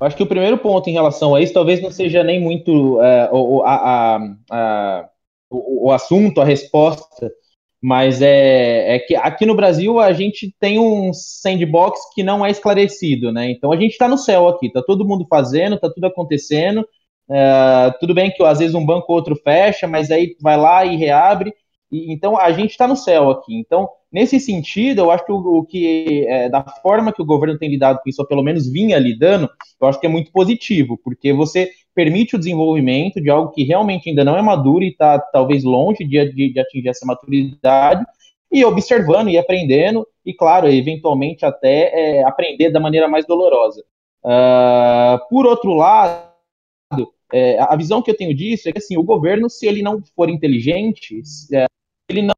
Acho 0.00 0.16
que 0.16 0.22
o 0.22 0.26
primeiro 0.26 0.58
ponto 0.58 0.90
em 0.90 0.92
relação 0.92 1.34
a 1.34 1.40
isso 1.40 1.52
talvez 1.52 1.80
não 1.80 1.90
seja 1.90 2.24
nem 2.24 2.40
muito 2.40 3.00
é, 3.00 3.30
o, 3.32 3.62
a, 3.62 3.74
a, 3.74 4.18
a, 4.50 5.08
o, 5.48 5.86
o, 5.86 5.92
assunto, 5.92 6.40
a 6.40 6.44
resposta, 6.44 7.32
Mas 7.80 8.20
é, 8.20 8.96
é 8.96 8.98
que 8.98 9.14
aqui 9.14 9.46
no 9.46 9.54
Brasil 9.54 10.00
a 10.00 10.12
gente 10.12 10.52
tem 10.58 10.78
um 10.78 11.12
sandbox 11.12 12.00
que 12.14 12.24
não 12.24 12.44
é 12.44 12.50
esclarecido, 12.50 13.30
né? 13.30 13.50
Então 13.52 13.72
a 13.72 13.76
gente 13.76 13.92
está 13.92 14.08
no 14.08 14.18
céu 14.18 14.48
aqui, 14.48 14.72
tá 14.72 14.82
todo 14.82 15.06
mundo 15.06 15.24
fazendo, 15.30 15.78
tá 15.78 15.88
tudo 15.88 16.04
acontecendo. 16.06 16.84
É, 17.30 17.92
tudo 18.00 18.14
bem 18.14 18.30
que 18.30 18.42
às 18.44 18.58
vezes 18.58 18.74
um 18.74 18.84
banco 18.84 19.06
ou 19.08 19.16
outro 19.16 19.36
fecha, 19.36 19.86
mas 19.86 20.10
aí 20.10 20.36
vai 20.40 20.56
lá 20.56 20.84
e 20.84 20.96
reabre. 20.96 21.52
E, 21.90 22.12
então 22.12 22.38
a 22.38 22.52
gente 22.52 22.70
está 22.70 22.86
no 22.88 22.96
céu 22.96 23.30
aqui. 23.30 23.54
Então, 23.54 23.88
nesse 24.10 24.40
sentido, 24.40 25.02
eu 25.02 25.10
acho 25.10 25.24
que 25.24 25.32
o, 25.32 25.36
o 25.36 25.64
que 25.64 26.26
é, 26.26 26.48
da 26.48 26.62
forma 26.82 27.12
que 27.12 27.22
o 27.22 27.26
governo 27.26 27.58
tem 27.58 27.70
lidado 27.70 28.00
com 28.02 28.08
isso, 28.08 28.22
ou 28.22 28.28
pelo 28.28 28.42
menos 28.42 28.70
vinha 28.70 28.98
lidando, 28.98 29.48
eu 29.80 29.88
acho 29.88 30.00
que 30.00 30.06
é 30.06 30.10
muito 30.10 30.32
positivo, 30.32 30.98
porque 31.02 31.32
você 31.32 31.70
permite 31.94 32.36
o 32.36 32.38
desenvolvimento 32.38 33.20
de 33.20 33.28
algo 33.30 33.50
que 33.50 33.64
realmente 33.64 34.08
ainda 34.08 34.24
não 34.24 34.36
é 34.36 34.42
maduro 34.42 34.82
e 34.82 34.88
está 34.88 35.18
talvez 35.18 35.62
longe 35.62 36.04
de, 36.04 36.32
de, 36.32 36.52
de 36.52 36.60
atingir 36.60 36.88
essa 36.88 37.04
maturidade, 37.04 38.04
e 38.50 38.64
observando 38.66 39.30
e 39.30 39.38
aprendendo, 39.38 40.06
e 40.24 40.34
claro, 40.34 40.68
eventualmente 40.68 41.44
até 41.44 42.18
é, 42.18 42.24
aprender 42.24 42.70
da 42.70 42.78
maneira 42.78 43.08
mais 43.08 43.26
dolorosa. 43.26 43.82
Uh, 44.22 45.18
por 45.30 45.46
outro 45.46 45.72
lado, 45.72 46.31
é, 47.32 47.58
a 47.60 47.74
visão 47.76 48.02
que 48.02 48.10
eu 48.10 48.16
tenho 48.16 48.34
disso 48.34 48.68
é 48.68 48.72
que 48.72 48.78
assim, 48.78 48.96
o 48.96 49.02
governo, 49.02 49.48
se 49.48 49.66
ele 49.66 49.82
não 49.82 50.02
for 50.14 50.28
inteligente, 50.28 51.22
é, 51.52 51.66
ele 52.08 52.22
não. 52.22 52.34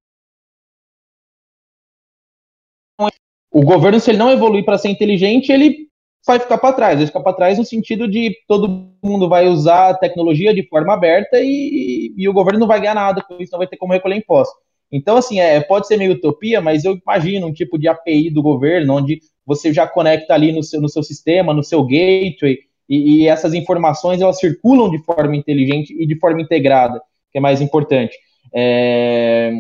O 3.51 3.63
governo, 3.63 4.01
se 4.01 4.11
ele 4.11 4.19
não 4.19 4.31
evoluir 4.31 4.65
para 4.65 4.79
ser 4.79 4.89
inteligente, 4.89 5.53
ele 5.53 5.89
vai 6.27 6.39
ficar 6.39 6.59
para 6.59 6.75
trás. 6.75 6.99
Vai 6.99 7.07
ficar 7.07 7.21
para 7.21 7.33
trás 7.33 7.59
no 7.59 7.65
sentido 7.65 8.09
de 8.09 8.37
todo 8.49 8.93
mundo 9.03 9.29
vai 9.29 9.47
usar 9.47 9.91
a 9.91 9.95
tecnologia 9.95 10.55
de 10.55 10.67
forma 10.69 10.95
aberta 10.95 11.39
e, 11.41 12.13
e 12.17 12.29
o 12.29 12.33
governo 12.33 12.61
não 12.61 12.67
vai 12.67 12.81
ganhar 12.81 12.95
nada 12.95 13.23
com 13.23 13.41
isso, 13.41 13.53
não 13.53 13.59
vai 13.59 13.69
ter 13.69 13.77
como 13.77 13.93
recolher 13.93 14.17
impostos. 14.17 14.57
Então, 14.91 15.17
assim, 15.17 15.41
é, 15.41 15.61
pode 15.61 15.87
ser 15.87 15.97
meio 15.97 16.13
utopia, 16.13 16.61
mas 16.61 16.85
eu 16.85 16.97
imagino 16.97 17.47
um 17.47 17.53
tipo 17.53 17.79
de 17.79 17.89
API 17.89 18.31
do 18.31 18.43
governo, 18.43 18.95
onde 18.95 19.21
você 19.45 19.73
já 19.73 19.87
conecta 19.87 20.35
ali 20.35 20.53
no 20.53 20.63
seu, 20.63 20.81
no 20.81 20.89
seu 20.89 21.03
sistema, 21.03 21.53
no 21.53 21.65
seu 21.65 21.83
gateway, 21.83 22.59
e, 22.89 23.23
e 23.23 23.29
essas 23.29 23.55
informações 23.55 24.21
elas 24.21 24.39
circulam 24.39 24.91
de 24.91 24.99
forma 25.05 25.37
inteligente 25.37 25.95
e 25.99 26.07
de 26.07 26.19
forma 26.19 26.41
integrada, 26.41 27.01
que 27.31 27.39
é 27.39 27.41
mais 27.41 27.61
importante. 27.61 28.17
É, 28.53 29.53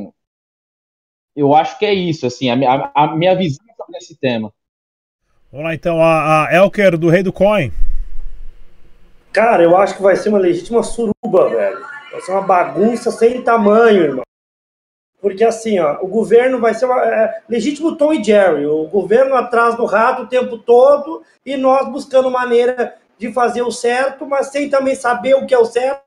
eu 1.34 1.54
acho 1.54 1.78
que 1.78 1.86
é 1.86 1.92
isso, 1.92 2.26
assim, 2.26 2.50
a, 2.50 2.90
a, 2.94 3.04
a 3.04 3.16
minha 3.16 3.34
visão 3.34 3.64
sobre 3.76 3.98
esse 3.98 4.16
tema. 4.16 4.52
Vamos 5.50 5.66
lá 5.66 5.74
então, 5.74 6.02
a, 6.02 6.48
a 6.48 6.54
Elker 6.54 6.96
do 6.98 7.08
Rei 7.08 7.22
do 7.22 7.32
Coin. 7.32 7.72
Cara, 9.32 9.62
eu 9.62 9.76
acho 9.76 9.96
que 9.96 10.02
vai 10.02 10.16
ser 10.16 10.28
uma 10.28 10.38
legítima 10.38 10.82
suruba, 10.82 11.48
velho. 11.48 11.80
Vai 12.12 12.20
ser 12.20 12.32
uma 12.32 12.42
bagunça 12.42 13.10
sem 13.10 13.42
tamanho, 13.42 14.02
irmão. 14.02 14.24
Porque 15.20 15.42
assim, 15.42 15.78
ó, 15.80 15.98
o 16.02 16.06
governo 16.06 16.60
vai 16.60 16.74
ser 16.74 16.84
uma, 16.84 17.02
é, 17.02 17.42
legítimo 17.48 17.96
Tom 17.96 18.12
e 18.12 18.22
Jerry, 18.22 18.66
o 18.66 18.84
governo 18.86 19.34
atrás 19.34 19.74
do 19.74 19.86
rato 19.86 20.22
o 20.22 20.26
tempo 20.26 20.58
todo 20.58 21.22
e 21.46 21.56
nós 21.56 21.90
buscando 21.90 22.30
maneira 22.30 22.94
de 23.18 23.32
fazer 23.32 23.62
o 23.62 23.70
certo, 23.70 24.26
mas 24.26 24.48
sem 24.48 24.68
também 24.68 24.94
saber 24.94 25.34
o 25.34 25.46
que 25.46 25.54
é 25.54 25.58
o 25.58 25.64
certo. 25.64 26.02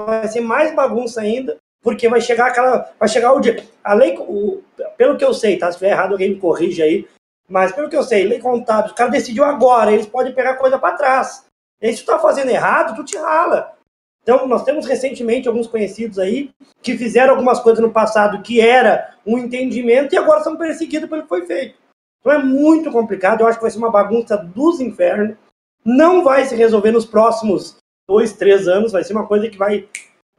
Vai 0.00 0.26
ser 0.28 0.40
mais 0.40 0.74
bagunça 0.74 1.20
ainda 1.20 1.56
porque 1.84 2.08
vai 2.08 2.20
chegar 2.20 2.46
aquela. 2.46 2.90
Vai 2.98 3.08
chegar 3.08 3.32
o 3.32 3.40
dia. 3.40 3.62
A 3.84 3.92
lei, 3.92 4.16
o, 4.18 4.62
pelo 4.96 5.16
que 5.18 5.24
eu 5.24 5.34
sei, 5.34 5.58
tá? 5.58 5.66
Se 5.66 5.72
estiver 5.72 5.90
errado, 5.90 6.12
alguém 6.12 6.30
me 6.30 6.40
corrige 6.40 6.82
aí. 6.82 7.06
Mas 7.48 7.72
pelo 7.72 7.90
que 7.90 7.96
eu 7.96 8.02
sei, 8.02 8.24
lei 8.24 8.40
contábil, 8.40 8.92
o 8.92 8.94
cara 8.94 9.10
decidiu 9.10 9.44
agora, 9.44 9.92
eles 9.92 10.06
podem 10.06 10.34
pegar 10.34 10.54
coisa 10.54 10.78
para 10.78 10.96
trás. 10.96 11.44
E 11.80 11.92
se 11.92 12.02
tu 12.02 12.06
tá 12.06 12.18
fazendo 12.18 12.50
errado, 12.50 12.96
tu 12.96 13.04
te 13.04 13.18
rala. 13.18 13.74
Então, 14.22 14.48
nós 14.48 14.64
temos 14.64 14.86
recentemente 14.86 15.46
alguns 15.46 15.66
conhecidos 15.66 16.18
aí 16.18 16.50
que 16.82 16.96
fizeram 16.96 17.32
algumas 17.34 17.60
coisas 17.60 17.84
no 17.84 17.92
passado 17.92 18.40
que 18.42 18.58
era 18.58 19.14
um 19.26 19.36
entendimento 19.36 20.14
e 20.14 20.18
agora 20.18 20.42
são 20.42 20.56
perseguidos 20.56 21.10
pelo 21.10 21.22
que 21.22 21.28
foi 21.28 21.44
feito. 21.46 21.76
Então 22.24 22.32
é 22.32 22.42
muito 22.42 22.90
complicado, 22.90 23.42
eu 23.42 23.46
acho 23.46 23.58
que 23.58 23.62
vai 23.62 23.70
ser 23.70 23.76
uma 23.76 23.90
bagunça 23.90 24.34
dos 24.34 24.80
infernos. 24.80 25.36
Não 25.84 26.24
vai 26.24 26.46
se 26.46 26.56
resolver 26.56 26.90
nos 26.90 27.04
próximos 27.04 27.76
dois, 28.08 28.32
três 28.32 28.66
anos, 28.66 28.92
vai 28.92 29.04
ser 29.04 29.12
uma 29.12 29.26
coisa 29.26 29.50
que 29.50 29.58
vai 29.58 29.86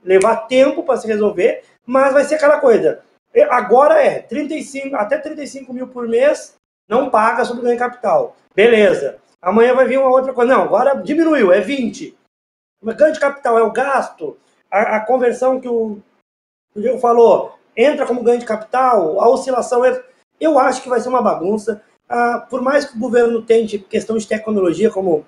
levar 0.03 0.47
tempo 0.47 0.81
para 0.81 0.97
se 0.97 1.05
resolver, 1.05 1.63
mas 1.85 2.11
vai 2.11 2.23
ser 2.23 2.35
aquela 2.35 2.59
coisa. 2.59 3.03
Agora 3.51 4.01
é 4.01 4.19
35, 4.19 4.95
até 4.95 5.19
35 5.19 5.71
mil 5.71 5.87
por 5.87 6.07
mês, 6.07 6.55
não 6.89 7.11
paga 7.11 7.45
sobre 7.45 7.63
ganho 7.63 7.77
capital. 7.77 8.35
Beleza. 8.55 9.17
Amanhã 9.39 9.75
vai 9.75 9.85
vir 9.85 9.99
uma 9.99 10.09
outra 10.09 10.33
coisa. 10.33 10.55
Não, 10.55 10.63
agora 10.63 10.95
diminuiu, 10.95 11.51
é 11.51 11.61
20. 11.61 12.17
O 12.81 12.93
ganho 12.93 13.13
de 13.13 13.19
capital 13.19 13.59
é 13.59 13.61
o 13.61 13.71
gasto, 13.71 14.37
a, 14.71 14.97
a 14.97 15.05
conversão 15.05 15.61
que 15.61 15.67
o, 15.67 15.99
o 16.75 16.81
Diego 16.81 16.99
falou, 16.99 17.57
entra 17.77 18.07
como 18.07 18.23
ganho 18.23 18.39
de 18.39 18.45
capital, 18.45 19.19
a 19.21 19.29
oscilação 19.29 19.85
é. 19.85 20.03
Eu 20.39 20.59
acho 20.59 20.81
que 20.81 20.89
vai 20.89 20.99
ser 20.99 21.09
uma 21.09 21.21
bagunça. 21.21 21.81
Ah, 22.07 22.45
por 22.49 22.61
mais 22.61 22.85
que 22.85 22.95
o 22.95 22.99
governo 22.99 23.41
tente 23.41 23.79
questão 23.79 24.17
de 24.17 24.27
tecnologia, 24.27 24.91
como 24.91 25.25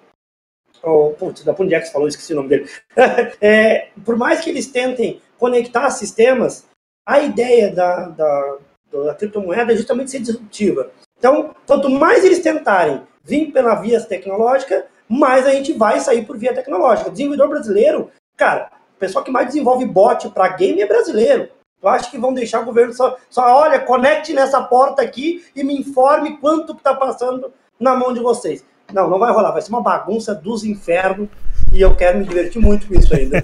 oh, 0.84 1.12
putz, 1.12 1.44
da 1.44 1.54
Pundex 1.54 1.92
falou, 1.92 2.08
esqueci 2.08 2.34
o 2.34 2.36
nome 2.36 2.50
dele. 2.50 2.70
é, 3.42 3.90
por 4.06 4.16
mais 4.16 4.42
que 4.42 4.50
eles 4.50 4.68
tentem 4.68 5.22
conectar 5.38 5.90
sistemas, 5.90 6.66
a 7.06 7.20
ideia 7.20 7.74
da, 7.74 8.10
da, 8.10 8.58
da 8.92 9.16
criptomoeda 9.16 9.74
é 9.74 9.78
justamente 9.78 10.12
ser 10.12 10.20
disruptiva. 10.20 10.92
Então, 11.18 11.56
quanto 11.66 11.90
mais 11.90 12.24
eles 12.24 12.40
tentarem 12.40 13.02
vir 13.24 13.52
pela 13.52 13.76
via 13.76 14.00
tecnológica, 14.02 14.86
mais 15.08 15.46
a 15.46 15.52
gente 15.52 15.74
vai 15.74 16.00
sair 16.00 16.26
por 16.26 16.38
via 16.38 16.54
tecnológica. 16.54 17.10
O 17.10 17.12
desenvolvedor 17.12 17.50
brasileiro, 17.50 18.12
cara, 18.36 18.72
o 18.96 19.00
pessoal 19.00 19.24
que 19.24 19.32
mais 19.32 19.48
desenvolve 19.48 19.86
bot 19.86 20.30
para 20.30 20.50
game 20.50 20.82
é 20.82 20.88
brasileiro. 20.88 21.50
Eu 21.82 21.90
acho 21.90 22.10
que 22.10 22.18
vão 22.18 22.34
deixar 22.34 22.62
o 22.62 22.66
governo 22.66 22.94
só, 22.94 23.16
só, 23.30 23.62
olha, 23.62 23.80
conecte 23.80 24.34
nessa 24.34 24.62
porta 24.64 25.02
aqui 25.02 25.44
e 25.56 25.64
me 25.64 25.78
informe 25.78 26.38
quanto 26.38 26.74
está 26.74 26.94
passando 26.94 27.52
na 27.80 27.96
mão 27.96 28.14
de 28.14 28.20
vocês. 28.20 28.64
Não, 28.94 29.10
não 29.10 29.20
vai 29.20 29.32
rolar. 29.32 29.52
Vai 29.52 29.62
ser 29.62 29.70
uma 29.70 29.82
bagunça 29.82 30.34
dos 30.34 30.64
infernos 30.64 31.28
e 31.74 31.82
eu 31.82 31.96
quero 31.96 32.20
me 32.20 32.26
divertir 32.26 32.62
muito 32.62 32.88
com 32.88 32.94
isso 32.94 33.14
ainda. 33.14 33.44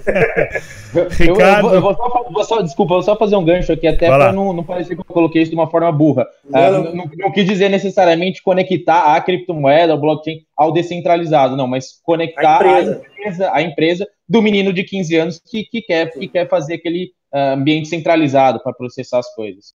Ricardo... 1.10 1.68
eu, 1.68 1.74
eu, 1.74 1.80
vou, 1.82 1.94
só, 1.94 2.26
vou 2.30 2.44
só, 2.44 2.62
desculpa, 2.62 2.94
vou 2.94 3.02
só 3.02 3.16
fazer 3.16 3.36
um 3.36 3.44
gancho 3.44 3.70
aqui, 3.72 3.86
até 3.86 4.08
para 4.08 4.32
não, 4.32 4.52
não 4.52 4.64
parecer 4.64 4.94
que 4.94 5.00
eu 5.00 5.04
coloquei 5.04 5.42
isso 5.42 5.50
de 5.50 5.56
uma 5.56 5.70
forma 5.70 5.92
burra. 5.92 6.26
Não, 6.48 6.60
uh, 6.60 6.72
não, 6.72 6.94
não, 6.94 7.10
não, 7.18 7.32
quis 7.32 7.44
dizer 7.44 7.68
necessariamente 7.68 8.42
conectar 8.42 9.14
a 9.14 9.20
criptomoeda, 9.20 9.94
o 9.94 10.00
blockchain, 10.00 10.40
ao 10.56 10.72
descentralizado, 10.72 11.56
não, 11.56 11.66
mas 11.66 12.00
conectar 12.02 12.62
a 12.62 12.80
empresa, 12.80 12.92
a 12.92 12.96
empresa, 12.96 13.50
a 13.52 13.62
empresa 13.62 14.08
do 14.26 14.40
menino 14.40 14.72
de 14.72 14.82
15 14.84 15.16
anos 15.16 15.42
que, 15.44 15.64
que, 15.64 15.82
quer, 15.82 16.10
que 16.10 16.26
quer 16.26 16.48
fazer 16.48 16.74
aquele 16.74 17.12
ambiente 17.34 17.88
centralizado 17.88 18.62
para 18.62 18.72
processar 18.72 19.18
as 19.18 19.34
coisas. 19.34 19.74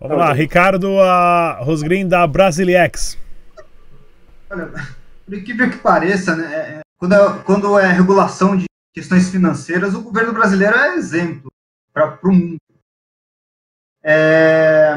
Vamos 0.00 0.16
lá, 0.16 0.32
Ricardo 0.32 0.90
uh, 0.92 1.64
Rosgrim 1.64 2.06
da 2.06 2.26
Brasiliex. 2.26 3.18
Olha, 4.48 4.72
por 5.24 5.34
incrível 5.34 5.70
que 5.70 5.78
pareça, 5.78 6.36
né, 6.36 6.54
é, 6.54 6.58
é, 6.58 6.80
quando, 6.96 7.14
é, 7.14 7.42
quando 7.44 7.78
é 7.78 7.92
regulação 7.92 8.56
de 8.56 8.66
questões 8.94 9.28
financeiras, 9.28 9.94
o 9.94 10.02
governo 10.02 10.32
brasileiro 10.32 10.76
é 10.76 10.94
exemplo 10.94 11.50
para 11.92 12.18
o 12.22 12.32
mundo. 12.32 12.56
É, 14.02 14.94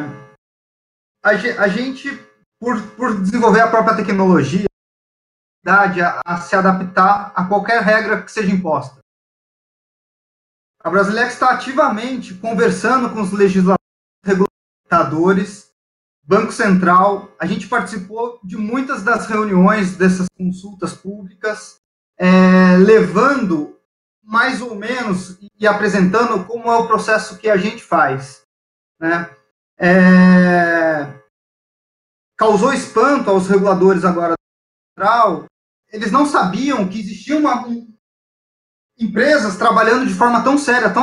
a, 1.24 1.30
a, 1.30 1.68
gente, 1.68 2.08
por, 2.60 2.82
por 2.96 3.20
desenvolver 3.20 3.62
a 3.62 3.70
própria 3.70 3.98
tecnologia, 3.98 4.66
a, 5.66 6.22
a 6.26 6.38
se 6.38 6.56
adaptar 6.56 7.32
a 7.36 7.44
qualquer 7.46 7.82
regra 7.82 8.22
que 8.22 8.32
seja 8.32 8.52
imposta. 8.54 9.01
A 10.84 10.90
Brasileira 10.90 11.28
está 11.28 11.52
ativamente 11.52 12.34
conversando 12.34 13.12
com 13.12 13.22
os 13.22 13.32
legisladores, 13.32 13.86
reguladores, 14.26 15.72
Banco 16.24 16.52
Central, 16.52 17.36
a 17.40 17.46
gente 17.46 17.68
participou 17.68 18.40
de 18.44 18.58
muitas 18.58 19.04
das 19.04 19.28
reuniões 19.28 19.96
dessas 19.98 20.28
consultas 20.38 20.94
públicas, 20.94 21.78
é, 22.18 22.78
levando 22.78 23.78
mais 24.24 24.62
ou 24.62 24.76
menos 24.76 25.38
e 25.60 25.68
apresentando 25.68 26.46
como 26.46 26.72
é 26.72 26.76
o 26.78 26.88
processo 26.88 27.38
que 27.38 27.50
a 27.50 27.58
gente 27.58 27.84
faz. 27.84 28.44
Né? 29.00 29.30
É, 29.78 31.14
causou 32.38 32.74
espanto 32.74 33.30
aos 33.30 33.48
reguladores 33.48 34.06
agora 34.06 34.34
da 34.34 35.04
Central, 35.04 35.46
eles 35.92 36.12
não 36.12 36.26
sabiam 36.26 36.88
que 36.88 37.00
existiam 37.00 37.40
uma, 37.40 37.68
um, 37.68 37.91
empresas 39.02 39.58
trabalhando 39.58 40.08
de 40.08 40.14
forma 40.14 40.44
tão 40.44 40.58
séria, 40.58 40.94
tão 40.94 41.02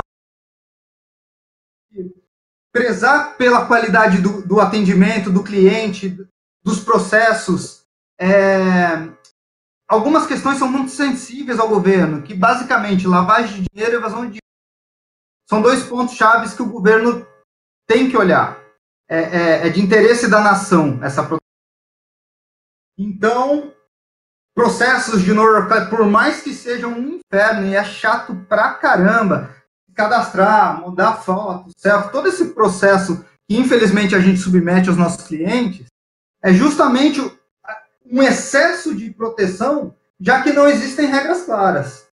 prezar 2.73 3.37
pela 3.37 3.67
qualidade 3.67 4.21
do, 4.21 4.47
do 4.47 4.61
atendimento 4.61 5.31
do 5.31 5.43
cliente, 5.43 6.17
dos 6.63 6.81
processos. 6.81 7.85
É, 8.21 9.09
algumas 9.89 10.27
questões 10.27 10.59
são 10.59 10.71
muito 10.71 10.91
sensíveis 10.91 11.59
ao 11.59 11.69
governo, 11.69 12.23
que 12.23 12.35
basicamente 12.35 13.07
lavagem 13.07 13.63
de 13.63 13.69
dinheiro 13.73 13.95
e 13.95 13.97
evasão 13.97 14.21
de 14.21 14.27
dinheiro 14.27 14.49
são 15.49 15.63
dois 15.63 15.83
pontos 15.83 16.15
chaves 16.15 16.53
que 16.53 16.63
o 16.63 16.69
governo 16.69 17.27
tem 17.87 18.09
que 18.09 18.17
olhar. 18.17 18.63
É, 19.11 19.19
é, 19.19 19.67
é 19.67 19.71
de 19.71 19.81
interesse 19.81 20.29
da 20.29 20.41
nação 20.41 21.03
essa 21.03 21.27
Então, 22.99 23.73
processos 24.59 25.23
de 25.23 25.33
no 25.33 25.45
por 25.89 26.05
mais 26.05 26.43
que 26.43 26.53
sejam 26.53 26.91
um 26.91 27.21
inferno 27.21 27.65
e 27.65 27.77
é 27.77 27.85
chato 27.85 28.35
pra 28.49 28.75
caramba, 28.75 29.55
cadastrar, 29.95 30.81
mudar 30.81 31.13
foto, 31.19 31.71
selfie, 31.77 32.11
todo 32.11 32.27
esse 32.27 32.47
processo 32.47 33.25
que 33.49 33.57
infelizmente 33.57 34.17
a 34.17 34.19
gente 34.19 34.41
submete 34.41 34.89
aos 34.89 34.99
nossos 34.99 35.29
clientes, 35.29 35.87
é 36.43 36.53
justamente 36.53 37.21
um 38.05 38.21
excesso 38.21 38.97
de 38.97 39.11
proteção, 39.11 39.95
já 40.19 40.43
que 40.43 40.53
não 40.53 40.67
existem 40.67 41.07
regras 41.07 41.45
claras. 41.45 42.09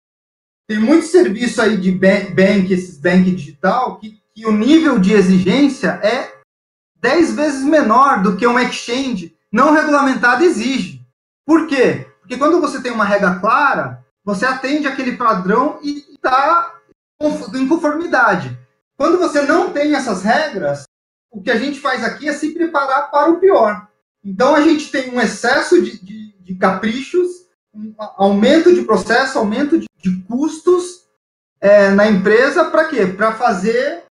Tem 0.69 0.79
muito 0.79 1.07
serviço 1.07 1.63
aí 1.63 1.79
de 1.79 1.93
bank, 1.93 2.71
esses 2.71 2.99
bank 2.99 3.31
digital, 3.31 3.97
que, 3.97 4.21
que 4.35 4.45
o 4.45 4.53
nível 4.53 4.99
de 4.99 5.15
exigência 5.15 5.99
é 6.03 6.31
10 7.01 7.37
vezes 7.37 7.65
menor 7.65 8.23
do 8.23 8.37
que 8.37 8.47
um 8.47 8.59
exchange 8.59 9.35
não 9.51 9.73
regulamentado 9.73 10.45
exige. 10.45 11.01
Por 11.47 11.67
quê? 11.67 12.07
Porque 12.25 12.39
quando 12.39 12.59
você 12.59 12.81
tem 12.81 12.91
uma 12.91 13.05
regra 13.05 13.39
clara, 13.39 14.03
você 14.25 14.47
atende 14.47 14.87
aquele 14.87 15.15
padrão 15.15 15.79
e 15.83 15.99
está 16.15 16.75
em 17.55 17.69
conformidade. 17.69 18.59
Quando 18.97 19.19
você 19.19 19.43
não 19.43 19.71
tem 19.71 19.95
essas 19.95 20.23
regras, 20.23 20.85
o 21.31 21.43
que 21.43 21.51
a 21.51 21.59
gente 21.59 21.79
faz 21.81 22.03
aqui 22.03 22.27
é 22.27 22.33
se 22.33 22.55
preparar 22.55 23.11
para 23.11 23.31
o 23.31 23.39
pior. 23.39 23.87
Então 24.25 24.55
a 24.55 24.63
gente 24.63 24.91
tem 24.91 25.11
um 25.11 25.21
excesso 25.21 25.83
de, 25.83 26.03
de, 26.03 26.33
de 26.41 26.55
caprichos, 26.55 27.47
um 27.75 27.95
aumento 27.99 28.75
de 28.75 28.83
processo, 28.83 29.39
aumento 29.39 29.79
de, 29.79 29.87
de 29.99 30.23
custos 30.23 31.05
é, 31.61 31.91
na 31.91 32.09
empresa, 32.09 32.65
para 32.71 32.89
quê? 32.89 33.07
Para 33.07 33.35
fazer 33.35 34.05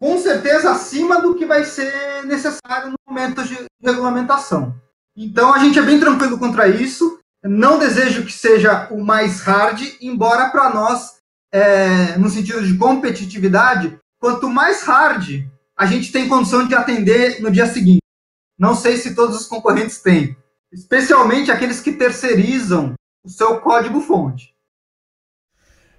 com 0.00 0.18
certeza 0.18 0.72
acima 0.72 1.20
do 1.20 1.36
que 1.36 1.46
vai 1.46 1.64
ser 1.64 2.24
necessário 2.24 2.90
no 2.90 2.96
momento 3.06 3.44
de 3.44 3.56
regulamentação. 3.80 4.74
Então 5.16 5.52
a 5.52 5.58
gente 5.58 5.78
é 5.78 5.82
bem 5.82 5.98
tranquilo 5.98 6.38
contra 6.38 6.68
isso. 6.68 7.18
Não 7.42 7.78
desejo 7.78 8.24
que 8.24 8.32
seja 8.32 8.88
o 8.90 9.02
mais 9.02 9.40
hard, 9.40 9.80
embora 10.00 10.50
para 10.50 10.72
nós, 10.74 11.16
é, 11.52 12.16
no 12.18 12.28
sentido 12.28 12.64
de 12.64 12.76
competitividade, 12.76 13.98
quanto 14.20 14.48
mais 14.48 14.82
hard, 14.82 15.44
a 15.76 15.86
gente 15.86 16.12
tem 16.12 16.28
condição 16.28 16.66
de 16.68 16.74
atender 16.74 17.40
no 17.40 17.50
dia 17.50 17.66
seguinte. 17.66 18.02
Não 18.58 18.74
sei 18.74 18.98
se 18.98 19.14
todos 19.14 19.40
os 19.40 19.46
concorrentes 19.46 20.02
têm, 20.02 20.36
especialmente 20.70 21.50
aqueles 21.50 21.80
que 21.80 21.92
terceirizam 21.92 22.92
o 23.24 23.30
seu 23.30 23.58
código-fonte. 23.60 24.54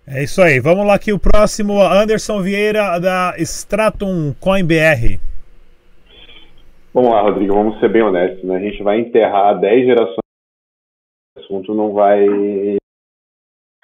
É 0.05 0.24
isso 0.24 0.41
aí. 0.41 0.59
Vamos 0.59 0.86
lá 0.86 0.95
aqui 0.95 1.12
o 1.12 1.20
próximo, 1.20 1.82
Anderson 1.82 2.41
Vieira 2.41 2.99
da 2.99 3.34
Stratum 3.38 4.36
Coin 4.39 4.64
BR. 4.64 5.20
Vamos 6.93 7.09
lá, 7.09 7.21
Rodrigo, 7.21 7.53
vamos 7.53 7.79
ser 7.79 7.87
bem 7.87 8.01
honestos, 8.01 8.43
né? 8.43 8.57
A 8.57 8.59
gente 8.59 8.83
vai 8.83 8.99
enterrar 8.99 9.57
10 9.57 9.85
gerações 9.85 10.17
o 11.37 11.39
assunto 11.39 11.73
não 11.73 11.93
vai 11.93 12.27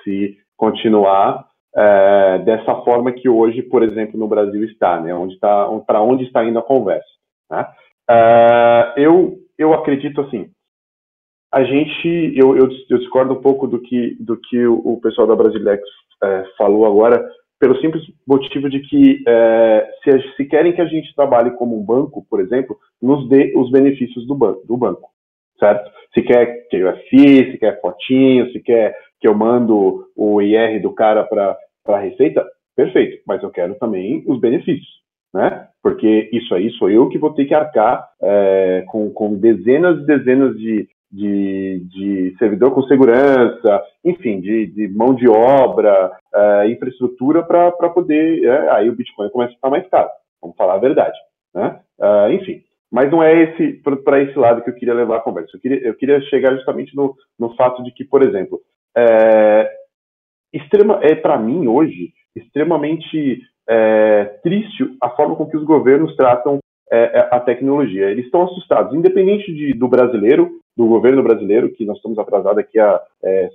se 0.03 0.37
continuar 0.57 1.47
é, 1.73 2.39
dessa 2.39 2.75
forma 2.81 3.13
que 3.13 3.29
hoje, 3.29 3.61
por 3.61 3.81
exemplo, 3.81 4.19
no 4.19 4.27
Brasil 4.27 4.61
está, 4.65 4.99
né? 4.99 5.15
Onde 5.15 5.35
está, 5.35 5.67
para 5.87 6.01
onde 6.01 6.25
está 6.25 6.43
indo 6.43 6.59
a 6.59 6.63
conversa? 6.63 7.07
Né? 7.49 7.65
É, 8.09 8.93
eu, 8.97 9.39
eu 9.57 9.73
acredito 9.73 10.19
assim. 10.19 10.49
A 11.53 11.63
gente, 11.63 12.07
eu, 12.35 12.57
eu, 12.57 12.69
eu, 12.89 12.97
discordo 12.99 13.35
um 13.35 13.41
pouco 13.41 13.67
do 13.67 13.79
que 13.79 14.17
do 14.19 14.35
que 14.35 14.67
o, 14.67 14.99
pessoal 14.99 15.25
da 15.25 15.35
Brasilex 15.35 15.81
é, 16.21 16.43
falou 16.57 16.85
agora 16.85 17.25
pelo 17.59 17.79
simples 17.81 18.03
motivo 18.27 18.69
de 18.69 18.79
que 18.81 19.23
é, 19.27 19.89
se, 20.03 20.35
se, 20.35 20.45
querem 20.45 20.73
que 20.73 20.81
a 20.81 20.85
gente 20.85 21.13
trabalhe 21.15 21.51
como 21.51 21.79
um 21.79 21.83
banco, 21.83 22.25
por 22.29 22.39
exemplo, 22.39 22.77
nos 23.01 23.27
dê 23.29 23.53
os 23.55 23.71
benefícios 23.71 24.25
do, 24.27 24.35
do 24.65 24.77
banco, 24.77 25.09
certo? 25.59 25.89
Se 26.13 26.21
quer 26.21 26.67
que 26.69 26.77
eu 26.77 26.95
FI, 27.09 27.51
se 27.51 27.57
quer 27.57 27.81
fotinho, 27.81 28.51
se 28.51 28.59
quer 28.59 28.95
que 29.19 29.27
eu 29.27 29.35
mando 29.35 30.07
o 30.15 30.41
IR 30.41 30.81
do 30.81 30.93
cara 30.93 31.23
para 31.23 31.57
a 31.87 31.99
receita, 31.99 32.45
perfeito, 32.75 33.21
mas 33.25 33.41
eu 33.41 33.49
quero 33.49 33.75
também 33.75 34.23
os 34.27 34.39
benefícios, 34.39 35.01
né? 35.33 35.67
Porque 35.81 36.29
isso 36.31 36.53
aí 36.53 36.69
sou 36.71 36.89
eu 36.89 37.09
que 37.09 37.17
vou 37.17 37.33
ter 37.33 37.45
que 37.45 37.55
arcar 37.55 38.07
é, 38.21 38.83
com, 38.87 39.09
com 39.09 39.33
dezenas 39.35 39.99
e 39.99 40.05
dezenas 40.05 40.55
de, 40.57 40.87
de, 41.11 41.81
de 41.89 42.35
servidor 42.37 42.71
com 42.71 42.83
segurança, 42.83 43.81
enfim, 44.03 44.39
de, 44.39 44.67
de 44.67 44.87
mão 44.89 45.15
de 45.15 45.27
obra, 45.27 46.11
uh, 46.37 46.69
infraestrutura 46.69 47.43
para 47.43 47.89
poder. 47.89 48.47
Uh, 48.47 48.71
aí 48.71 48.89
o 48.89 48.95
Bitcoin 48.95 49.29
começa 49.29 49.53
a 49.53 49.55
ficar 49.55 49.69
mais 49.69 49.87
caro, 49.89 50.09
vamos 50.41 50.55
falar 50.55 50.75
a 50.75 50.79
verdade. 50.79 51.17
Né? 51.53 51.79
Uh, 51.99 52.31
enfim, 52.33 52.63
mas 52.91 53.11
não 53.11 53.21
é 53.21 53.43
esse 53.43 53.81
para 54.03 54.21
esse 54.21 54.37
lado 54.37 54.61
que 54.61 54.69
eu 54.69 54.75
queria 54.75 54.93
levar 54.93 55.17
a 55.17 55.21
conversa. 55.21 55.55
Eu 55.55 55.59
queria, 55.59 55.87
eu 55.87 55.95
queria 55.95 56.21
chegar 56.21 56.55
justamente 56.55 56.95
no, 56.95 57.15
no 57.37 57.55
fato 57.55 57.83
de 57.83 57.91
que, 57.91 58.05
por 58.05 58.23
exemplo, 58.23 58.61
é, 58.95 59.69
extrema, 60.53 60.99
é 61.03 61.13
para 61.15 61.37
mim 61.37 61.67
hoje 61.67 62.13
extremamente 62.35 63.41
é, 63.67 64.25
triste 64.41 64.95
a 65.01 65.09
forma 65.09 65.35
com 65.35 65.47
que 65.47 65.57
os 65.57 65.63
governos 65.63 66.15
tratam 66.15 66.59
é, 66.89 67.19
é 67.19 67.29
a 67.31 67.39
tecnologia. 67.39 68.09
Eles 68.09 68.25
estão 68.25 68.43
assustados, 68.43 68.93
independente 68.93 69.53
de, 69.53 69.73
do 69.73 69.87
brasileiro, 69.87 70.49
do 70.75 70.87
governo 70.87 71.21
brasileiro, 71.21 71.71
que 71.73 71.85
nós 71.85 71.97
estamos 71.97 72.17
atrasados 72.17 72.59
aqui 72.59 72.79
há 72.79 73.01
é, 73.23 73.49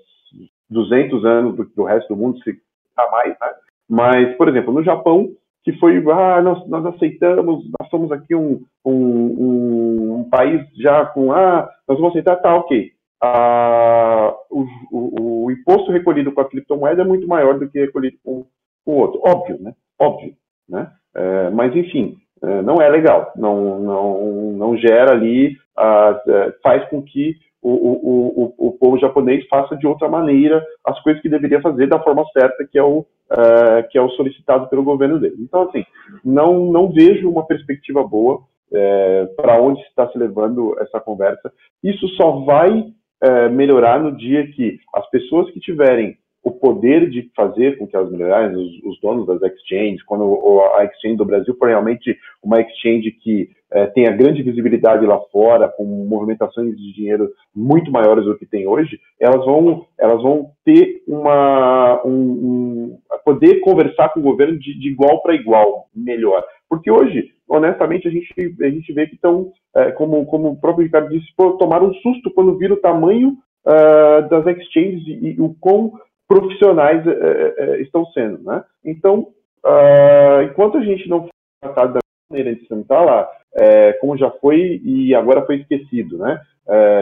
200 0.69 1.25
anos 1.25 1.57
do, 1.57 1.65
do, 1.65 1.85
resto 1.85 2.09
do 2.09 2.21
mundo, 2.21 2.39
se 2.43 2.55
está 2.93 3.11
mais, 3.11 3.31
né? 3.31 3.49
Mas, 3.89 4.37
por 4.37 4.49
exemplo, 4.49 4.73
no 4.73 4.83
Japão, 4.83 5.29
que 5.65 5.73
foi, 5.79 5.99
ah, 6.11 6.43
nós, 6.43 6.67
nós 6.69 6.87
aceitamos, 6.87 7.65
nós 7.79 7.91
somos 7.91 8.11
aqui 8.11 8.35
um, 8.35 8.65
um, 8.85 10.21
um, 10.21 10.29
país 10.31 10.63
já 10.77 11.07
com, 11.07 11.33
ah, 11.33 11.69
nós 11.89 11.99
vamos 11.99 12.13
aceitar, 12.13 12.37
tá, 12.37 12.55
ok. 12.57 12.91
Ah, 13.23 14.35
o, 14.51 14.67
o, 14.91 15.45
o, 15.45 15.51
imposto 15.51 15.93
recolhido 15.93 16.33
com 16.33 16.41
a 16.41 16.49
criptomoeda 16.49 17.03
é 17.03 17.05
muito 17.05 17.29
maior 17.29 17.59
do 17.59 17.69
que 17.69 17.79
recolhido 17.79 18.17
com 18.25 18.45
o 18.87 18.93
outro. 18.93 19.21
Óbvio, 19.25 19.61
né? 19.61 19.75
Óbvio, 19.99 20.35
né? 20.69 20.91
É, 21.15 21.51
mas, 21.51 21.75
enfim, 21.77 22.17
não 22.65 22.81
é 22.81 22.89
legal. 22.89 23.33
Não, 23.37 23.79
não, 23.81 24.53
não 24.53 24.77
gera 24.77 25.13
ali, 25.13 25.57
ah, 25.77 26.21
faz 26.63 26.89
com 26.89 27.03
que 27.03 27.37
o, 27.63 27.71
o, 27.71 28.55
o, 28.59 28.69
o, 28.69 28.73
povo 28.73 28.99
japonês 28.99 29.47
faça 29.47 29.77
de 29.77 29.87
outra 29.87 30.09
maneira 30.09 30.65
as 30.85 31.01
coisas 31.03 31.23
que 31.23 31.29
deveria 31.29 31.61
fazer 31.61 31.87
da 31.87 32.01
forma 32.01 32.25
certa, 32.33 32.67
que 32.67 32.77
é 32.77 32.83
o, 32.83 32.99
uh, 32.99 33.89
que 33.89 33.97
é 33.97 34.03
o 34.03 34.11
solicitado 34.11 34.69
pelo 34.69 34.83
governo 34.83 35.21
dele. 35.21 35.37
Então, 35.39 35.63
assim, 35.63 35.85
não, 36.25 36.67
não 36.73 36.91
vejo 36.91 37.31
uma 37.31 37.47
perspectiva 37.47 38.03
boa 38.03 38.43
é, 38.73 39.27
para 39.37 39.61
onde 39.61 39.81
está 39.83 40.09
se 40.09 40.19
levando 40.19 40.77
essa 40.81 40.99
conversa. 40.99 41.53
Isso 41.85 42.09
só 42.17 42.41
vai 42.41 42.87
é, 43.23 43.49
melhorar 43.49 44.01
no 44.01 44.17
dia 44.17 44.51
que 44.51 44.79
as 44.95 45.09
pessoas 45.11 45.49
que 45.53 45.61
tiverem 45.61 46.17
o 46.43 46.51
poder 46.51 47.09
de 47.09 47.31
fazer 47.37 47.79
com 47.79 47.87
que 47.87 47.95
elas 47.95 48.11
melhorem, 48.11 48.57
os, 48.57 48.83
os, 48.85 49.01
donos 49.01 49.27
das 49.27 49.41
exchanges, 49.43 50.03
quando 50.03 50.61
a 50.75 50.85
exchange 50.85 51.17
do 51.17 51.25
Brasil 51.25 51.55
for 51.57 51.69
realmente 51.69 52.19
uma 52.43 52.61
exchange 52.61 53.13
que 53.13 53.51
é, 53.71 53.87
tenha 53.87 54.11
grande 54.11 54.43
visibilidade 54.43 55.07
lá 55.07 55.21
fora, 55.31 55.69
com 55.69 55.85
movimentações 55.85 56.77
de 56.77 56.93
dinheiro 56.93 57.31
muito 57.55 57.93
maiores 57.93 58.25
do 58.25 58.37
que 58.37 58.45
tem 58.45 58.67
hoje, 58.67 58.99
elas 59.21 59.45
vão, 59.45 59.87
elas 59.99 60.21
vão 60.21 60.51
ter 60.65 61.03
uma, 61.07 62.03
um, 62.05 62.11
um 62.11 62.99
poder 63.25 63.61
conversar 63.61 64.09
com 64.11 64.21
o 64.21 64.25
governo 64.25 64.59
de, 64.59 64.79
de 64.79 64.89
igual 64.89 65.23
para 65.23 65.35
igual, 65.35 65.87
melhor. 65.95 66.45
Porque 66.69 66.91
hoje, 66.91 67.31
honestamente, 67.49 68.09
a 68.09 68.11
gente, 68.11 68.35
a 68.61 68.69
gente 68.69 68.93
vê 68.93 69.07
que 69.07 69.15
estão, 69.15 69.53
é, 69.77 69.93
como, 69.93 70.27
como 70.27 70.51
o 70.51 70.57
próprio 70.57 70.85
Ricardo 70.85 71.09
disse, 71.09 71.27
tomaram 71.59 71.89
um 71.89 71.95
susto 71.95 72.33
quando 72.33 72.59
viram 72.59 72.75
o 72.75 72.81
tamanho 72.81 73.37
uh, 73.65 74.29
das 74.29 74.47
exchanges 74.47 75.07
e, 75.07 75.37
e 75.37 75.41
o 75.41 75.55
quão 75.61 75.93
profissionais 76.29 77.07
é, 77.07 77.55
é, 77.57 77.83
estão 77.83 78.05
sendo, 78.07 78.43
né? 78.43 78.65
Então, 78.85 79.29
uh, 79.65 80.43
enquanto 80.45 80.79
a 80.79 80.83
gente 80.83 81.09
não 81.09 81.23
for 81.23 81.31
tratado 81.61 81.95
da 81.95 82.01
maneira 82.31 82.55
de 82.55 82.67
sentar 82.67 83.05
lá, 83.05 83.29
é, 83.55 83.93
como 83.95 84.17
já 84.17 84.31
foi 84.31 84.81
e 84.85 85.15
agora 85.15 85.45
foi 85.45 85.57
esquecido, 85.57 86.19
né? 86.19 86.41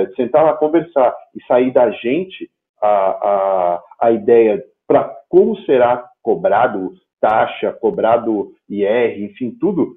De 0.08 0.16
sentar 0.16 0.42
lá, 0.42 0.54
conversar 0.54 1.14
e 1.36 1.44
sair 1.44 1.70
da 1.70 1.90
gente 1.90 2.50
a, 2.82 2.88
a, 2.88 3.82
a 4.00 4.10
ideia 4.10 4.64
para 4.88 5.04
como 5.28 5.54
será 5.60 6.08
cobrado 6.22 6.94
taxa, 7.20 7.70
cobrado 7.70 8.52
IR, 8.68 9.22
enfim, 9.22 9.54
tudo, 9.60 9.96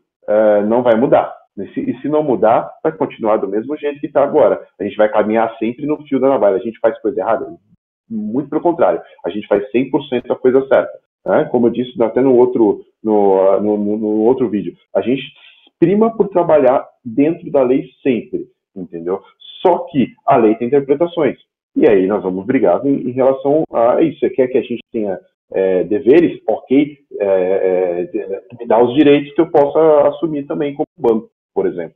não 0.68 0.84
vai 0.84 0.96
mudar. 0.96 1.34
E 1.58 1.98
se 2.02 2.10
não 2.10 2.24
mudar, 2.24 2.72
vai 2.84 2.92
continuar 2.92 3.38
do 3.38 3.48
mesmo 3.48 3.78
jeito 3.78 4.00
que 4.00 4.08
está 4.08 4.22
agora. 4.24 4.62
A 4.80 4.84
gente 4.84 4.98
vai 4.98 5.10
caminhar 5.10 5.56
sempre 5.58 5.86
no 5.86 6.02
fio 6.04 6.20
da 6.20 6.28
navalha. 6.28 6.58
A 6.58 6.60
gente 6.60 6.80
faz 6.80 7.00
coisa 7.00 7.22
errada? 7.22 7.48
Muito 8.10 8.50
pelo 8.50 8.62
contrário, 8.62 9.02
a 9.26 9.30
gente 9.30 9.48
faz 9.48 9.64
100% 9.72 10.30
a 10.30 10.36
coisa 10.36 10.66
certa. 10.68 11.00
Né? 11.26 11.46
Como 11.46 11.68
eu 11.68 11.72
disse 11.72 12.02
até 12.02 12.22
no 12.22 12.36
outro, 12.36 12.84
no, 13.04 13.60
no, 13.62 13.78
no, 13.98 14.08
outro 14.22 14.50
vídeo, 14.50 14.76
a 14.94 15.02
gente 15.02 15.24
prima 15.80 16.16
por 16.16 16.28
trabalhar 16.30 16.86
dentro 17.04 17.50
da 17.52 17.64
lei 17.64 17.90
sempre, 18.02 18.48
entendeu? 18.76 19.22
Só 19.62 19.80
que 19.90 20.14
a 20.26 20.38
lei 20.38 20.56
tem 20.56 20.68
interpretações. 20.68 21.38
E 21.76 21.90
aí 21.90 22.06
nós 22.06 22.22
vamos 22.22 22.46
brigar 22.46 22.86
em, 22.86 23.10
em 23.10 23.12
relação 23.12 23.64
a 23.72 24.02
isso. 24.02 24.20
Você 24.20 24.30
quer 24.30 24.48
que 24.48 24.58
a 24.58 24.62
gente 24.62 24.82
tenha 24.92 25.20
é, 25.52 25.84
deveres? 25.84 26.42
Ok, 26.48 26.98
é, 27.20 28.08
é, 28.16 28.42
me 28.60 28.68
dá 28.68 28.82
os 28.84 28.94
direitos 28.94 29.34
que 29.34 29.42
eu 29.42 29.50
possa 29.50 30.08
assumir 30.10 30.46
também 30.46 30.74
como 30.74 30.88
banco, 30.98 31.30
por 31.54 31.66
exemplo. 31.66 31.96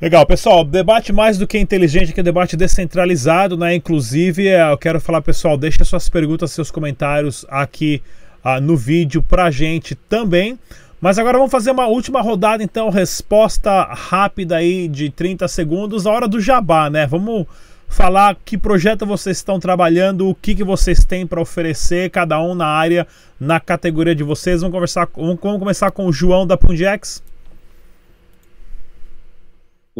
Legal, 0.00 0.24
pessoal, 0.24 0.64
debate 0.64 1.12
mais 1.12 1.36
do 1.36 1.46
que 1.46 1.58
inteligente, 1.58 2.14
que 2.14 2.20
é 2.20 2.22
debate 2.22 2.56
descentralizado, 2.56 3.54
né? 3.54 3.74
Inclusive, 3.74 4.48
é, 4.48 4.72
eu 4.72 4.78
quero 4.78 4.98
falar, 4.98 5.20
pessoal, 5.20 5.58
deixe 5.58 5.84
suas 5.84 6.08
perguntas, 6.08 6.52
seus 6.52 6.70
comentários 6.70 7.44
aqui 7.50 8.02
uh, 8.42 8.58
no 8.62 8.78
vídeo 8.78 9.22
pra 9.22 9.50
gente 9.50 9.94
também. 9.94 10.58
Mas 11.02 11.18
agora 11.18 11.36
vamos 11.36 11.52
fazer 11.52 11.72
uma 11.72 11.86
última 11.86 12.22
rodada, 12.22 12.62
então, 12.62 12.88
resposta 12.88 13.82
rápida 13.92 14.56
aí 14.56 14.88
de 14.88 15.10
30 15.10 15.46
segundos, 15.48 16.06
a 16.06 16.10
hora 16.10 16.26
do 16.26 16.40
jabá, 16.40 16.88
né? 16.88 17.06
Vamos 17.06 17.46
falar 17.86 18.38
que 18.42 18.56
projeto 18.56 19.04
vocês 19.04 19.36
estão 19.36 19.60
trabalhando, 19.60 20.30
o 20.30 20.34
que, 20.34 20.54
que 20.54 20.64
vocês 20.64 21.04
têm 21.04 21.26
para 21.26 21.42
oferecer, 21.42 22.08
cada 22.08 22.40
um 22.40 22.54
na 22.54 22.68
área, 22.68 23.06
na 23.38 23.60
categoria 23.60 24.14
de 24.14 24.22
vocês. 24.22 24.62
Vamos, 24.62 24.72
conversar, 24.72 25.06
vamos, 25.14 25.38
vamos 25.42 25.58
começar 25.58 25.90
com 25.90 26.06
o 26.06 26.12
João 26.12 26.46
da 26.46 26.56
Pundex. 26.56 27.22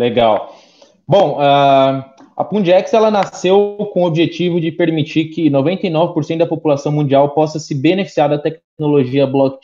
Legal. 0.01 0.57
Bom, 1.07 1.35
uh, 1.35 2.05
a 2.35 2.45
Pundex 2.45 2.95
ela 2.95 3.11
nasceu 3.11 3.77
com 3.93 4.03
o 4.03 4.07
objetivo 4.07 4.59
de 4.59 4.73
permitir 4.73 5.27
que 5.27 5.51
99% 5.51 6.39
da 6.39 6.47
população 6.47 6.91
mundial 6.91 7.35
possa 7.35 7.59
se 7.59 7.75
beneficiar 7.75 8.31
da 8.31 8.39
tecnologia 8.39 9.27
blockchain 9.27 9.61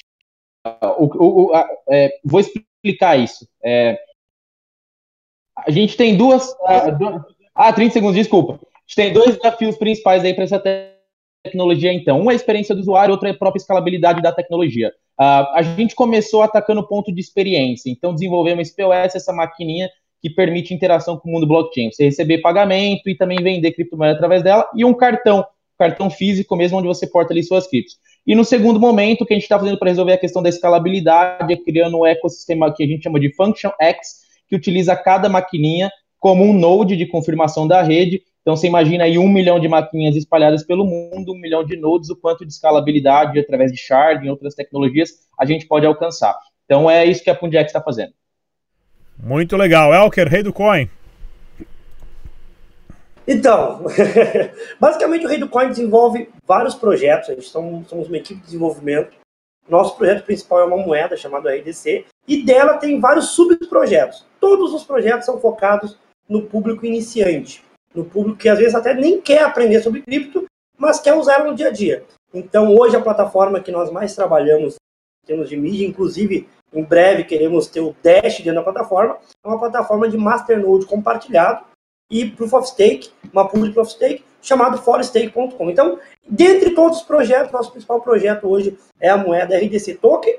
o, 0.98 1.04
o, 1.04 1.46
o, 1.46 1.52
é, 1.88 2.10
vou 2.22 2.40
explicar 2.40 3.18
isso. 3.18 3.48
É, 3.64 3.98
a 5.56 5.70
gente 5.70 5.96
tem 5.96 6.16
duas. 6.16 6.54
Ah, 7.54 7.72
30 7.72 7.94
segundos, 7.94 8.16
desculpa. 8.16 8.54
A 8.54 8.56
gente 8.86 8.96
tem 8.96 9.12
dois 9.12 9.36
desafios 9.36 9.78
principais 9.78 10.22
aí 10.22 10.34
para 10.34 10.44
essa 10.44 10.62
tecnologia, 11.44 11.94
então. 11.94 12.20
Um 12.20 12.30
é 12.30 12.34
a 12.34 12.36
experiência 12.36 12.74
do 12.74 12.82
usuário, 12.82 13.12
outro 13.12 13.26
é 13.26 13.30
a 13.30 13.38
própria 13.38 13.60
escalabilidade 13.60 14.20
da 14.20 14.32
tecnologia. 14.32 14.92
Uh, 15.18 15.48
a 15.54 15.62
gente 15.62 15.94
começou 15.94 16.42
atacando 16.42 16.82
o 16.82 16.86
ponto 16.86 17.10
de 17.10 17.20
experiência, 17.20 17.90
então 17.90 18.12
desenvolvemos 18.12 18.68
esse 18.68 18.76
POS, 18.76 19.14
essa 19.14 19.32
maquininha 19.32 19.88
que 20.20 20.30
permite 20.30 20.74
interação 20.74 21.16
com 21.16 21.28
o 21.28 21.32
mundo 21.32 21.46
blockchain. 21.46 21.90
Você 21.90 22.04
receber 22.04 22.38
pagamento 22.38 23.08
e 23.08 23.16
também 23.16 23.38
vender 23.42 23.72
criptomoeda 23.72 24.14
através 24.14 24.42
dela, 24.42 24.68
e 24.74 24.84
um 24.84 24.94
cartão, 24.94 25.44
cartão 25.78 26.10
físico 26.10 26.56
mesmo, 26.56 26.78
onde 26.78 26.88
você 26.88 27.06
porta 27.06 27.32
ali 27.32 27.42
suas 27.42 27.66
criptos. 27.66 27.96
E 28.26 28.34
no 28.34 28.44
segundo 28.44 28.80
momento, 28.80 29.22
o 29.22 29.26
que 29.26 29.34
a 29.34 29.36
gente 29.36 29.44
está 29.44 29.58
fazendo 29.58 29.78
para 29.78 29.88
resolver 29.88 30.12
a 30.12 30.18
questão 30.18 30.42
da 30.42 30.48
escalabilidade 30.48 31.52
é 31.52 31.56
criando 31.56 31.98
um 31.98 32.06
ecossistema 32.06 32.74
que 32.74 32.82
a 32.82 32.86
gente 32.86 33.04
chama 33.04 33.20
de 33.20 33.32
Function 33.34 33.70
X, 33.80 34.26
que 34.48 34.56
utiliza 34.56 34.96
cada 34.96 35.28
maquininha 35.28 35.90
como 36.18 36.42
um 36.42 36.52
node 36.52 36.96
de 36.96 37.06
confirmação 37.06 37.68
da 37.68 37.82
rede. 37.82 38.22
Então, 38.42 38.56
você 38.56 38.66
imagina 38.66 39.04
aí 39.04 39.16
um 39.16 39.28
milhão 39.28 39.60
de 39.60 39.68
maquininhas 39.68 40.16
espalhadas 40.16 40.64
pelo 40.64 40.84
mundo, 40.84 41.32
um 41.32 41.38
milhão 41.38 41.64
de 41.64 41.76
nodes, 41.76 42.10
o 42.10 42.16
quanto 42.16 42.44
de 42.44 42.52
escalabilidade 42.52 43.38
através 43.38 43.70
de 43.70 43.78
sharding 43.78 44.26
e 44.26 44.30
outras 44.30 44.54
tecnologias 44.54 45.10
a 45.38 45.44
gente 45.44 45.66
pode 45.66 45.86
alcançar. 45.86 46.36
Então, 46.64 46.90
é 46.90 47.04
isso 47.04 47.22
que 47.22 47.30
a 47.30 47.34
Pundex 47.34 47.68
está 47.68 47.80
fazendo. 47.80 48.12
Muito 49.18 49.56
legal. 49.56 49.92
Elker, 49.92 50.28
rei 50.28 50.42
do 50.42 50.52
coin. 50.52 50.88
Então, 53.26 53.82
basicamente 54.78 55.26
o 55.26 55.28
Rei 55.28 55.38
do 55.38 55.48
Coin 55.48 55.68
desenvolve 55.68 56.28
vários 56.46 56.76
projetos, 56.76 57.30
a 57.30 57.34
gente 57.34 57.48
somos, 57.48 57.90
uma 57.90 58.16
equipe 58.16 58.38
de 58.38 58.46
desenvolvimento. 58.46 59.16
Nosso 59.68 59.96
projeto 59.96 60.24
principal 60.24 60.60
é 60.60 60.64
uma 60.64 60.76
moeda 60.76 61.16
chamada 61.16 61.52
RDC, 61.52 62.04
e 62.28 62.44
dela 62.44 62.76
tem 62.76 63.00
vários 63.00 63.30
subprojetos. 63.30 64.24
Todos 64.38 64.72
os 64.72 64.84
projetos 64.84 65.26
são 65.26 65.40
focados 65.40 65.98
no 66.28 66.42
público 66.42 66.86
iniciante, 66.86 67.64
no 67.92 68.04
público 68.04 68.38
que 68.38 68.48
às 68.48 68.58
vezes 68.58 68.76
até 68.76 68.94
nem 68.94 69.20
quer 69.20 69.42
aprender 69.42 69.82
sobre 69.82 70.02
cripto, 70.02 70.44
mas 70.78 71.00
quer 71.00 71.14
usar 71.14 71.44
no 71.44 71.54
dia 71.54 71.68
a 71.68 71.72
dia. 71.72 72.04
Então, 72.32 72.76
hoje 72.76 72.94
a 72.94 73.00
plataforma 73.00 73.60
que 73.60 73.72
nós 73.72 73.90
mais 73.90 74.14
trabalhamos 74.14 74.74
em 75.24 75.26
termos 75.26 75.48
de 75.48 75.56
mídia, 75.56 75.86
inclusive 75.86 76.48
em 76.78 76.84
breve 76.84 77.24
queremos 77.24 77.66
ter 77.66 77.80
o 77.80 77.96
Dash 78.02 78.38
dentro 78.38 78.54
da 78.54 78.62
plataforma, 78.62 79.16
é 79.42 79.48
uma 79.48 79.58
plataforma 79.58 80.08
de 80.08 80.16
masternode 80.16 80.86
compartilhado, 80.86 81.64
e 82.10 82.30
Proof 82.30 82.52
of 82.52 82.68
Stake, 82.68 83.10
uma 83.32 83.48
pool 83.48 83.64
de 83.64 83.72
Proof 83.72 83.88
of 83.88 83.94
Stake, 83.94 84.24
chamado 84.40 84.78
forestake.com. 84.78 85.70
Então, 85.70 85.98
dentre 86.28 86.70
todos 86.70 86.98
os 86.98 87.04
projetos, 87.04 87.52
nosso 87.52 87.72
principal 87.72 88.00
projeto 88.00 88.48
hoje 88.48 88.78
é 89.00 89.08
a 89.08 89.16
moeda 89.16 89.58
RDC 89.58 89.94
Token 89.96 90.38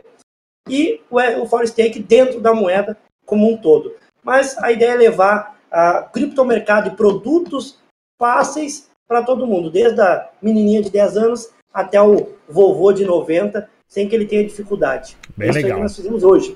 e 0.69 1.01
o 1.11 1.45
Forestake 1.45 1.99
dentro 1.99 2.39
da 2.39 2.53
moeda 2.53 2.97
como 3.25 3.51
um 3.51 3.57
todo. 3.57 3.95
Mas 4.23 4.57
a 4.59 4.71
ideia 4.71 4.91
é 4.91 4.95
levar 4.95 5.57
a 5.69 6.03
criptomercado 6.03 6.89
e 6.89 6.95
produtos 6.95 7.79
fáceis 8.17 8.89
para 9.07 9.23
todo 9.23 9.47
mundo, 9.47 9.69
desde 9.69 9.99
a 10.01 10.29
menininha 10.41 10.81
de 10.81 10.89
10 10.89 11.17
anos 11.17 11.49
até 11.73 12.01
o 12.01 12.29
vovô 12.47 12.91
de 12.91 13.05
90, 13.05 13.69
sem 13.87 14.07
que 14.07 14.15
ele 14.15 14.25
tenha 14.25 14.43
dificuldade. 14.43 15.15
Bem 15.35 15.49
Isso 15.49 15.57
legal. 15.57 15.71
É 15.71 15.73
o 15.73 15.77
que 15.77 15.83
nós 15.83 15.95
fizemos 15.95 16.23
hoje. 16.23 16.55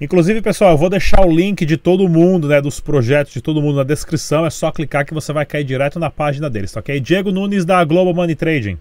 Inclusive, 0.00 0.40
pessoal, 0.40 0.70
eu 0.70 0.78
vou 0.78 0.88
deixar 0.88 1.26
o 1.26 1.30
link 1.30 1.66
de 1.66 1.76
todo 1.76 2.08
mundo, 2.08 2.48
né, 2.48 2.60
dos 2.60 2.80
projetos 2.80 3.34
de 3.34 3.42
todo 3.42 3.60
mundo 3.60 3.76
na 3.76 3.84
descrição. 3.84 4.46
É 4.46 4.50
só 4.50 4.72
clicar 4.72 5.04
que 5.04 5.12
você 5.12 5.30
vai 5.30 5.44
cair 5.44 5.62
direto 5.62 5.98
na 5.98 6.08
página 6.08 6.48
deles, 6.48 6.72
tá 6.72 6.80
ok? 6.80 6.98
Diego 6.98 7.30
Nunes 7.30 7.66
da 7.66 7.84
Global 7.84 8.14
Money 8.14 8.34
Trading. 8.34 8.78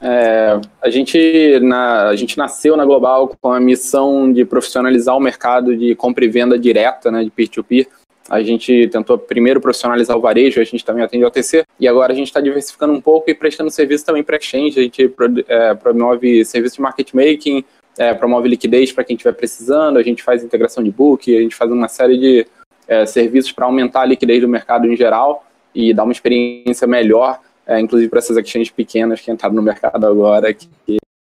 É, 0.00 0.58
a, 0.82 0.90
gente, 0.90 1.60
na, 1.60 2.08
a 2.08 2.16
gente 2.16 2.36
nasceu 2.36 2.76
na 2.76 2.84
Global 2.84 3.36
com 3.40 3.52
a 3.52 3.60
missão 3.60 4.32
de 4.32 4.44
profissionalizar 4.44 5.16
o 5.16 5.20
mercado 5.20 5.76
de 5.76 5.94
compra 5.94 6.24
e 6.24 6.28
venda 6.28 6.58
direta, 6.58 7.10
né, 7.10 7.22
de 7.22 7.30
peer-to-peer. 7.30 7.86
A 8.28 8.42
gente 8.42 8.88
tentou 8.88 9.18
primeiro 9.18 9.60
profissionalizar 9.60 10.16
o 10.16 10.20
varejo, 10.20 10.60
a 10.60 10.64
gente 10.64 10.84
também 10.84 11.04
atende 11.04 11.24
OTC, 11.24 11.64
e 11.78 11.86
agora 11.86 12.12
a 12.12 12.16
gente 12.16 12.28
está 12.28 12.40
diversificando 12.40 12.92
um 12.92 13.00
pouco 13.00 13.30
e 13.30 13.34
prestando 13.34 13.70
serviço 13.70 14.06
também 14.06 14.22
para 14.22 14.36
exchange. 14.36 14.78
A 14.78 14.82
gente 14.82 15.14
é, 15.46 15.74
promove 15.74 16.44
serviço 16.44 16.76
de 16.76 16.82
market 16.82 17.12
making, 17.12 17.64
é, 17.98 18.14
promove 18.14 18.48
liquidez 18.48 18.92
para 18.92 19.04
quem 19.04 19.14
estiver 19.14 19.34
precisando, 19.34 19.98
a 19.98 20.02
gente 20.02 20.22
faz 20.22 20.42
integração 20.42 20.82
de 20.82 20.90
book, 20.90 21.36
a 21.36 21.40
gente 21.40 21.54
faz 21.54 21.70
uma 21.70 21.88
série 21.88 22.18
de 22.18 22.46
é, 22.88 23.06
serviços 23.06 23.52
para 23.52 23.66
aumentar 23.66 24.02
a 24.02 24.06
liquidez 24.06 24.40
do 24.40 24.48
mercado 24.48 24.86
em 24.86 24.96
geral 24.96 25.44
e 25.74 25.92
dar 25.92 26.04
uma 26.04 26.12
experiência 26.12 26.86
melhor, 26.86 27.40
é, 27.66 27.78
inclusive 27.80 28.08
para 28.08 28.18
essas 28.18 28.36
exchanges 28.36 28.70
pequenas 28.70 29.20
que 29.20 29.30
entraram 29.30 29.54
no 29.54 29.62
mercado 29.62 30.06
agora, 30.06 30.52
que 30.52 30.68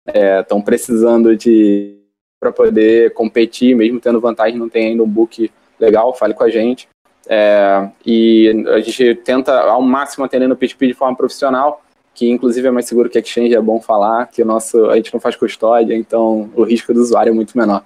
estão 0.07 0.59
é, 0.59 0.61
precisando 0.61 1.35
de 1.35 1.97
para 2.39 2.51
poder 2.51 3.13
competir, 3.13 3.75
mesmo 3.75 3.99
tendo 3.99 4.19
vantagem, 4.19 4.57
não 4.57 4.67
tem 4.67 4.87
ainda 4.87 5.03
um 5.03 5.07
book 5.07 5.51
legal, 5.81 6.13
fale 6.13 6.33
com 6.33 6.43
a 6.43 6.49
gente. 6.49 6.87
É, 7.27 7.89
e 8.05 8.65
a 8.69 8.79
gente 8.79 9.15
tenta 9.15 9.59
ao 9.61 9.81
máximo 9.81 10.23
atender 10.23 10.47
no 10.47 10.55
P2P 10.55 10.87
de 10.87 10.93
forma 10.93 11.15
profissional, 11.15 11.83
que 12.13 12.29
inclusive 12.29 12.67
é 12.67 12.71
mais 12.71 12.87
seguro 12.87 13.09
que 13.09 13.19
Exchange, 13.19 13.55
é 13.55 13.61
bom 13.61 13.81
falar, 13.81 14.27
que 14.27 14.41
o 14.41 14.45
nosso, 14.45 14.89
a 14.89 14.95
gente 14.95 15.13
não 15.13 15.19
faz 15.19 15.35
custódia, 15.35 15.95
então 15.95 16.51
o 16.55 16.63
risco 16.63 16.93
do 16.93 17.01
usuário 17.01 17.31
é 17.31 17.33
muito 17.33 17.57
menor. 17.57 17.85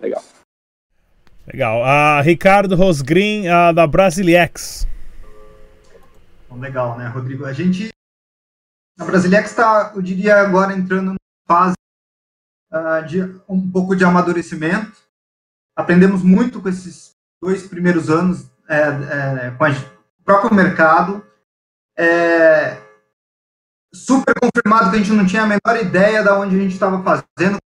Legal. 0.00 0.22
Legal. 1.46 1.82
Uh, 1.82 2.22
Ricardo 2.22 2.76
Rosgrin, 2.76 3.48
uh, 3.48 3.74
da 3.74 3.86
Brasiliex. 3.86 4.86
Legal, 6.58 6.98
né, 6.98 7.06
Rodrigo? 7.08 7.44
A 7.44 7.52
gente, 7.52 7.88
a 8.98 9.04
Brasiliex 9.04 9.50
está, 9.50 9.92
eu 9.94 10.02
diria, 10.02 10.36
agora 10.36 10.72
entrando 10.72 11.06
numa 11.06 11.16
fase 11.48 11.74
uh, 12.72 13.06
de 13.06 13.22
um 13.48 13.70
pouco 13.70 13.96
de 13.96 14.04
amadurecimento. 14.04 14.92
Aprendemos 15.76 16.22
muito 16.22 16.60
com 16.60 16.68
esses 16.68 17.09
dois 17.40 17.66
primeiros 17.66 18.10
anos 18.10 18.50
é, 18.68 18.78
é, 18.78 19.50
com 19.56 19.64
a, 19.64 19.70
o 19.70 20.24
próprio 20.24 20.54
mercado. 20.54 21.24
É, 21.96 22.80
super 23.92 24.34
confirmado 24.40 24.90
que 24.90 24.96
a 24.96 24.98
gente 24.98 25.12
não 25.12 25.26
tinha 25.26 25.42
a 25.42 25.46
menor 25.46 25.80
ideia 25.80 26.22
de 26.22 26.30
onde 26.30 26.56
a 26.56 26.58
gente 26.58 26.72
estava 26.72 27.02
fazendo. 27.02 27.58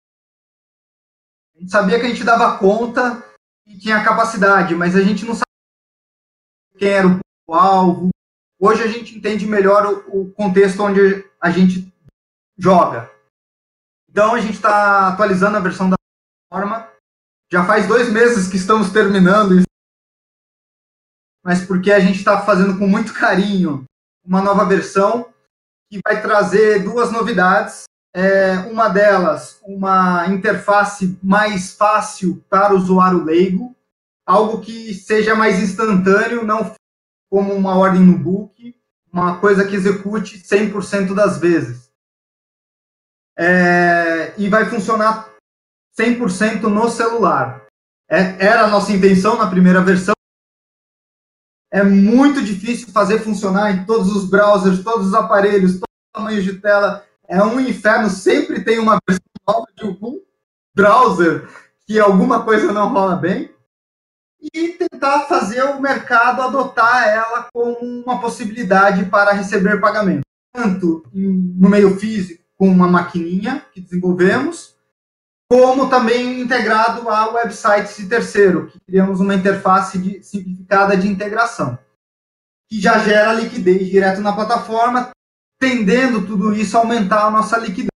A 1.54 1.60
gente 1.60 1.70
sabia 1.70 2.00
que 2.00 2.06
a 2.06 2.08
gente 2.08 2.24
dava 2.24 2.58
conta 2.58 3.22
e 3.66 3.78
tinha 3.78 4.02
capacidade, 4.02 4.74
mas 4.74 4.96
a 4.96 5.02
gente 5.02 5.24
não 5.24 5.34
sabia 5.34 5.44
quem 6.78 6.88
era 6.88 7.06
o 7.46 7.54
alvo. 7.54 8.10
Hoje 8.58 8.82
a 8.82 8.88
gente 8.88 9.16
entende 9.16 9.46
melhor 9.46 10.04
o, 10.08 10.22
o 10.22 10.32
contexto 10.32 10.82
onde 10.82 11.24
a 11.40 11.50
gente 11.50 11.92
joga. 12.56 13.10
Então 14.08 14.34
a 14.34 14.40
gente 14.40 14.54
está 14.54 15.08
atualizando 15.08 15.56
a 15.56 15.60
versão 15.60 15.90
da 15.90 15.96
plataforma. 16.50 16.93
Já 17.54 17.64
faz 17.64 17.86
dois 17.86 18.10
meses 18.10 18.48
que 18.48 18.56
estamos 18.56 18.90
terminando 18.90 19.54
isso, 19.54 19.66
mas 21.40 21.64
porque 21.64 21.92
a 21.92 22.00
gente 22.00 22.18
está 22.18 22.44
fazendo 22.44 22.76
com 22.76 22.88
muito 22.88 23.14
carinho 23.14 23.84
uma 24.26 24.42
nova 24.42 24.64
versão 24.64 25.32
que 25.88 26.00
vai 26.04 26.20
trazer 26.20 26.82
duas 26.82 27.12
novidades. 27.12 27.84
É, 28.12 28.56
uma 28.72 28.88
delas, 28.88 29.60
uma 29.62 30.26
interface 30.26 31.16
mais 31.22 31.74
fácil 31.74 32.44
para 32.50 32.74
o 32.74 32.76
usuário 32.76 33.22
leigo, 33.22 33.72
algo 34.26 34.60
que 34.60 34.92
seja 34.92 35.36
mais 35.36 35.62
instantâneo, 35.62 36.44
não 36.44 36.74
como 37.30 37.54
uma 37.54 37.76
ordem 37.76 38.02
no 38.02 38.18
book, 38.18 38.74
uma 39.12 39.38
coisa 39.38 39.64
que 39.64 39.76
execute 39.76 40.40
100% 40.40 41.14
das 41.14 41.38
vezes. 41.38 41.88
É, 43.38 44.34
e 44.36 44.48
vai 44.48 44.64
funcionar 44.64 45.33
100% 45.98 46.62
no 46.62 46.88
celular. 46.88 47.66
É, 48.10 48.46
era 48.46 48.64
a 48.64 48.68
nossa 48.68 48.92
intenção 48.92 49.36
na 49.36 49.46
primeira 49.46 49.80
versão, 49.80 50.14
é 51.74 51.82
muito 51.82 52.40
difícil 52.40 52.86
fazer 52.92 53.18
funcionar 53.18 53.72
em 53.72 53.84
todos 53.84 54.14
os 54.14 54.30
browsers, 54.30 54.84
todos 54.84 55.08
os 55.08 55.14
aparelhos, 55.14 55.72
todos 55.72 55.82
os 55.82 56.12
tamanhos 56.14 56.44
de 56.44 56.52
tela. 56.60 57.04
É 57.26 57.42
um 57.42 57.58
inferno. 57.58 58.08
Sempre 58.08 58.62
tem 58.62 58.78
uma 58.78 58.96
versão 59.04 59.24
nova 59.44 59.66
de 59.76 59.84
algum 59.84 60.20
browser 60.72 61.48
que 61.84 61.98
alguma 61.98 62.44
coisa 62.44 62.72
não 62.72 62.92
rola 62.92 63.16
bem. 63.16 63.50
E 64.40 64.68
tentar 64.68 65.22
fazer 65.22 65.64
o 65.64 65.80
mercado 65.80 66.42
adotar 66.42 67.08
ela 67.08 67.48
como 67.52 67.76
uma 67.80 68.20
possibilidade 68.20 69.06
para 69.06 69.32
receber 69.32 69.80
pagamento, 69.80 70.22
tanto 70.52 71.04
no 71.12 71.68
meio 71.68 71.98
físico 71.98 72.44
com 72.56 72.68
uma 72.68 72.86
maquininha 72.86 73.66
que 73.72 73.80
desenvolvemos, 73.80 74.73
como 75.50 75.88
também 75.88 76.40
integrado 76.40 77.08
a 77.08 77.30
websites 77.30 77.96
de 77.96 78.06
terceiro, 78.06 78.68
que 78.68 78.80
criamos 78.80 79.20
uma 79.20 79.34
interface 79.34 79.98
de, 79.98 80.22
simplificada 80.22 80.96
de 80.96 81.08
integração, 81.08 81.78
que 82.68 82.80
já 82.80 82.98
gera 82.98 83.32
liquidez 83.32 83.88
direto 83.88 84.20
na 84.20 84.32
plataforma, 84.32 85.10
tendendo 85.60 86.26
tudo 86.26 86.52
isso 86.52 86.76
a 86.76 86.80
aumentar 86.80 87.26
a 87.26 87.30
nossa 87.30 87.58
liquidez. 87.58 87.88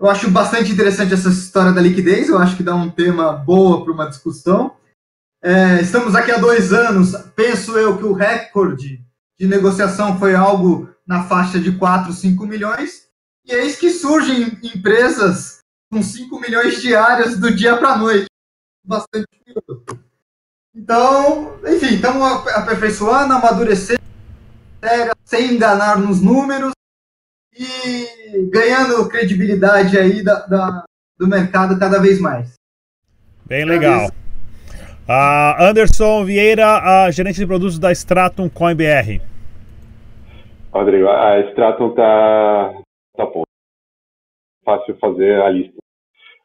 Eu 0.00 0.10
acho 0.10 0.30
bastante 0.30 0.72
interessante 0.72 1.14
essa 1.14 1.28
história 1.28 1.72
da 1.72 1.80
liquidez, 1.80 2.28
eu 2.28 2.38
acho 2.38 2.56
que 2.56 2.62
dá 2.62 2.74
um 2.74 2.90
tema 2.90 3.32
boa 3.32 3.84
para 3.84 3.92
uma 3.92 4.08
discussão. 4.08 4.76
É, 5.42 5.80
estamos 5.80 6.14
aqui 6.14 6.32
há 6.32 6.38
dois 6.38 6.72
anos, 6.72 7.12
penso 7.36 7.76
eu 7.78 7.98
que 7.98 8.04
o 8.04 8.14
recorde 8.14 9.04
de 9.38 9.46
negociação 9.46 10.18
foi 10.18 10.34
algo 10.34 10.88
na 11.06 11.24
faixa 11.24 11.60
de 11.60 11.72
4, 11.72 12.12
5 12.12 12.46
milhões, 12.46 13.04
e 13.44 13.52
eis 13.52 13.76
que 13.76 13.90
surgem 13.90 14.58
empresas 14.62 15.63
com 15.94 16.02
5 16.02 16.40
milhões 16.40 16.82
diárias 16.82 17.38
do 17.38 17.54
dia 17.54 17.76
para 17.76 17.90
a 17.90 17.98
noite. 17.98 18.26
Bastante 18.84 19.28
Então, 20.74 21.56
enfim, 21.64 21.94
estamos 21.94 22.48
aperfeiçoando, 22.48 23.32
amadurecendo, 23.32 24.00
sem 25.24 25.54
enganar 25.54 25.98
nos 25.98 26.20
números 26.20 26.72
e 27.56 28.48
ganhando 28.50 29.08
credibilidade 29.08 29.96
aí 29.96 30.22
da, 30.22 30.46
da 30.46 30.84
do 31.16 31.28
mercado 31.28 31.78
cada 31.78 32.00
vez 32.00 32.20
mais. 32.20 32.54
Bem 33.46 33.64
legal. 33.64 34.08
Uh, 35.08 35.62
Anderson 35.62 36.24
Vieira, 36.24 37.06
uh, 37.06 37.12
gerente 37.12 37.36
de 37.36 37.46
produtos 37.46 37.78
da 37.78 37.92
Stratum 37.92 38.48
Coin 38.48 38.74
BR. 38.74 39.20
Rodrigo, 40.72 41.08
a 41.08 41.38
Stratum 41.50 41.94
tá, 41.94 42.82
tá 43.16 43.26
bom. 43.26 43.44
Fácil 44.64 44.96
fazer 44.98 45.40
a 45.40 45.50
lista. 45.50 45.83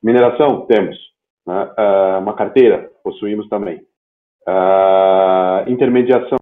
Mineração, 0.01 0.65
temos. 0.65 0.97
Né? 1.45 1.63
Uh, 1.77 2.19
uma 2.19 2.33
carteira, 2.33 2.89
possuímos 3.03 3.47
também. 3.49 3.81
Uh, 4.47 5.69
intermediação 5.69 6.37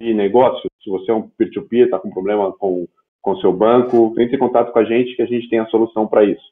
de 0.00 0.14
negócios, 0.14 0.66
se 0.82 0.90
você 0.90 1.10
é 1.10 1.14
um 1.14 1.28
peer-to-peer, 1.28 1.84
está 1.84 1.98
com 1.98 2.10
problema 2.10 2.52
com 2.52 2.86
com 3.22 3.36
seu 3.36 3.52
banco, 3.52 4.12
entre 4.18 4.34
em 4.34 4.38
contato 4.38 4.72
com 4.72 4.78
a 4.80 4.84
gente 4.84 5.14
que 5.14 5.22
a 5.22 5.26
gente 5.26 5.48
tem 5.48 5.60
a 5.60 5.66
solução 5.66 6.06
para 6.08 6.24
isso. 6.24 6.42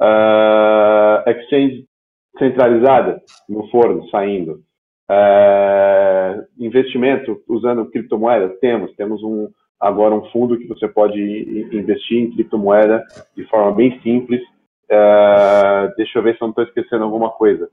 Uh, 0.00 1.30
exchange 1.30 1.86
centralizada 2.38 3.22
no 3.48 3.68
forno, 3.68 4.08
saindo. 4.10 4.60
Uh, 5.10 6.44
investimento 6.58 7.40
usando 7.48 7.88
criptomoeda, 7.90 8.48
temos. 8.60 8.94
Temos 8.96 9.22
um, 9.22 9.48
agora 9.80 10.14
um 10.14 10.24
fundo 10.30 10.58
que 10.58 10.66
você 10.66 10.88
pode 10.88 11.18
investir 11.72 12.18
em 12.18 12.32
criptomoeda 12.32 13.04
de 13.36 13.44
forma 13.44 13.72
bem 13.72 13.98
simples. 14.02 14.42
Uh, 14.90 15.94
deixa 15.96 16.18
eu 16.18 16.22
ver 16.22 16.36
se 16.36 16.42
eu 16.42 16.46
não 16.46 16.50
estou 16.50 16.64
esquecendo 16.64 17.04
alguma 17.04 17.30
coisa. 17.30 17.68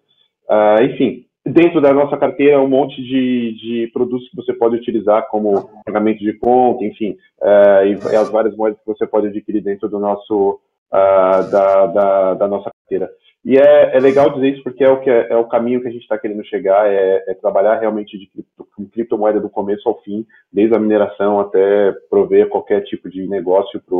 Uh, 0.49 0.83
enfim, 0.83 1.25
dentro 1.45 1.81
da 1.81 1.93
nossa 1.93 2.17
carteira, 2.17 2.61
um 2.61 2.67
monte 2.67 3.01
de, 3.01 3.53
de 3.53 3.91
produtos 3.93 4.29
que 4.29 4.35
você 4.35 4.53
pode 4.53 4.75
utilizar, 4.75 5.27
como 5.29 5.69
pagamento 5.85 6.19
de 6.19 6.33
conta, 6.33 6.83
enfim, 6.83 7.17
uh, 7.41 7.85
e, 7.85 8.15
as 8.15 8.29
várias 8.29 8.55
moedas 8.55 8.79
que 8.79 8.85
você 8.85 9.07
pode 9.07 9.27
adquirir 9.27 9.61
dentro 9.61 9.87
do 9.87 9.99
nosso, 9.99 10.59
da, 10.91 11.85
da, 11.87 12.33
da, 12.35 12.47
nossa 12.47 12.69
carteira. 12.71 13.09
E 13.45 13.59
é, 13.59 13.95
é, 13.95 13.99
legal 13.99 14.31
dizer 14.31 14.49
isso 14.49 14.63
porque 14.63 14.83
é 14.83 14.89
o, 14.89 14.99
que 14.99 15.09
é, 15.09 15.27
é 15.29 15.37
o 15.37 15.47
caminho 15.47 15.79
que 15.79 15.87
a 15.87 15.91
gente 15.91 16.01
está 16.01 16.17
querendo 16.17 16.43
chegar, 16.45 16.91
é, 16.91 17.23
é, 17.27 17.33
trabalhar 17.35 17.79
realmente 17.79 18.17
de 18.17 18.25
cripto, 18.25 18.67
com 18.75 18.89
criptomoeda 18.89 19.39
do 19.39 19.51
começo 19.51 19.87
ao 19.87 20.01
fim, 20.01 20.25
desde 20.51 20.75
a 20.75 20.79
mineração 20.79 21.39
até 21.39 21.91
prover 22.09 22.49
qualquer 22.49 22.81
tipo 22.85 23.07
de 23.07 23.27
negócio 23.27 23.79
para 23.79 23.95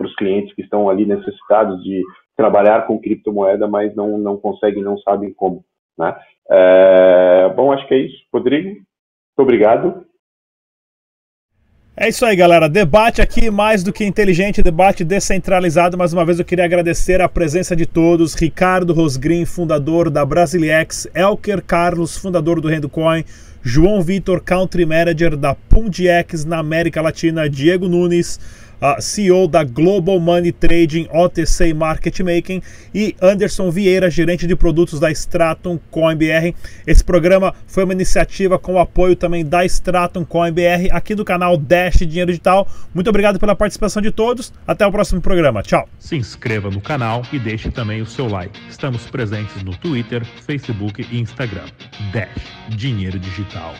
os 0.00 0.14
clientes 0.16 0.54
que 0.54 0.62
estão 0.62 0.88
ali 0.88 1.04
necessitados 1.06 1.82
de 1.82 2.02
trabalhar 2.36 2.86
com 2.86 2.98
criptomoeda, 2.98 3.68
mas 3.68 3.94
não, 3.94 4.18
não 4.18 4.36
conseguem, 4.36 4.82
não 4.82 4.96
sabem 4.98 5.32
como. 5.34 5.64
Né? 5.98 6.16
É, 6.50 7.52
bom, 7.54 7.72
acho 7.72 7.86
que 7.86 7.94
é 7.94 7.98
isso. 7.98 8.24
Rodrigo, 8.32 8.68
muito 8.68 8.86
obrigado. 9.38 10.06
É 12.02 12.08
isso 12.08 12.24
aí, 12.24 12.34
galera. 12.34 12.66
Debate 12.66 13.20
aqui 13.20 13.50
mais 13.50 13.82
do 13.82 13.92
que 13.92 14.06
inteligente, 14.06 14.62
debate 14.62 15.04
descentralizado. 15.04 15.98
Mais 15.98 16.14
uma 16.14 16.24
vez 16.24 16.38
eu 16.38 16.46
queria 16.46 16.64
agradecer 16.64 17.20
a 17.20 17.28
presença 17.28 17.76
de 17.76 17.84
todos. 17.84 18.32
Ricardo 18.32 18.94
Rosgrim, 18.94 19.44
fundador 19.44 20.08
da 20.08 20.24
Brasilex, 20.24 21.06
Elker 21.14 21.62
Carlos, 21.62 22.16
fundador 22.16 22.58
do 22.58 22.68
Rendocoin, 22.68 23.22
João 23.62 24.00
Vitor, 24.00 24.40
Country 24.42 24.86
Manager 24.86 25.36
da 25.36 25.54
Pundiex 25.54 26.46
na 26.46 26.60
América 26.60 27.02
Latina, 27.02 27.50
Diego 27.50 27.86
Nunes, 27.86 28.40
CEO 29.00 29.46
da 29.46 29.64
Global 29.64 30.18
Money 30.18 30.52
Trading 30.52 31.08
OTC 31.12 31.74
Market 31.74 32.20
Making, 32.20 32.62
e 32.94 33.14
Anderson 33.20 33.70
Vieira, 33.70 34.10
gerente 34.10 34.46
de 34.46 34.56
produtos 34.56 34.98
da 34.98 35.10
Stratum 35.10 35.78
CoinBR. 35.90 36.54
Esse 36.86 37.04
programa 37.04 37.54
foi 37.66 37.84
uma 37.84 37.92
iniciativa 37.92 38.58
com 38.58 38.74
o 38.74 38.78
apoio 38.78 39.16
também 39.16 39.44
da 39.44 39.64
Stratum 39.64 40.24
CoinBR, 40.24 40.88
aqui 40.92 41.14
do 41.14 41.24
canal 41.24 41.56
Dash 41.56 41.98
Dinheiro 41.98 42.30
Digital. 42.30 42.66
Muito 42.94 43.08
obrigado 43.08 43.38
pela 43.38 43.54
participação 43.54 44.02
de 44.02 44.10
todos. 44.10 44.52
Até 44.66 44.86
o 44.86 44.92
próximo 44.92 45.20
programa. 45.20 45.62
Tchau. 45.62 45.88
Se 45.98 46.16
inscreva 46.16 46.70
no 46.70 46.80
canal 46.80 47.22
e 47.32 47.38
deixe 47.38 47.70
também 47.70 48.00
o 48.02 48.06
seu 48.06 48.28
like. 48.28 48.58
Estamos 48.68 49.06
presentes 49.06 49.62
no 49.62 49.76
Twitter, 49.76 50.24
Facebook 50.46 51.06
e 51.10 51.20
Instagram. 51.20 51.66
Dash 52.12 52.28
Dinheiro 52.68 53.18
Digital. 53.18 53.74